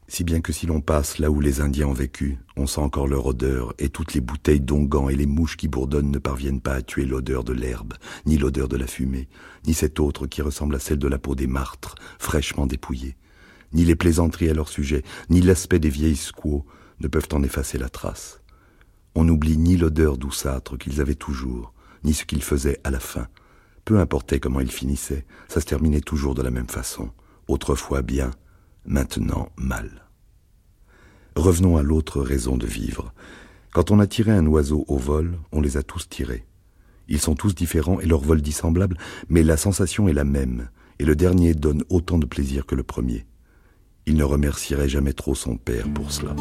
Si 0.10 0.24
bien 0.24 0.42
que 0.42 0.52
si 0.52 0.66
l'on 0.66 0.82
passe 0.82 1.20
là 1.20 1.30
où 1.30 1.40
les 1.40 1.62
Indiens 1.62 1.88
ont 1.88 1.94
vécu, 1.94 2.40
on 2.58 2.66
sent 2.66 2.82
encore 2.82 3.08
leur 3.08 3.28
odeur, 3.28 3.74
et 3.78 3.90
toutes 3.90 4.16
les 4.16 4.22
bouteilles 4.22 4.60
d'onguent 4.60 5.10
et 5.12 5.16
les 5.16 5.28
mouches 5.28 5.56
qui 5.56 5.68
bourdonnent 5.68 6.12
ne 6.12 6.18
parviennent 6.18 6.62
pas 6.62 6.74
à 6.74 6.82
tuer 6.82 7.06
l'odeur 7.06 7.44
de 7.44 7.54
l'herbe, 7.54 7.94
ni 8.26 8.38
l'odeur 8.38 8.68
de 8.68 8.76
la 8.76 8.88
fumée, 8.88 9.30
ni 9.68 9.74
cette 9.76 10.00
autre 10.00 10.26
qui 10.26 10.42
ressemble 10.42 10.76
à 10.76 10.80
celle 10.80 10.98
de 10.98 11.08
la 11.08 11.20
peau 11.20 11.36
des 11.36 11.48
martres, 11.48 11.96
fraîchement 12.18 12.66
dépouillée. 12.66 13.16
Ni 13.72 13.86
les 13.86 13.96
plaisanteries 13.96 14.50
à 14.50 14.54
leur 14.56 14.68
sujet, 14.68 15.04
ni 15.30 15.42
l'aspect 15.42 15.80
des 15.80 15.90
vieilles 15.90 16.16
squaws 16.16 16.66
ne 17.00 17.08
peuvent 17.08 17.30
en 17.32 17.44
effacer 17.44 17.78
la 17.78 17.90
trace. 17.90 18.42
On 19.14 19.24
n'oublie 19.24 19.58
ni 19.58 19.78
l'odeur 19.78 20.18
douceâtre 20.18 20.78
qu'ils 20.78 21.02
avaient 21.02 21.14
toujours, 21.14 21.72
ni 22.04 22.16
ce 22.16 22.26
qu'ils 22.26 22.44
faisaient 22.44 22.80
à 22.84 22.90
la 22.90 23.00
fin, 23.00 23.28
peu 23.86 24.00
importait 24.00 24.40
comment 24.40 24.60
il 24.60 24.72
finissait, 24.72 25.26
ça 25.48 25.62
se 25.62 25.66
terminait 25.66 26.02
toujours 26.02 26.36
de 26.36 26.44
la 26.44 26.52
même 26.52 26.70
façon. 26.70 27.10
Autrefois 27.48 28.04
bien, 28.04 28.30
maintenant 28.90 29.50
mal. 29.56 30.10
Revenons 31.36 31.78
à 31.78 31.84
l'autre 31.84 32.22
raison 32.22 32.58
de 32.58 32.66
vivre. 32.66 33.14
Quand 33.72 33.92
on 33.92 34.00
a 34.00 34.08
tiré 34.08 34.32
un 34.32 34.48
oiseau 34.48 34.84
au 34.88 34.98
vol, 34.98 35.38
on 35.52 35.62
les 35.62 35.78
a 35.78 35.84
tous 35.84 36.10
tirés. 36.10 36.46
Ils 37.08 37.22
sont 37.22 37.36
tous 37.36 37.56
différents 37.56 38.00
et 38.00 38.08
leur 38.08 38.20
vol 38.20 38.42
dissemblable, 38.42 38.98
mais 39.30 39.44
la 39.44 39.58
sensation 39.58 40.08
est 40.08 40.14
la 40.14 40.26
même, 40.26 40.70
et 40.98 41.06
le 41.06 41.16
dernier 41.16 41.54
donne 41.54 41.84
autant 41.90 42.18
de 42.18 42.26
plaisir 42.26 42.66
que 42.66 42.76
le 42.76 42.84
premier. 42.84 43.26
Il 44.06 44.16
ne 44.16 44.24
remercierait 44.24 44.90
jamais 44.90 45.14
trop 45.14 45.36
son 45.36 45.56
père 45.56 45.88
pour 45.94 46.12
cela. 46.12 46.36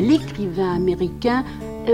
l'écrivain 0.00 0.74
américain 0.74 1.44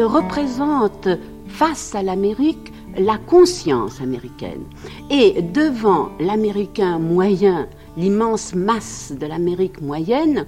représente 0.03 1.09
face 1.47 1.95
à 1.95 2.03
l'Amérique 2.03 2.73
la 2.97 3.19
conscience 3.19 4.01
américaine. 4.01 4.65
Et 5.11 5.43
devant 5.43 6.11
l'Américain 6.21 6.99
moyen, 6.99 7.69
l'immense 7.97 8.55
masse 8.55 9.13
de 9.19 9.27
l'Amérique 9.27 9.81
moyenne, 9.81 10.47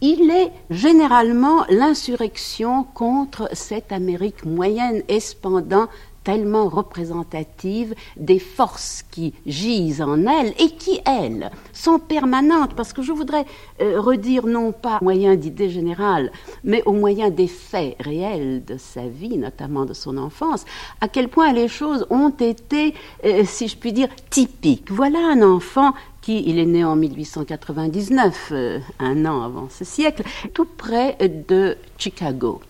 il 0.00 0.30
est 0.30 0.52
généralement 0.70 1.64
l'insurrection 1.68 2.84
contre 2.94 3.48
cette 3.52 3.92
Amérique 3.92 4.44
moyenne, 4.44 5.02
espandant 5.08 5.88
tellement 6.28 6.68
représentative 6.68 7.94
des 8.18 8.38
forces 8.38 9.02
qui 9.10 9.32
gisent 9.46 10.02
en 10.02 10.26
elle 10.26 10.52
et 10.58 10.68
qui, 10.72 11.00
elles, 11.06 11.50
sont 11.72 11.98
permanentes. 11.98 12.74
Parce 12.74 12.92
que 12.92 13.00
je 13.00 13.12
voudrais 13.12 13.46
euh, 13.80 13.98
redire 13.98 14.46
non 14.46 14.72
pas 14.72 14.98
au 15.00 15.04
moyen 15.04 15.36
d'idées 15.36 15.70
générales, 15.70 16.30
mais 16.64 16.82
au 16.84 16.92
moyen 16.92 17.30
des 17.30 17.46
faits 17.46 17.96
réels 18.00 18.62
de 18.62 18.76
sa 18.76 19.08
vie, 19.08 19.38
notamment 19.38 19.86
de 19.86 19.94
son 19.94 20.18
enfance, 20.18 20.66
à 21.00 21.08
quel 21.08 21.28
point 21.28 21.50
les 21.54 21.66
choses 21.66 22.06
ont 22.10 22.28
été, 22.28 22.92
euh, 23.24 23.44
si 23.46 23.66
je 23.66 23.78
puis 23.78 23.94
dire, 23.94 24.08
typiques. 24.28 24.90
Voilà 24.90 25.20
un 25.32 25.40
enfant 25.40 25.94
qui, 26.20 26.42
il 26.46 26.58
est 26.58 26.66
né 26.66 26.84
en 26.84 26.96
1899, 26.96 28.48
euh, 28.52 28.80
un 28.98 29.24
an 29.24 29.40
avant 29.44 29.68
ce 29.70 29.86
siècle, 29.86 30.24
tout 30.52 30.66
près 30.76 31.16
de 31.48 31.78
Chicago. 31.96 32.60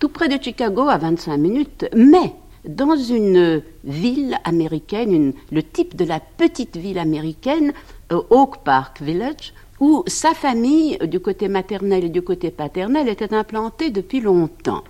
Tout 0.00 0.08
près 0.08 0.28
de 0.28 0.42
Chicago, 0.42 0.88
à 0.88 0.98
25 0.98 1.36
minutes, 1.36 1.86
mais 1.94 2.34
dans 2.66 2.96
une 2.96 3.62
ville 3.84 4.38
américaine, 4.44 5.32
le 5.52 5.62
type 5.62 5.96
de 5.96 6.04
la 6.04 6.20
petite 6.20 6.76
ville 6.76 6.98
américaine, 6.98 7.72
euh, 8.12 8.20
Oak 8.30 8.58
Park 8.64 9.00
Village, 9.00 9.54
où 9.80 10.04
sa 10.06 10.32
famille, 10.32 10.98
du 11.04 11.20
côté 11.20 11.48
maternel 11.48 12.04
et 12.04 12.08
du 12.08 12.22
côté 12.22 12.50
paternel, 12.50 13.08
était 13.08 13.34
implantée 13.34 13.90
depuis 13.90 14.20
longtemps. 14.20 14.82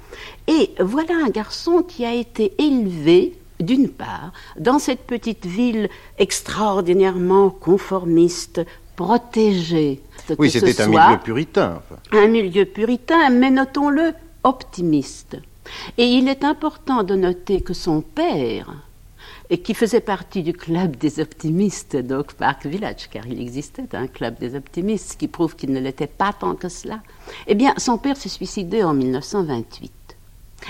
Et 0.46 0.70
voilà 0.80 1.14
un 1.24 1.28
garçon 1.28 1.82
qui 1.82 2.04
a 2.04 2.14
été 2.14 2.52
élevé, 2.58 3.36
d'une 3.58 3.88
part, 3.88 4.32
dans 4.58 4.78
cette 4.78 5.00
petite 5.00 5.46
ville 5.46 5.88
extraordinairement 6.18 7.50
conformiste, 7.50 8.60
protégée. 8.94 10.00
Oui, 10.38 10.50
c'était 10.50 10.80
un 10.80 10.88
milieu 10.88 11.18
puritain. 11.22 11.82
Un 12.12 12.28
milieu 12.28 12.64
puritain, 12.64 13.30
mais 13.30 13.50
notons-le, 13.50 14.12
optimiste. 14.44 15.36
Et 15.98 16.06
il 16.06 16.28
est 16.28 16.44
important 16.44 17.02
de 17.02 17.14
noter 17.14 17.60
que 17.60 17.74
son 17.74 18.00
père, 18.00 18.72
qui 19.62 19.74
faisait 19.74 20.00
partie 20.00 20.42
du 20.42 20.52
club 20.52 20.96
des 20.96 21.20
optimistes 21.20 21.96
d'Oak 21.96 22.32
Park 22.34 22.66
Village, 22.66 23.08
car 23.10 23.26
il 23.26 23.40
existait 23.40 23.94
un 23.94 24.06
club 24.06 24.38
des 24.38 24.56
optimistes, 24.56 25.16
qui 25.18 25.28
prouve 25.28 25.54
qu'il 25.54 25.72
ne 25.72 25.80
l'était 25.80 26.06
pas 26.06 26.32
tant 26.32 26.54
que 26.54 26.68
cela, 26.68 27.00
eh 27.46 27.54
bien, 27.54 27.74
son 27.76 27.98
père 27.98 28.16
s'est 28.16 28.28
suicidé 28.28 28.82
en 28.82 28.94
1928. 28.94 29.92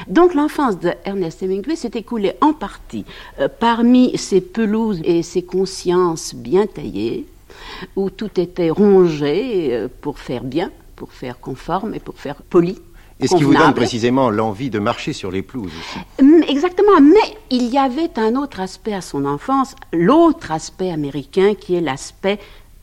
Donc 0.09 0.35
l'enfance 0.35 0.79
de 0.79 0.93
Ernest 1.05 1.43
Hemingway 1.43 1.77
s'est 1.77 1.93
écoulée 1.95 2.35
en 2.41 2.53
partie 2.53 3.05
euh, 3.41 3.49
parmi 3.49 4.17
ces 4.19 4.41
pelouses 4.41 5.01
et 5.05 5.23
ces 5.23 5.43
consciences 5.43 6.35
bien 6.35 6.67
taillées, 6.67 7.27
où 7.95 8.11
tout 8.11 8.39
était 8.39 8.71
rongé 8.71 9.69
euh, 9.73 9.89
pour 10.01 10.19
faire 10.19 10.45
bien, 10.45 10.71
pour 10.97 11.13
faire 11.13 11.39
conforme 11.39 11.95
et 11.95 12.01
pour 12.01 12.17
faire 12.17 12.43
poli. 12.43 12.79
Et 13.21 13.29
ce 13.29 13.37
qui 13.37 13.45
vous 13.45 13.55
donne 13.55 13.75
précisément 13.75 14.31
l'envie 14.31 14.71
de 14.71 14.79
marcher 14.79 15.13
sur 15.13 15.31
les 15.31 15.43
pelouses 15.43 15.73
aussi. 15.73 16.29
Exactement, 16.49 17.01
mais 17.01 17.37
il 17.51 17.69
y 17.69 17.79
avait 17.79 18.19
un 18.19 18.37
autre 18.37 18.61
aspect 18.61 18.93
à 18.93 19.01
son 19.01 19.25
enfance, 19.25 19.75
l'autre 19.93 20.53
aspect 20.53 20.91
américain 20.91 21.55
qui 21.55 21.75
est 21.75 21.81
l'aspect, 21.81 22.39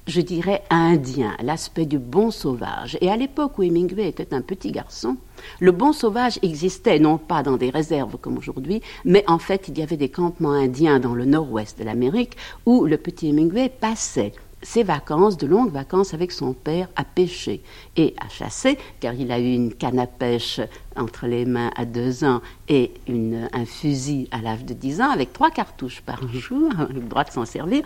je 0.07 0.21
dirais, 0.21 0.63
indien, 0.69 1.35
l'aspect 1.41 1.85
du 1.85 1.99
bon 1.99 2.31
sauvage. 2.31 2.97
Et 3.01 3.09
à 3.09 3.15
l'époque 3.15 3.57
où 3.57 3.63
Hemingway 3.63 4.07
était 4.07 4.33
un 4.33 4.41
petit 4.41 4.71
garçon, 4.71 5.17
le 5.59 5.71
bon 5.71 5.93
sauvage 5.93 6.39
existait 6.41 6.99
non 6.99 7.17
pas 7.17 7.43
dans 7.43 7.57
des 7.57 7.69
réserves 7.69 8.17
comme 8.17 8.37
aujourd'hui, 8.37 8.81
mais 9.05 9.23
en 9.27 9.39
fait 9.39 9.67
il 9.67 9.77
y 9.77 9.83
avait 9.83 9.97
des 9.97 10.09
campements 10.09 10.51
indiens 10.51 10.99
dans 10.99 11.13
le 11.13 11.25
nord-ouest 11.25 11.77
de 11.79 11.83
l'Amérique 11.83 12.37
où 12.65 12.85
le 12.85 12.97
petit 12.97 13.29
Hemingway 13.29 13.69
passait 13.69 14.33
ses 14.63 14.83
vacances, 14.83 15.37
de 15.37 15.45
longues 15.45 15.71
vacances 15.71 16.13
avec 16.13 16.31
son 16.31 16.53
père 16.53 16.87
à 16.95 17.03
pêcher 17.03 17.61
et 17.95 18.15
à 18.19 18.29
chasser, 18.29 18.77
car 18.99 19.13
il 19.13 19.31
a 19.31 19.39
eu 19.39 19.53
une 19.53 19.73
canne 19.73 19.99
à 19.99 20.07
pêche 20.07 20.61
entre 20.95 21.27
les 21.27 21.45
mains 21.45 21.71
à 21.75 21.85
deux 21.85 22.23
ans 22.23 22.41
et 22.69 22.91
une, 23.07 23.49
un 23.53 23.65
fusil 23.65 24.27
à 24.31 24.41
l'âge 24.41 24.65
de 24.65 24.73
dix 24.73 25.01
ans, 25.01 25.09
avec 25.09 25.33
trois 25.33 25.51
cartouches 25.51 26.01
par 26.01 26.23
mhm. 26.23 26.33
jour, 26.33 26.71
le 26.93 27.01
droit 27.01 27.23
de 27.23 27.31
s'en 27.31 27.45
servir. 27.45 27.83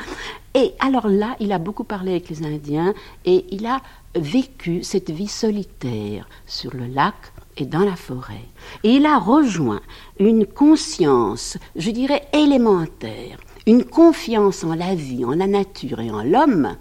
Et 0.53 0.73
alors 0.79 1.07
là, 1.07 1.35
il 1.39 1.51
a 1.51 1.59
beaucoup 1.59 1.83
parlé 1.83 2.11
avec 2.11 2.29
les 2.29 2.45
Indiens 2.45 2.93
et 3.25 3.45
il 3.51 3.65
a 3.65 3.81
vécu 4.15 4.83
cette 4.83 5.11
vie 5.11 5.27
solitaire 5.27 6.27
sur 6.45 6.73
le 6.73 6.87
lac 6.87 7.15
et 7.57 7.65
dans 7.65 7.83
la 7.83 7.95
forêt. 7.95 8.45
Et 8.83 8.95
il 8.95 9.05
a 9.05 9.17
rejoint 9.17 9.81
une 10.19 10.45
conscience, 10.45 11.57
je 11.75 11.91
dirais, 11.91 12.27
élémentaire 12.33 13.39
une 13.67 13.83
confiance 13.83 14.63
en 14.63 14.73
la 14.73 14.95
vie, 14.95 15.23
en 15.25 15.35
la 15.35 15.45
nature 15.45 15.99
et 15.99 16.09
en 16.09 16.23
l'homme 16.23 16.75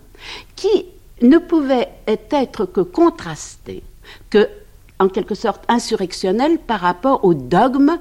qui 0.55 0.87
ne 1.21 1.37
pouvait 1.37 1.89
être 2.07 2.65
que 2.65 2.81
contrastée, 2.81 3.83
que 4.31 4.49
en 4.99 5.09
quelque 5.09 5.35
sorte 5.35 5.65
insurrectionnelle 5.69 6.59
par 6.59 6.81
rapport 6.81 7.25
au 7.25 7.35
dogme 7.35 7.99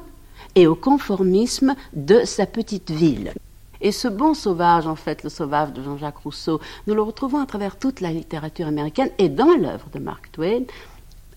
et 0.54 0.68
au 0.68 0.76
conformisme 0.76 1.76
de 1.94 2.24
sa 2.24 2.46
petite 2.46 2.92
ville. 2.92 3.34
Et 3.82 3.92
ce 3.92 4.08
bon 4.08 4.34
sauvage, 4.34 4.88
en 4.88 4.96
fait, 4.96 5.24
le 5.24 5.30
sauvage 5.30 5.74
de 5.74 5.84
Jean-Jacques 5.84 6.20
Rousseau, 6.20 6.62
nous 6.88 6.96
le 6.96 7.02
retrouvons 7.02 7.42
à 7.42 7.46
travers 7.46 7.78
toute 7.78 8.00
la 8.00 8.12
littérature 8.12 8.68
américaine 8.68 9.10
et 9.18 9.28
dans 9.28 9.54
l'œuvre 9.58 9.90
de 9.94 10.00
Mark 10.00 10.32
Twain. 10.32 10.64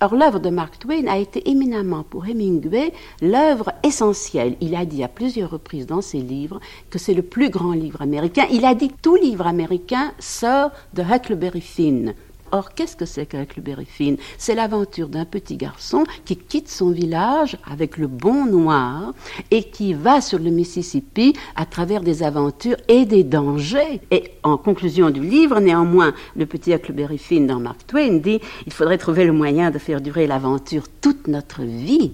Or, 0.00 0.14
l'œuvre 0.14 0.38
de 0.38 0.48
Mark 0.48 0.78
Twain 0.78 1.08
a 1.08 1.18
été 1.18 1.50
éminemment 1.50 2.04
pour 2.04 2.26
Hemingway 2.26 2.92
l'œuvre 3.20 3.72
essentielle. 3.82 4.56
Il 4.60 4.76
a 4.76 4.84
dit 4.84 5.02
à 5.02 5.08
plusieurs 5.08 5.50
reprises 5.50 5.86
dans 5.86 6.02
ses 6.02 6.20
livres 6.20 6.60
que 6.88 7.00
c'est 7.00 7.14
le 7.14 7.22
plus 7.22 7.50
grand 7.50 7.72
livre 7.72 8.00
américain. 8.00 8.46
Il 8.52 8.64
a 8.64 8.76
dit 8.76 8.92
tout 9.02 9.16
livre 9.16 9.48
américain 9.48 10.12
sort 10.20 10.70
de 10.94 11.02
Huckleberry 11.02 11.60
Finn. 11.60 12.14
Or, 12.52 12.74
qu'est-ce 12.74 12.96
que 12.96 13.04
c'est 13.04 13.26
qu'avec 13.26 13.56
le 13.56 13.62
Finn 13.84 14.16
C'est 14.38 14.54
l'aventure 14.54 15.08
d'un 15.08 15.24
petit 15.24 15.56
garçon 15.56 16.04
qui 16.24 16.36
quitte 16.36 16.68
son 16.68 16.90
village 16.90 17.58
avec 17.70 17.96
le 17.96 18.06
bon 18.06 18.46
noir 18.46 19.14
et 19.50 19.64
qui 19.64 19.94
va 19.94 20.20
sur 20.20 20.38
le 20.38 20.50
Mississippi 20.50 21.34
à 21.56 21.66
travers 21.66 22.02
des 22.02 22.22
aventures 22.22 22.76
et 22.88 23.04
des 23.04 23.24
dangers. 23.24 24.00
Et 24.10 24.32
en 24.42 24.56
conclusion 24.56 25.10
du 25.10 25.20
livre, 25.20 25.60
néanmoins, 25.60 26.14
le 26.36 26.46
petit 26.46 26.72
Huckleberry 26.72 27.18
Finn 27.18 27.46
dans 27.46 27.60
Mark 27.60 27.86
Twain 27.86 28.18
dit 28.18 28.40
il 28.66 28.72
faudrait 28.72 28.98
trouver 28.98 29.24
le 29.24 29.32
moyen 29.32 29.70
de 29.70 29.78
faire 29.78 30.00
durer 30.00 30.26
l'aventure 30.26 30.84
toute 31.00 31.28
notre 31.28 31.62
vie. 31.62 32.12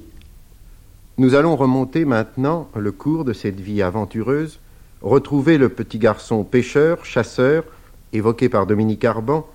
Nous 1.16 1.34
allons 1.34 1.54
remonter 1.54 2.04
maintenant 2.04 2.68
le 2.74 2.90
cours 2.90 3.24
de 3.24 3.32
cette 3.32 3.60
vie 3.60 3.82
aventureuse, 3.82 4.58
retrouver 5.00 5.58
le 5.58 5.68
petit 5.68 5.98
garçon 5.98 6.42
pêcheur, 6.42 7.04
chasseur, 7.04 7.64
évoqué 8.12 8.48
par 8.48 8.66
Dominique 8.66 9.04
Arban, 9.04 9.46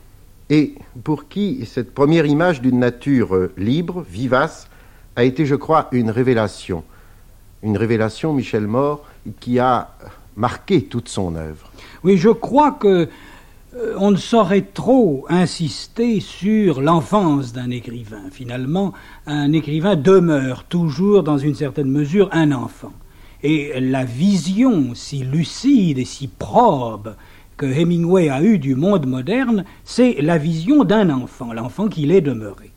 et 0.49 0.75
pour 1.03 1.27
qui 1.27 1.65
cette 1.65 1.93
première 1.93 2.25
image 2.25 2.61
d'une 2.61 2.79
nature 2.79 3.35
euh, 3.35 3.53
libre, 3.57 4.05
vivace, 4.09 4.67
a 5.15 5.23
été, 5.23 5.45
je 5.45 5.55
crois, 5.55 5.87
une 5.91 6.09
révélation. 6.09 6.83
Une 7.61 7.77
révélation, 7.77 8.33
Michel 8.33 8.67
Mort, 8.67 9.05
qui 9.39 9.59
a 9.59 9.89
marqué 10.35 10.83
toute 10.83 11.09
son 11.09 11.35
œuvre. 11.35 11.69
Oui, 12.03 12.17
je 12.17 12.29
crois 12.29 12.71
que 12.71 13.09
euh, 13.75 13.93
on 13.97 14.11
ne 14.11 14.17
saurait 14.17 14.67
trop 14.73 15.25
insister 15.29 16.19
sur 16.19 16.81
l'enfance 16.81 17.53
d'un 17.53 17.69
écrivain. 17.69 18.23
Finalement, 18.31 18.93
un 19.27 19.51
écrivain 19.51 19.95
demeure 19.95 20.63
toujours, 20.63 21.21
dans 21.21 21.37
une 21.37 21.55
certaine 21.55 21.91
mesure, 21.91 22.29
un 22.31 22.51
enfant. 22.51 22.93
Et 23.43 23.79
la 23.79 24.03
vision 24.03 24.95
si 24.95 25.19
lucide 25.19 25.99
et 25.99 26.05
si 26.05 26.27
probe 26.27 27.15
que 27.59 27.65
Hemingway 27.65 28.29
a 28.29 28.41
eue 28.41 28.57
du 28.57 28.73
monde 28.75 29.05
moderne, 29.05 29.65
c'est 29.83 30.15
la 30.21 30.37
vision 30.37 30.85
d'un 30.85 31.09
enfant, 31.09 31.51
l'enfant 31.51 31.89
qu'il 31.89 32.11
est 32.13 32.21
demeuré. 32.21 32.71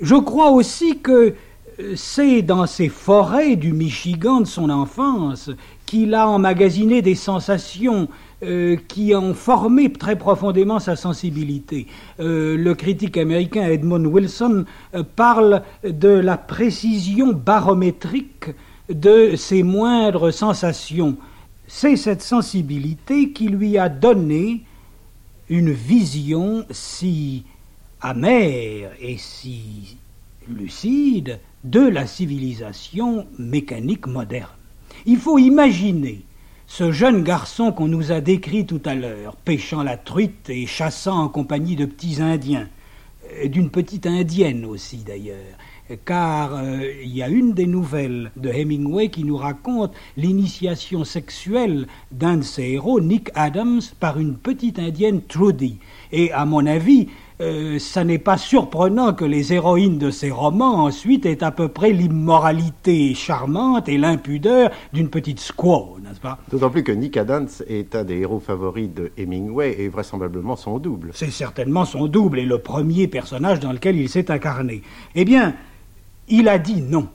Je 0.00 0.14
crois 0.14 0.52
aussi 0.52 1.00
que 1.00 1.34
euh, 1.80 1.94
c'est 1.96 2.40
dans 2.42 2.66
ces 2.66 2.88
forêts 2.88 3.56
du 3.56 3.72
Michigan 3.72 4.42
de 4.42 4.46
son 4.46 4.70
enfance 4.70 5.50
qu'il 5.86 6.14
a 6.14 6.28
emmagasiné 6.28 7.02
des 7.02 7.16
sensations 7.16 8.08
euh, 8.44 8.76
qui 8.86 9.12
ont 9.12 9.34
formé 9.34 9.92
très 9.92 10.14
profondément 10.14 10.78
sa 10.78 10.94
sensibilité. 10.94 11.88
Euh, 12.20 12.56
le 12.56 12.74
critique 12.76 13.16
américain 13.16 13.66
Edmund 13.66 14.06
Wilson 14.06 14.66
parle 15.16 15.62
de 15.82 16.10
la 16.10 16.36
précision 16.36 17.32
barométrique 17.32 18.50
de 18.88 19.34
ses 19.34 19.64
moindres 19.64 20.32
sensations 20.32 21.16
c'est 21.68 21.96
cette 21.96 22.22
sensibilité 22.22 23.30
qui 23.32 23.48
lui 23.48 23.78
a 23.78 23.90
donné 23.90 24.62
une 25.50 25.70
vision 25.70 26.64
si 26.70 27.44
amère 28.00 28.90
et 29.00 29.18
si 29.18 29.98
lucide 30.48 31.38
de 31.64 31.80
la 31.80 32.06
civilisation 32.06 33.26
mécanique 33.38 34.06
moderne. 34.06 34.48
Il 35.04 35.18
faut 35.18 35.38
imaginer 35.38 36.22
ce 36.66 36.90
jeune 36.90 37.22
garçon 37.22 37.70
qu'on 37.72 37.88
nous 37.88 38.12
a 38.12 38.20
décrit 38.20 38.64
tout 38.64 38.82
à 38.86 38.94
l'heure, 38.94 39.36
pêchant 39.36 39.82
la 39.82 39.98
truite 39.98 40.48
et 40.48 40.66
chassant 40.66 41.22
en 41.24 41.28
compagnie 41.28 41.76
de 41.76 41.84
petits 41.84 42.22
Indiens, 42.22 42.68
d'une 43.44 43.70
petite 43.70 44.06
Indienne 44.06 44.64
aussi 44.64 44.98
d'ailleurs, 44.98 45.36
car 46.04 46.54
euh, 46.54 46.92
il 47.02 47.14
y 47.14 47.22
a 47.22 47.28
une 47.28 47.52
des 47.52 47.66
nouvelles 47.66 48.30
de 48.36 48.50
Hemingway 48.50 49.08
qui 49.08 49.24
nous 49.24 49.36
raconte 49.36 49.92
l'initiation 50.16 51.04
sexuelle 51.04 51.86
d'un 52.12 52.38
de 52.38 52.42
ses 52.42 52.64
héros, 52.70 53.00
Nick 53.00 53.30
Adams, 53.34 53.80
par 54.00 54.18
une 54.18 54.36
petite 54.36 54.78
indienne 54.78 55.22
Trudy. 55.22 55.78
Et 56.12 56.32
à 56.32 56.44
mon 56.44 56.66
avis, 56.66 57.08
euh, 57.40 57.78
ça 57.78 58.02
n'est 58.02 58.18
pas 58.18 58.36
surprenant 58.36 59.14
que 59.14 59.24
les 59.24 59.52
héroïnes 59.52 59.98
de 59.98 60.10
ces 60.10 60.30
romans 60.30 60.84
ensuite 60.84 61.24
aient 61.24 61.44
à 61.44 61.52
peu 61.52 61.68
près 61.68 61.92
l'immoralité 61.92 63.14
charmante 63.14 63.88
et 63.88 63.96
l'impudeur 63.96 64.70
d'une 64.92 65.08
petite 65.08 65.38
squaw, 65.38 65.98
n'est-ce 66.02 66.20
pas? 66.20 66.38
D'autant 66.50 66.70
plus 66.70 66.82
que 66.82 66.90
Nick 66.90 67.16
Adams 67.16 67.48
est 67.68 67.94
un 67.94 68.02
des 68.02 68.18
héros 68.18 68.40
favoris 68.40 68.90
de 68.92 69.12
Hemingway 69.16 69.76
et 69.78 69.88
vraisemblablement 69.88 70.56
son 70.56 70.78
double. 70.78 71.12
C'est 71.14 71.30
certainement 71.30 71.84
son 71.84 72.08
double 72.08 72.40
et 72.40 72.44
le 72.44 72.58
premier 72.58 73.06
personnage 73.06 73.60
dans 73.60 73.72
lequel 73.72 73.96
il 73.96 74.08
s'est 74.08 74.32
incarné. 74.32 74.82
Eh 75.14 75.24
bien, 75.24 75.54
il 76.28 76.48
a 76.48 76.58
dit 76.58 76.82
non. 76.82 77.08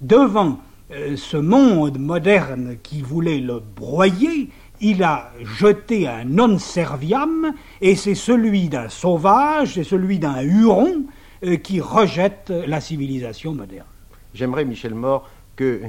Devant 0.00 0.58
euh, 0.92 1.16
ce 1.16 1.36
monde 1.36 1.98
moderne 1.98 2.76
qui 2.82 3.02
voulait 3.02 3.40
le 3.40 3.60
broyer, 3.60 4.50
il 4.80 5.02
a 5.02 5.30
jeté 5.42 6.08
un 6.08 6.24
non 6.24 6.58
serviam, 6.58 7.52
et 7.80 7.94
c'est 7.96 8.14
celui 8.14 8.68
d'un 8.68 8.88
sauvage, 8.88 9.74
c'est 9.74 9.84
celui 9.84 10.18
d'un 10.18 10.40
huron 10.42 11.04
euh, 11.44 11.56
qui 11.56 11.80
rejette 11.80 12.50
la 12.66 12.80
civilisation 12.80 13.54
moderne. 13.54 13.86
J'aimerais, 14.34 14.64
Michel 14.64 14.94
Mort, 14.94 15.28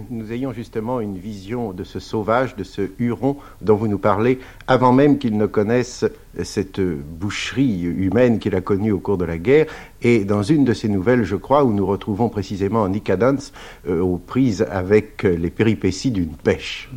nous 0.09 0.32
ayons 0.32 0.53
justement 0.53 0.99
une 0.99 1.17
vision 1.17 1.72
de 1.72 1.84
ce 1.84 1.99
sauvage, 1.99 2.55
de 2.55 2.63
ce 2.63 2.89
huron 2.99 3.38
dont 3.61 3.76
vous 3.76 3.88
nous 3.88 3.97
parlez, 3.97 4.39
avant 4.67 4.91
même 4.93 5.17
qu'il 5.17 5.38
ne 5.38 5.45
connaisse 5.45 6.05
cette 6.43 6.82
boucherie 6.82 7.82
humaine 7.82 8.39
qu'il 8.39 8.55
a 8.55 8.61
connue 8.61 8.91
au 8.91 8.99
cours 8.99 9.17
de 9.17 9.26
la 9.26 9.38
guerre. 9.38 9.67
Et 10.01 10.26
dans 10.26 10.43
une 10.43 10.65
de 10.65 10.74
ces 10.74 10.89
nouvelles, 10.89 11.24
je 11.24 11.36
crois, 11.36 11.63
où 11.63 11.74
nous 11.74 11.86
retrouvons 11.86 12.30
précisément 12.30 12.88
Nick 12.88 13.09
Adams 13.09 13.39
euh, 13.88 14.01
aux 14.01 14.17
prises 14.17 14.65
avec 14.69 15.24
les 15.24 15.49
péripéties 15.49 16.11
d'une 16.11 16.36
pêche. 16.36 16.89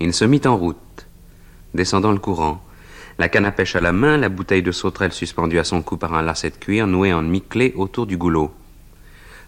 Il 0.00 0.12
se 0.12 0.24
mit 0.24 0.42
en 0.44 0.56
route, 0.56 1.06
descendant 1.74 2.12
le 2.12 2.18
courant, 2.18 2.60
la 3.18 3.30
canne 3.30 3.46
à 3.46 3.52
pêche 3.52 3.76
à 3.76 3.80
la 3.80 3.92
main, 3.92 4.18
la 4.18 4.28
bouteille 4.28 4.62
de 4.62 4.72
sauterelle 4.72 5.12
suspendue 5.12 5.58
à 5.58 5.64
son 5.64 5.80
cou 5.80 5.96
par 5.96 6.12
un 6.12 6.22
lacet 6.22 6.50
de 6.50 6.56
cuir 6.56 6.86
noué 6.86 7.14
en 7.14 7.22
mi-clé 7.22 7.72
autour 7.76 8.06
du 8.06 8.18
goulot. 8.18 8.50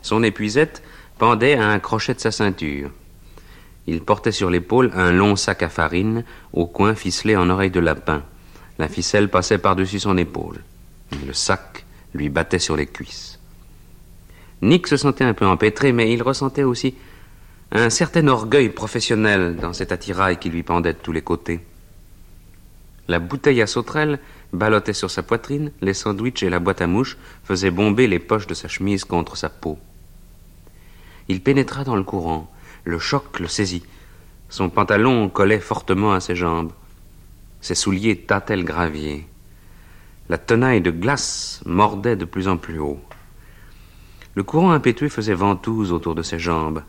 Son 0.00 0.22
épuisette 0.22 0.82
pendait 1.18 1.54
à 1.54 1.68
un 1.68 1.78
crochet 1.78 2.14
de 2.14 2.20
sa 2.20 2.30
ceinture. 2.30 2.90
Il 3.86 4.02
portait 4.02 4.32
sur 4.32 4.50
l'épaule 4.50 4.90
un 4.94 5.12
long 5.12 5.34
sac 5.34 5.62
à 5.62 5.68
farine, 5.68 6.24
au 6.52 6.66
coin 6.66 6.94
ficelé 6.94 7.36
en 7.36 7.50
oreille 7.50 7.70
de 7.70 7.80
lapin. 7.80 8.22
La 8.78 8.88
ficelle 8.88 9.28
passait 9.28 9.58
par-dessus 9.58 10.00
son 10.00 10.16
épaule. 10.16 10.62
Le 11.26 11.32
sac 11.32 11.84
lui 12.14 12.28
battait 12.28 12.58
sur 12.58 12.76
les 12.76 12.86
cuisses. 12.86 13.38
Nick 14.62 14.86
se 14.86 14.96
sentait 14.96 15.24
un 15.24 15.34
peu 15.34 15.46
empêtré, 15.46 15.92
mais 15.92 16.12
il 16.12 16.22
ressentait 16.22 16.64
aussi 16.64 16.94
un 17.72 17.90
certain 17.90 18.28
orgueil 18.28 18.70
professionnel 18.70 19.56
dans 19.56 19.72
cet 19.72 19.92
attirail 19.92 20.38
qui 20.38 20.50
lui 20.50 20.62
pendait 20.62 20.94
de 20.94 20.98
tous 20.98 21.12
les 21.12 21.22
côtés. 21.22 21.60
La 23.08 23.18
bouteille 23.18 23.62
à 23.62 23.66
sauterelle 23.66 24.18
ballottait 24.52 24.92
sur 24.92 25.10
sa 25.10 25.22
poitrine, 25.22 25.72
les 25.80 25.94
sandwichs 25.94 26.42
et 26.42 26.50
la 26.50 26.58
boîte 26.58 26.82
à 26.82 26.86
mouches 26.86 27.16
faisaient 27.44 27.70
bomber 27.70 28.06
les 28.06 28.18
poches 28.18 28.46
de 28.46 28.54
sa 28.54 28.68
chemise 28.68 29.04
contre 29.04 29.36
sa 29.36 29.48
peau. 29.48 29.78
Il 31.28 31.42
pénétra 31.42 31.84
dans 31.84 31.96
le 31.96 32.02
courant. 32.02 32.50
Le 32.84 32.98
choc 32.98 33.38
le 33.38 33.46
saisit. 33.46 33.84
Son 34.48 34.70
pantalon 34.70 35.28
collait 35.28 35.60
fortement 35.60 36.12
à 36.12 36.20
ses 36.20 36.34
jambes. 36.34 36.72
Ses 37.60 37.74
souliers 37.74 38.16
tâtaient 38.16 38.56
le 38.56 38.62
gravier. 38.62 39.26
La 40.28 40.38
tenaille 40.38 40.80
de 40.80 40.90
glace 40.90 41.60
mordait 41.66 42.16
de 42.16 42.24
plus 42.24 42.48
en 42.48 42.56
plus 42.56 42.78
haut. 42.78 43.00
Le 44.34 44.42
courant 44.42 44.72
impétueux 44.72 45.08
faisait 45.08 45.34
ventouse 45.34 45.92
autour 45.92 46.14
de 46.14 46.22
ses 46.22 46.38
jambes. 46.38 46.82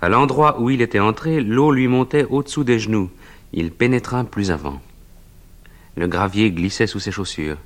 À 0.00 0.08
l'endroit 0.08 0.60
où 0.60 0.70
il 0.70 0.80
était 0.80 0.98
entré, 1.00 1.40
l'eau 1.40 1.72
lui 1.72 1.88
montait 1.88 2.24
au-dessous 2.24 2.64
des 2.64 2.78
genoux. 2.78 3.10
Il 3.52 3.70
pénétra 3.70 4.24
plus 4.24 4.50
avant. 4.50 4.80
Le 5.96 6.06
gravier 6.06 6.50
glissait 6.50 6.86
sous 6.86 7.00
ses 7.00 7.12
chaussures. 7.12 7.58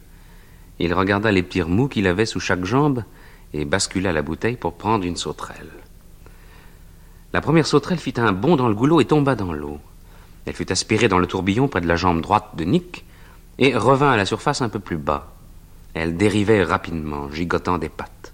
Il 0.79 0.93
regarda 0.93 1.31
les 1.31 1.43
petits 1.43 1.63
remous 1.63 1.89
qu'il 1.89 2.07
avait 2.07 2.27
sous 2.27 2.41
chaque 2.41 2.65
jambe 2.65 3.05
et 3.53 3.65
bascula 3.65 4.13
la 4.13 4.23
bouteille 4.23 4.57
pour 4.57 4.75
prendre 4.75 5.05
une 5.05 5.17
sauterelle. 5.17 5.71
La 7.33 7.41
première 7.41 7.67
sauterelle 7.67 7.99
fit 7.99 8.15
un 8.17 8.33
bond 8.33 8.57
dans 8.57 8.69
le 8.69 8.75
goulot 8.75 9.01
et 9.01 9.05
tomba 9.05 9.35
dans 9.35 9.53
l'eau. 9.53 9.79
Elle 10.47 10.55
fut 10.55 10.71
aspirée 10.71 11.09
dans 11.09 11.19
le 11.19 11.27
tourbillon 11.27 11.69
près 11.69 11.81
de 11.81 11.89
la 11.89 11.97
jambe 11.97 12.21
droite 12.21 12.51
de 12.55 12.65
Nick 12.65 13.05
et 13.59 13.77
revint 13.77 14.13
à 14.13 14.17
la 14.17 14.27
surface 14.27 14.63
un 14.63 14.69
peu 14.69 14.79
plus 14.79 14.97
bas. 14.97 15.33
Elle 15.95 16.17
dérivait 16.17 16.63
rapidement, 16.63 17.31
gigotant 17.31 17.79
des 17.79 17.89
pattes. 17.89 18.33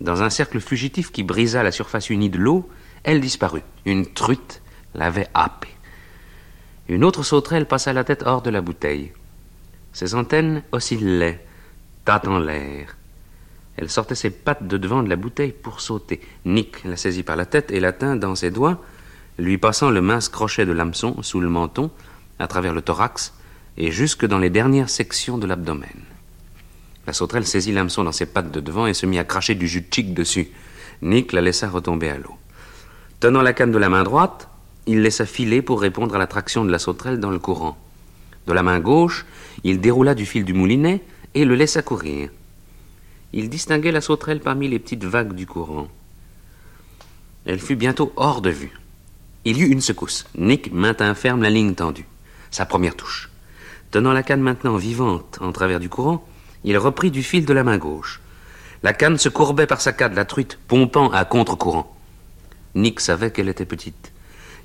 Dans 0.00 0.22
un 0.22 0.30
cercle 0.30 0.60
fugitif 0.60 1.10
qui 1.10 1.22
brisa 1.22 1.62
la 1.62 1.72
surface 1.72 2.10
unie 2.10 2.30
de 2.30 2.38
l'eau, 2.38 2.68
elle 3.04 3.20
disparut. 3.20 3.62
Une 3.84 4.06
truite 4.06 4.62
l'avait 4.94 5.28
happée. 5.34 5.74
Une 6.88 7.04
autre 7.04 7.22
sauterelle 7.22 7.66
passa 7.66 7.92
la 7.92 8.04
tête 8.04 8.22
hors 8.24 8.42
de 8.42 8.50
la 8.50 8.60
bouteille. 8.60 9.12
Ses 9.92 10.14
antennes 10.14 10.62
oscillaient, 10.72 11.44
tâtant 12.04 12.38
l'air. 12.38 12.97
Elle 13.78 13.88
sortait 13.88 14.16
ses 14.16 14.30
pattes 14.30 14.66
de 14.66 14.76
devant 14.76 15.04
de 15.04 15.08
la 15.08 15.14
bouteille 15.14 15.52
pour 15.52 15.80
sauter. 15.80 16.20
Nick 16.44 16.82
la 16.84 16.96
saisit 16.96 17.22
par 17.22 17.36
la 17.36 17.46
tête 17.46 17.70
et 17.70 17.78
la 17.78 17.92
tint 17.92 18.16
dans 18.16 18.34
ses 18.34 18.50
doigts, 18.50 18.82
lui 19.38 19.56
passant 19.56 19.90
le 19.90 20.00
mince 20.00 20.28
crochet 20.28 20.66
de 20.66 20.72
l'hameçon 20.72 21.22
sous 21.22 21.38
le 21.40 21.48
menton, 21.48 21.92
à 22.40 22.48
travers 22.48 22.74
le 22.74 22.82
thorax 22.82 23.34
et 23.76 23.92
jusque 23.92 24.26
dans 24.26 24.40
les 24.40 24.50
dernières 24.50 24.90
sections 24.90 25.38
de 25.38 25.46
l'abdomen. 25.46 25.88
La 27.06 27.12
sauterelle 27.12 27.46
saisit 27.46 27.70
l'hameçon 27.70 28.02
dans 28.02 28.10
ses 28.10 28.26
pattes 28.26 28.50
de 28.50 28.58
devant 28.58 28.88
et 28.88 28.94
se 28.94 29.06
mit 29.06 29.18
à 29.20 29.24
cracher 29.24 29.54
du 29.54 29.68
jus 29.68 29.82
de 29.82 29.94
chic 29.94 30.12
dessus. 30.12 30.48
Nick 31.00 31.32
la 31.32 31.40
laissa 31.40 31.68
retomber 31.68 32.08
à 32.08 32.18
l'eau. 32.18 32.36
Tenant 33.20 33.42
la 33.42 33.52
canne 33.52 33.70
de 33.70 33.78
la 33.78 33.88
main 33.88 34.02
droite, 34.02 34.48
il 34.86 35.02
laissa 35.02 35.24
filer 35.24 35.62
pour 35.62 35.80
répondre 35.80 36.16
à 36.16 36.18
l'attraction 36.18 36.64
de 36.64 36.72
la 36.72 36.80
sauterelle 36.80 37.20
dans 37.20 37.30
le 37.30 37.38
courant. 37.38 37.78
De 38.48 38.52
la 38.52 38.64
main 38.64 38.80
gauche, 38.80 39.24
il 39.62 39.80
déroula 39.80 40.16
du 40.16 40.26
fil 40.26 40.44
du 40.44 40.52
moulinet 40.52 41.00
et 41.34 41.44
le 41.44 41.54
laissa 41.54 41.82
courir. 41.82 42.30
Il 43.32 43.50
distinguait 43.50 43.92
la 43.92 44.00
sauterelle 44.00 44.40
parmi 44.40 44.68
les 44.68 44.78
petites 44.78 45.04
vagues 45.04 45.34
du 45.34 45.46
courant. 45.46 45.88
Elle 47.44 47.60
fut 47.60 47.76
bientôt 47.76 48.12
hors 48.16 48.40
de 48.40 48.50
vue. 48.50 48.72
Il 49.44 49.58
y 49.58 49.62
eut 49.62 49.70
une 49.70 49.80
secousse. 49.80 50.26
Nick 50.36 50.72
maintint 50.72 51.14
ferme 51.14 51.42
la 51.42 51.50
ligne 51.50 51.74
tendue. 51.74 52.06
Sa 52.50 52.66
première 52.66 52.96
touche. 52.96 53.30
Tenant 53.90 54.12
la 54.12 54.22
canne 54.22 54.40
maintenant 54.40 54.76
vivante 54.76 55.38
en 55.40 55.52
travers 55.52 55.80
du 55.80 55.88
courant, 55.88 56.26
il 56.64 56.76
reprit 56.76 57.10
du 57.10 57.22
fil 57.22 57.44
de 57.44 57.52
la 57.52 57.64
main 57.64 57.78
gauche. 57.78 58.20
La 58.82 58.92
canne 58.92 59.18
se 59.18 59.28
courbait 59.28 59.66
par 59.66 59.80
saccades, 59.80 60.14
la 60.14 60.24
truite 60.24 60.58
pompant 60.68 61.10
à 61.10 61.24
contre-courant. 61.24 61.96
Nick 62.74 63.00
savait 63.00 63.30
qu'elle 63.30 63.48
était 63.48 63.64
petite. 63.64 64.12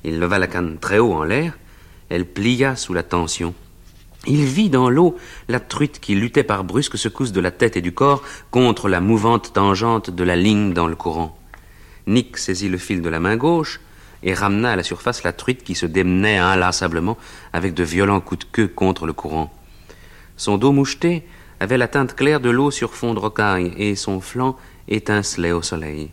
Il 0.03 0.19
leva 0.19 0.39
la 0.39 0.47
canne 0.47 0.77
très 0.77 0.99
haut 0.99 1.13
en 1.13 1.23
l'air. 1.23 1.57
Elle 2.09 2.25
plia 2.25 2.75
sous 2.75 2.93
la 2.93 3.03
tension. 3.03 3.53
Il 4.25 4.45
vit 4.45 4.69
dans 4.69 4.89
l'eau 4.89 5.17
la 5.49 5.59
truite 5.59 5.99
qui 5.99 6.15
luttait 6.15 6.43
par 6.43 6.63
brusques 6.63 6.97
secousses 6.97 7.33
de 7.33 7.41
la 7.41 7.51
tête 7.51 7.75
et 7.75 7.81
du 7.81 7.91
corps 7.91 8.23
contre 8.51 8.87
la 8.87 9.01
mouvante 9.01 9.51
tangente 9.51 10.09
de 10.09 10.23
la 10.23 10.37
ligne 10.37 10.73
dans 10.73 10.87
le 10.87 10.95
courant. 10.95 11.37
Nick 12.07 12.37
saisit 12.37 12.69
le 12.69 12.77
fil 12.77 13.01
de 13.01 13.09
la 13.09 13.19
main 13.19 13.35
gauche 13.35 13.81
et 14.23 14.33
ramena 14.33 14.71
à 14.71 14.75
la 14.77 14.83
surface 14.83 15.23
la 15.23 15.33
truite 15.33 15.63
qui 15.63 15.75
se 15.75 15.85
démenait 15.85 16.37
inlassablement 16.37 17.17
avec 17.51 17.73
de 17.73 17.83
violents 17.83 18.21
coups 18.21 18.45
de 18.45 18.51
queue 18.51 18.67
contre 18.67 19.05
le 19.05 19.13
courant. 19.13 19.53
Son 20.37 20.57
dos 20.57 20.71
moucheté 20.71 21.25
avait 21.59 21.77
la 21.77 21.89
teinte 21.89 22.15
claire 22.15 22.39
de 22.39 22.49
l'eau 22.49 22.71
sur 22.71 22.93
fond 22.93 23.13
de 23.13 23.19
rocaille 23.19 23.73
et 23.77 23.95
son 23.95 24.21
flanc 24.21 24.55
étincelait 24.87 25.51
au 25.51 25.61
soleil. 25.61 26.11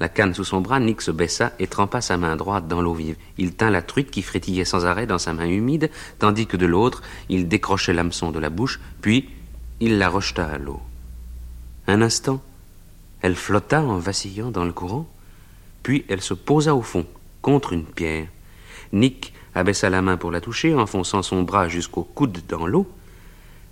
La 0.00 0.08
canne 0.08 0.34
sous 0.34 0.44
son 0.44 0.60
bras, 0.60 0.80
Nick 0.80 1.00
se 1.02 1.10
baissa 1.10 1.52
et 1.58 1.68
trempa 1.68 2.00
sa 2.00 2.16
main 2.16 2.36
droite 2.36 2.66
dans 2.66 2.82
l'eau 2.82 2.94
vive. 2.94 3.16
Il 3.38 3.54
tint 3.54 3.70
la 3.70 3.82
truite 3.82 4.10
qui 4.10 4.22
frétillait 4.22 4.64
sans 4.64 4.86
arrêt 4.86 5.06
dans 5.06 5.18
sa 5.18 5.32
main 5.32 5.46
humide, 5.46 5.90
tandis 6.18 6.46
que 6.46 6.56
de 6.56 6.66
l'autre, 6.66 7.02
il 7.28 7.48
décrochait 7.48 7.92
l'hameçon 7.92 8.32
de 8.32 8.40
la 8.40 8.50
bouche, 8.50 8.80
puis 9.00 9.30
il 9.80 9.98
la 9.98 10.08
rejeta 10.08 10.46
à 10.46 10.58
l'eau. 10.58 10.80
Un 11.86 12.02
instant, 12.02 12.42
elle 13.22 13.36
flotta 13.36 13.82
en 13.82 13.98
vacillant 13.98 14.50
dans 14.50 14.64
le 14.64 14.72
courant, 14.72 15.08
puis 15.82 16.04
elle 16.08 16.22
se 16.22 16.34
posa 16.34 16.74
au 16.74 16.82
fond, 16.82 17.06
contre 17.40 17.72
une 17.72 17.84
pierre. 17.84 18.26
Nick 18.92 19.32
abaissa 19.54 19.90
la 19.90 20.02
main 20.02 20.16
pour 20.16 20.32
la 20.32 20.40
toucher, 20.40 20.74
enfonçant 20.74 21.22
son 21.22 21.42
bras 21.42 21.68
jusqu'au 21.68 22.02
coude 22.02 22.40
dans 22.48 22.66
l'eau. 22.66 22.90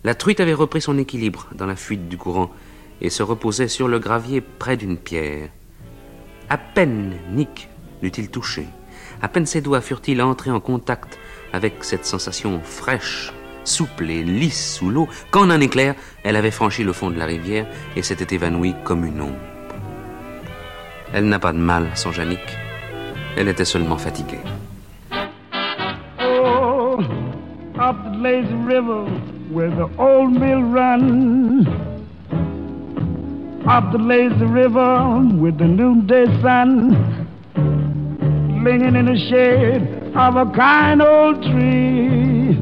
La 0.05 0.15
truite 0.15 0.41
avait 0.41 0.55
repris 0.55 0.81
son 0.81 0.99
équilibre 0.99 1.49
dans 1.55 1.67
la 1.67 1.77
fuite 1.77 2.09
du 2.09 2.17
courant 2.17 2.53
et 3.01 3.11
se 3.11 3.23
reposait 3.23 3.69
sur 3.69 3.89
le 3.89 3.99
gravier 3.99 4.41
près 4.41 4.77
d'une 4.77 4.97
pierre. 4.97 5.49
À 6.49 6.59
peine 6.59 7.15
Nick 7.33 7.69
l'eut-il 8.03 8.29
touché, 8.29 8.67
à 9.23 9.29
peine 9.29 9.47
ses 9.47 9.61
doigts 9.61 9.81
furent-ils 9.81 10.21
entrés 10.21 10.51
en 10.51 10.61
contact 10.61 11.19
avec 11.53 11.85
cette 11.85 12.05
sensation 12.05 12.61
fraîche, 12.63 13.33
souple 13.65 14.11
et 14.11 14.23
lisse 14.23 14.75
sous 14.75 14.91
l'eau, 14.91 15.09
qu'en 15.31 15.51
un 15.51 15.61
éclair, 15.61 15.95
elle 16.25 16.37
avait 16.37 16.51
franchi 16.51 16.83
le 16.83 16.93
fond 16.93 17.11
de 17.11 17.19
la 17.19 17.27
rivière 17.27 17.67
et 17.97 18.03
s'était 18.03 18.35
évanouie 18.35 18.75
comme 18.85 19.05
une 19.05 19.21
ombre. 19.21 19.39
Elle 21.13 21.29
n'a 21.29 21.39
pas 21.39 21.53
de 21.53 21.59
mal, 21.59 21.89
songea 21.95 22.25
Nick. 22.25 22.41
Elle 23.37 23.49
était 23.49 23.65
seulement 23.65 23.99
fatiguée. 23.99 24.41
Oh, 26.21 26.99
up 27.79 27.97
the 28.05 28.19
lazy 28.19 28.55
river 28.67 29.05
where 29.51 29.71
the 29.71 29.89
old 29.99 30.33
mill 30.33 30.63
runs. 30.63 31.67
Up 33.67 33.93
the 33.93 33.99
lazy 33.99 34.45
river 34.45 35.21
with 35.39 35.59
the 35.59 35.67
noonday 35.67 36.27
sun. 36.43 36.91
Lingering 38.65 38.97
in 38.97 39.07
the 39.07 39.17
shade 39.31 40.17
of 40.17 40.35
a 40.35 40.47
kind 40.47 41.01
old 41.01 41.41
tree. 41.43 42.59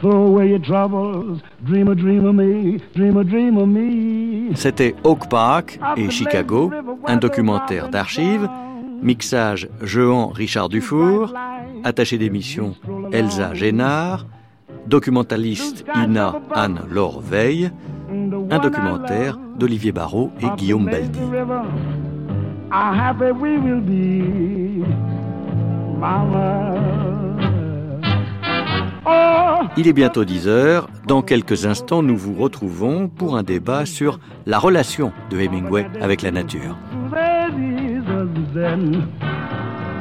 Throw 0.00 0.26
away 0.26 0.48
your 0.48 0.60
troubles, 0.60 1.40
dream 1.64 1.88
a 1.88 1.94
dream 1.94 2.24
of 2.24 2.34
me, 2.34 2.80
dream 2.94 3.18
a 3.18 3.24
dream 3.24 3.58
of 3.58 3.68
me. 3.68 4.54
C'était 4.54 4.94
Oak 5.04 5.28
Park 5.28 5.78
et 5.96 6.10
Chicago, 6.10 6.70
un 7.06 7.16
documentaire 7.18 7.90
d'archives, 7.90 8.48
mixage 9.02 9.68
Jehan 9.82 10.28
Richard 10.28 10.70
Dufour, 10.70 11.34
attaché 11.84 12.16
d'émission 12.16 12.74
Elsa 13.12 13.52
Génard, 13.52 14.26
documentaliste 14.86 15.84
Ina 15.94 16.34
Anne-Laure 16.54 17.20
Veil, 17.20 17.72
un 18.50 18.58
documentaire 18.58 19.38
d'Olivier 19.58 19.92
Barrault 19.92 20.30
et 20.40 20.46
Guillaume 20.56 20.86
Baldi. 20.86 21.20
Oh, 29.06 29.66
Il 29.76 29.86
est 29.86 29.92
bientôt 29.92 30.24
10 30.24 30.48
heures. 30.48 30.88
Dans 31.06 31.22
quelques 31.22 31.66
instants, 31.66 32.02
nous 32.02 32.16
vous 32.16 32.34
retrouvons 32.34 33.08
pour 33.08 33.36
un 33.36 33.42
débat 33.42 33.86
sur 33.86 34.18
la 34.46 34.58
relation 34.58 35.12
de 35.30 35.38
Hemingway 35.38 35.86
avec 36.00 36.22
la 36.22 36.30
nature. 36.30 36.76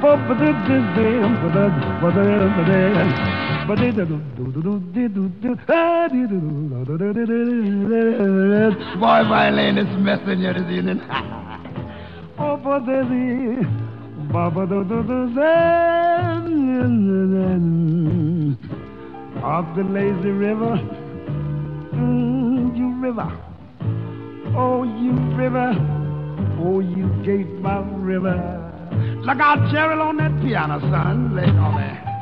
Boy, 0.04 0.18
violin 8.99 9.78
is 9.78 9.88
messing 9.99 10.39
you 10.41 10.51
this 10.51 10.70
evening. 10.70 10.99
Oh, 12.38 12.60
for 12.62 12.80
the 12.82 13.66
Baba 14.34 14.68
do 14.68 14.84
do 14.84 15.04
do 15.04 15.34
zen 15.36 16.47
Up 19.41 19.76
the 19.78 19.84
lazy 19.84 20.32
river, 20.32 20.78
mm, 21.93 22.76
you 22.76 22.93
river, 22.99 23.32
oh 24.58 24.84
you 24.84 25.14
river, 25.38 25.74
oh 26.60 26.80
you 26.82 27.08
gate 27.24 27.54
mouth 27.62 27.88
river. 27.93 28.62
Look 29.24 29.40
out, 29.40 29.58
Cheryl, 29.72 30.02
on 30.02 30.18
that 30.18 30.38
piano, 30.42 30.82
son. 30.82 31.34
Lay 31.34 31.44
it 31.44 31.56
on 31.56 31.78
there. 31.78 32.12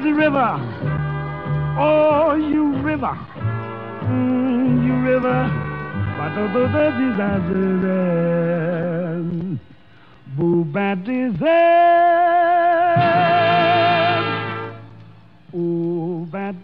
Lazy 0.00 0.12
river. 0.12 0.56
Oh, 1.78 2.34
you 2.34 2.72
river, 2.78 3.18
mm, 4.02 4.84
you 4.84 4.94
river. 5.00 5.50
Boo 10.36 10.64
bad 10.64 11.04
disaster. 11.04 11.46
Oh, 15.54 16.26
bad 16.30 16.54